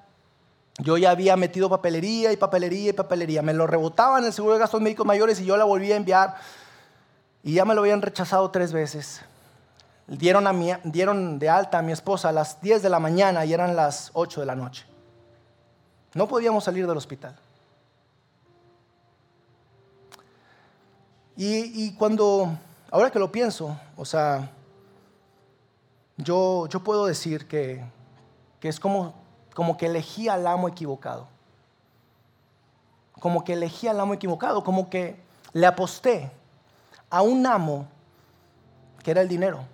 yo 0.78 0.98
ya 0.98 1.10
había 1.10 1.36
metido 1.36 1.68
papelería 1.68 2.32
y 2.32 2.36
papelería 2.36 2.90
y 2.90 2.92
papelería. 2.92 3.42
Me 3.42 3.54
lo 3.54 3.66
rebotaban 3.66 4.24
el 4.24 4.32
seguro 4.32 4.54
de 4.54 4.60
gastos 4.60 4.80
médicos 4.80 5.06
mayores 5.06 5.40
y 5.40 5.44
yo 5.44 5.56
la 5.56 5.64
volví 5.64 5.92
a 5.92 5.96
enviar 5.96 6.34
y 7.42 7.54
ya 7.54 7.64
me 7.64 7.74
lo 7.74 7.82
habían 7.82 8.02
rechazado 8.02 8.50
tres 8.50 8.72
veces. 8.72 9.20
Dieron, 10.06 10.46
a 10.46 10.52
mi, 10.52 10.70
dieron 10.84 11.38
de 11.38 11.48
alta 11.48 11.78
a 11.78 11.82
mi 11.82 11.92
esposa 11.92 12.28
a 12.28 12.32
las 12.32 12.60
10 12.60 12.82
de 12.82 12.90
la 12.90 13.00
mañana 13.00 13.44
y 13.44 13.52
eran 13.52 13.74
las 13.74 14.10
8 14.12 14.40
de 14.40 14.46
la 14.46 14.54
noche. 14.54 14.86
No 16.12 16.28
podíamos 16.28 16.64
salir 16.64 16.86
del 16.86 16.96
hospital. 16.96 17.34
Y, 21.36 21.86
y 21.86 21.94
cuando, 21.94 22.50
ahora 22.90 23.10
que 23.10 23.18
lo 23.18 23.32
pienso, 23.32 23.76
o 23.96 24.04
sea, 24.04 24.50
yo, 26.16 26.68
yo 26.68 26.80
puedo 26.80 27.06
decir 27.06 27.48
que, 27.48 27.84
que 28.60 28.68
es 28.68 28.78
como, 28.78 29.14
como 29.54 29.76
que 29.76 29.86
elegí 29.86 30.28
al 30.28 30.46
amo 30.46 30.68
equivocado. 30.68 31.26
Como 33.18 33.42
que 33.42 33.54
elegí 33.54 33.88
al 33.88 33.98
amo 33.98 34.14
equivocado, 34.14 34.62
como 34.62 34.90
que 34.90 35.16
le 35.52 35.66
aposté 35.66 36.30
a 37.10 37.22
un 37.22 37.46
amo 37.46 37.86
que 39.02 39.10
era 39.10 39.22
el 39.22 39.28
dinero. 39.28 39.64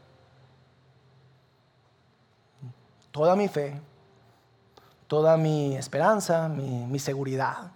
Toda 3.11 3.37
mi 3.37 3.49
fe, 3.49 3.81
toda 5.07 5.37
mi 5.37 5.77
esperanza, 5.77 6.49
mi, 6.49 6.99
seguridad 6.99 7.73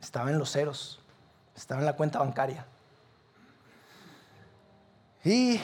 estaba 0.00 0.30
en 0.30 0.38
los 0.38 0.52
ceros, 0.52 1.00
estaba 1.56 1.80
en 1.80 1.86
la 1.86 1.94
cuenta 1.94 2.18
bancaria. 2.18 2.66
Y, 5.24 5.60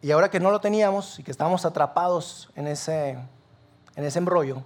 y, 0.00 0.10
ahora 0.10 0.30
que 0.30 0.40
no 0.40 0.50
lo 0.50 0.60
teníamos 0.60 1.18
y 1.18 1.22
que 1.22 1.30
estábamos 1.30 1.64
atrapados 1.64 2.50
en 2.54 2.66
ese, 2.66 3.18
en 3.96 4.04
ese 4.04 4.18
embrollo, 4.18 4.62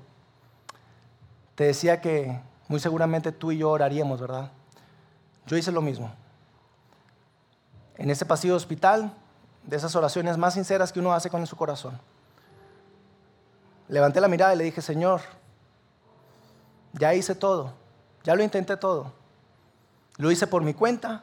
te 1.54 1.64
decía 1.64 2.00
que 2.00 2.40
muy 2.68 2.78
seguramente 2.78 3.32
tú 3.32 3.50
y 3.50 3.58
yo 3.58 3.70
oraríamos, 3.70 4.20
¿verdad? 4.20 4.52
Yo 5.46 5.56
hice 5.56 5.72
lo 5.72 5.82
mismo 5.82 6.12
en 7.98 8.10
ese 8.10 8.24
pasillo 8.24 8.54
hospital, 8.54 9.12
de 9.64 9.76
esas 9.76 9.94
oraciones 9.94 10.38
más 10.38 10.54
sinceras 10.54 10.92
que 10.92 11.00
uno 11.00 11.12
hace 11.12 11.28
con 11.28 11.46
su 11.46 11.56
corazón. 11.56 12.00
Levanté 13.88 14.20
la 14.20 14.28
mirada 14.28 14.54
y 14.54 14.58
le 14.58 14.64
dije, 14.64 14.82
Señor, 14.82 15.20
ya 16.92 17.14
hice 17.14 17.34
todo, 17.34 17.72
ya 18.24 18.34
lo 18.34 18.42
intenté 18.42 18.76
todo. 18.76 19.12
Lo 20.16 20.30
hice 20.30 20.46
por 20.46 20.62
mi 20.62 20.74
cuenta, 20.74 21.22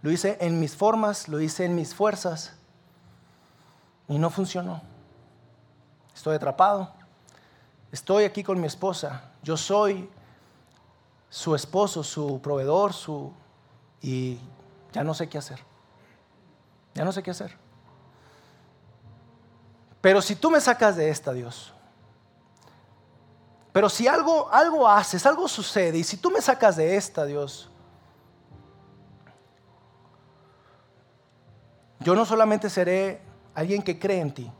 lo 0.00 0.10
hice 0.10 0.38
en 0.40 0.58
mis 0.58 0.74
formas, 0.74 1.28
lo 1.28 1.40
hice 1.40 1.64
en 1.64 1.74
mis 1.74 1.94
fuerzas 1.94 2.54
y 4.08 4.18
no 4.18 4.30
funcionó. 4.30 4.82
Estoy 6.14 6.36
atrapado, 6.36 6.92
estoy 7.90 8.24
aquí 8.24 8.42
con 8.42 8.60
mi 8.60 8.66
esposa, 8.66 9.30
yo 9.42 9.56
soy 9.56 10.10
su 11.28 11.54
esposo, 11.54 12.02
su 12.02 12.40
proveedor, 12.42 12.92
su... 12.92 13.32
y 14.02 14.38
ya 14.92 15.02
no 15.02 15.14
sé 15.14 15.28
qué 15.28 15.38
hacer. 15.38 15.60
Ya 16.94 17.04
no 17.04 17.12
sé 17.12 17.22
qué 17.22 17.30
hacer. 17.30 17.56
Pero 20.02 20.20
si 20.20 20.36
tú 20.36 20.50
me 20.50 20.60
sacas 20.60 20.96
de 20.96 21.08
esta, 21.08 21.32
Dios, 21.32 21.72
pero 23.72 23.88
si 23.88 24.06
algo, 24.06 24.50
algo 24.52 24.86
haces, 24.86 25.24
algo 25.24 25.48
sucede, 25.48 25.98
y 25.98 26.04
si 26.04 26.18
tú 26.18 26.30
me 26.30 26.42
sacas 26.42 26.76
de 26.76 26.96
esta, 26.96 27.24
Dios, 27.24 27.70
yo 32.00 32.14
no 32.14 32.26
solamente 32.26 32.68
seré 32.68 33.22
alguien 33.54 33.82
que 33.82 33.98
cree 33.98 34.20
en 34.20 34.34
ti, 34.34 34.52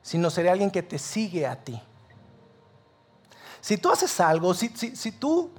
sino 0.00 0.30
seré 0.30 0.50
alguien 0.50 0.70
que 0.70 0.82
te 0.82 0.98
sigue 0.98 1.46
a 1.46 1.56
ti. 1.56 1.80
si 3.60 3.76
tú 3.76 3.90
haces 3.90 4.18
algo, 4.20 4.54
si, 4.54 4.68
si 4.68 5.12
tú 5.12 5.50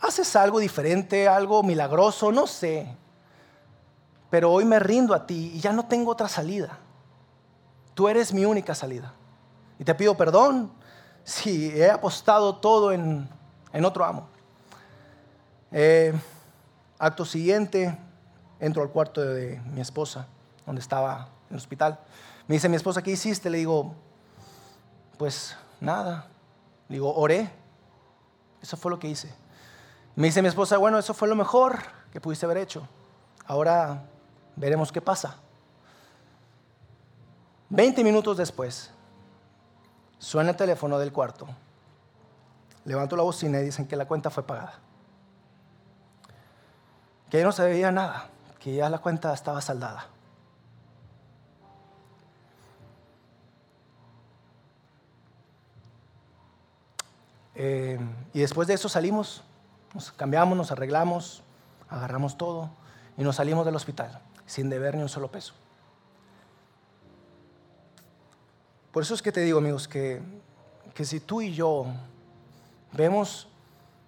haces 0.00 0.36
algo 0.36 0.58
diferente, 0.58 1.28
algo 1.28 1.62
milagroso, 1.62 2.32
no 2.32 2.46
sé, 2.46 2.96
pero 4.30 4.52
hoy 4.52 4.64
me 4.64 4.78
rindo 4.78 5.14
a 5.14 5.26
ti 5.26 5.52
y 5.54 5.60
ya 5.60 5.72
no 5.72 5.86
tengo 5.86 6.12
otra 6.12 6.28
salida. 6.28 6.78
Tú 7.94 8.08
eres 8.08 8.32
mi 8.32 8.44
única 8.44 8.74
salida. 8.74 9.14
Y 9.78 9.84
te 9.84 9.94
pido 9.94 10.16
perdón 10.16 10.77
si 11.28 11.68
he 11.78 11.90
apostado 11.90 12.56
todo 12.56 12.90
en, 12.90 13.28
otro 13.84 14.02
amo. 14.06 14.26
Eh, 15.70 16.18
acto 16.98 17.26
siguiente, 17.26 17.98
entro 18.58 18.82
al 18.82 18.88
cuarto 18.88 19.20
de 19.20 19.60
mi 19.74 19.82
esposa, 19.82 20.26
donde 20.64 20.80
estaba 20.80 21.28
en 21.50 21.54
el 21.54 21.56
hospital. 21.56 22.00
Me 22.46 22.54
dice 22.54 22.70
mi 22.70 22.76
esposa, 22.76 23.02
¿qué 23.02 23.10
hiciste? 23.10 23.50
Le 23.50 23.58
digo, 23.58 23.94
pues 25.18 25.54
nada. 25.80 26.28
Le 26.88 26.94
digo, 26.94 27.14
oré. 27.14 27.50
Eso 28.62 28.78
fue 28.78 28.90
lo 28.90 28.98
que 28.98 29.08
hice. 29.08 29.30
Me 30.16 30.28
dice 30.28 30.40
mi 30.40 30.48
esposa, 30.48 30.78
bueno, 30.78 30.98
eso 30.98 31.12
fue 31.12 31.28
lo 31.28 31.36
mejor 31.36 31.78
que 32.10 32.22
pudiste 32.22 32.46
haber 32.46 32.56
hecho. 32.56 32.88
Ahora 33.44 34.02
veremos 34.56 34.90
qué 34.90 35.02
pasa. 35.02 35.36
Veinte 37.68 38.02
minutos 38.02 38.38
después, 38.38 38.90
suena 40.18 40.50
el 40.50 40.56
teléfono 40.56 40.98
del 40.98 41.12
cuarto. 41.12 41.46
Levanto 42.84 43.16
la 43.16 43.22
bocina 43.22 43.60
y 43.60 43.64
dicen 43.64 43.86
que 43.86 43.96
la 43.96 44.06
cuenta 44.06 44.30
fue 44.30 44.46
pagada. 44.46 44.74
Que 47.30 47.38
ya 47.38 47.44
no 47.44 47.52
se 47.52 47.64
veía 47.64 47.92
nada, 47.92 48.28
que 48.58 48.74
ya 48.74 48.88
la 48.88 48.98
cuenta 48.98 49.32
estaba 49.34 49.60
saldada. 49.60 50.06
Eh, 57.54 57.98
y 58.32 58.40
después 58.40 58.68
de 58.68 58.74
eso 58.74 58.88
salimos, 58.88 59.42
nos 59.92 60.12
cambiamos, 60.12 60.56
nos 60.56 60.70
arreglamos, 60.70 61.42
agarramos 61.88 62.38
todo 62.38 62.70
y 63.16 63.24
nos 63.24 63.36
salimos 63.36 63.66
del 63.66 63.74
hospital 63.74 64.20
sin 64.48 64.70
deber 64.70 64.96
ni 64.96 65.02
un 65.02 65.08
solo 65.08 65.30
peso. 65.30 65.54
Por 68.98 69.04
eso 69.04 69.14
es 69.14 69.22
que 69.22 69.30
te 69.30 69.42
digo, 69.42 69.58
amigos, 69.58 69.86
que, 69.86 70.20
que 70.92 71.04
si 71.04 71.20
tú 71.20 71.40
y 71.40 71.54
yo 71.54 71.86
vemos, 72.90 73.46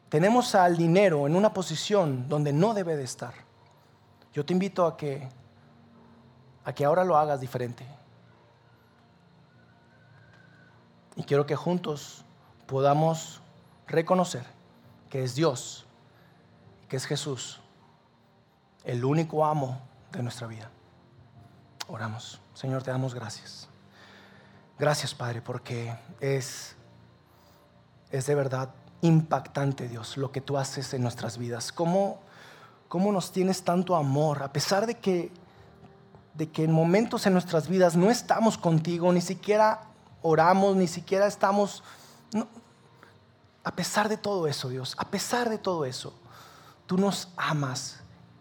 tenemos 0.09 0.57
al 0.57 0.77
dinero 0.77 1.29
en 1.29 1.37
una 1.37 1.55
posición 1.55 2.29
donde 2.29 2.53
no 2.53 2.75
debe 2.75 2.97
de 2.97 3.05
estar, 3.05 3.33
yo 4.33 4.45
te 4.45 4.53
invito 4.53 4.85
a 4.85 4.97
que, 4.97 5.29
a 6.65 6.73
que 6.73 6.85
ahora 6.85 7.05
lo 7.05 7.17
hagas 7.17 7.41
diferente. 7.41 7.87
Y 11.15 11.23
quiero 11.23 11.47
que 11.47 11.55
juntos 11.55 12.25
podamos 12.67 13.43
reconocer 13.87 14.43
que 15.09 15.23
es 15.23 15.37
Dios, 15.37 15.87
que 16.89 16.97
es 16.97 17.07
Jesús, 17.07 17.61
el 18.83 19.05
único 19.05 19.45
amo 19.45 19.81
de 20.11 20.21
nuestra 20.25 20.49
vida. 20.49 20.69
Oramos. 21.87 22.41
Señor, 22.55 22.83
te 22.83 22.91
damos 22.91 23.15
gracias. 23.15 23.71
Gracias, 24.81 25.15
Padre, 25.15 25.43
porque 25.43 25.95
es, 26.21 26.75
es 28.11 28.25
de 28.25 28.35
verdad 28.35 28.71
impactante, 29.03 29.89
Dios, 29.89 30.17
lo 30.17 30.33
que 30.33 30.41
tú 30.41 30.57
haces 30.57 30.95
en 30.95 31.03
nuestras 31.03 31.37
vidas. 31.37 31.71
¿Cómo, 31.71 32.19
cómo 32.89 33.13
nos 33.13 33.31
tienes 33.31 33.63
tanto 33.63 33.95
amor, 33.95 34.43
a 34.43 34.55
pesar 34.55 34.87
de 34.87 34.95
que, 34.95 35.31
de 36.33 36.49
que 36.49 36.65
en 36.65 36.73
momentos 36.73 37.27
en 37.27 37.35
nuestras 37.35 37.69
vidas 37.69 37.95
no 37.95 38.11
estamos 38.11 38.57
contigo, 38.57 39.13
ni 39.13 39.21
siquiera 39.21 39.83
oramos, 40.23 40.75
ni 40.77 40.89
siquiera 40.89 41.27
estamos 41.27 41.83
a 43.63 43.77
pesar 43.77 44.09
de 44.09 44.17
todo 44.17 44.47
eso, 44.47 44.71
Dios, 44.71 44.95
a 44.97 45.11
pesar 45.11 45.51
de 45.51 45.59
todo 45.59 45.85
eso, 45.85 46.15
tú 46.87 46.97
nos 46.97 47.29
amas 47.37 48.01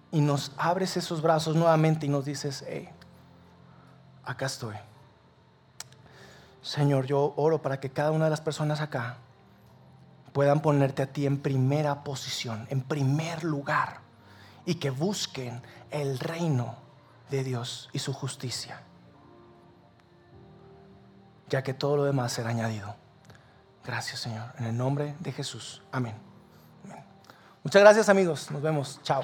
y 0.10 0.22
nos 0.22 0.54
abres 0.56 0.96
esos 0.96 1.22
brazos 1.22 1.58
nuevamente 1.58 2.06
y 2.06 2.10
nos 2.10 2.24
dices, 2.24 2.64
hey, 2.66 2.88
acá 4.24 4.46
estoy. 4.46 4.76
Señor, 6.62 7.06
yo 7.06 7.34
oro 7.38 7.62
para 7.62 7.80
que 7.80 7.90
cada 7.90 8.12
una 8.12 8.26
de 8.26 8.32
las 8.32 8.42
personas 8.42 8.82
acá 8.82 9.18
puedan 10.34 10.62
ponerte 10.62 11.02
a 11.02 11.08
ti 11.08 11.26
en 11.26 11.40
primera 11.40 12.04
posición, 12.04 12.68
en 12.70 12.82
primer 12.82 13.44
lugar, 13.44 14.02
y 14.66 14.76
que 14.76 14.90
busquen 14.90 15.62
el 15.90 16.20
reino 16.20 16.76
de 17.30 17.44
Dios 17.44 17.90
y 17.94 18.00
su 18.00 18.14
justicia, 18.14 18.82
ya 21.48 21.64
que 21.64 21.74
todo 21.74 21.98
lo 21.98 22.04
demás 22.04 22.34
será 22.34 22.50
añadido. 22.50 22.96
Gracias, 23.86 24.20
Señor. 24.20 24.54
En 24.60 24.66
el 24.66 24.78
nombre 24.78 25.16
de 25.20 25.32
Jesús. 25.32 25.82
Amén. 25.92 26.16
Muchas 27.64 27.82
gracias, 27.82 28.10
amigos. 28.10 28.52
Nos 28.52 28.62
vemos. 28.62 29.00
Chao. 29.04 29.24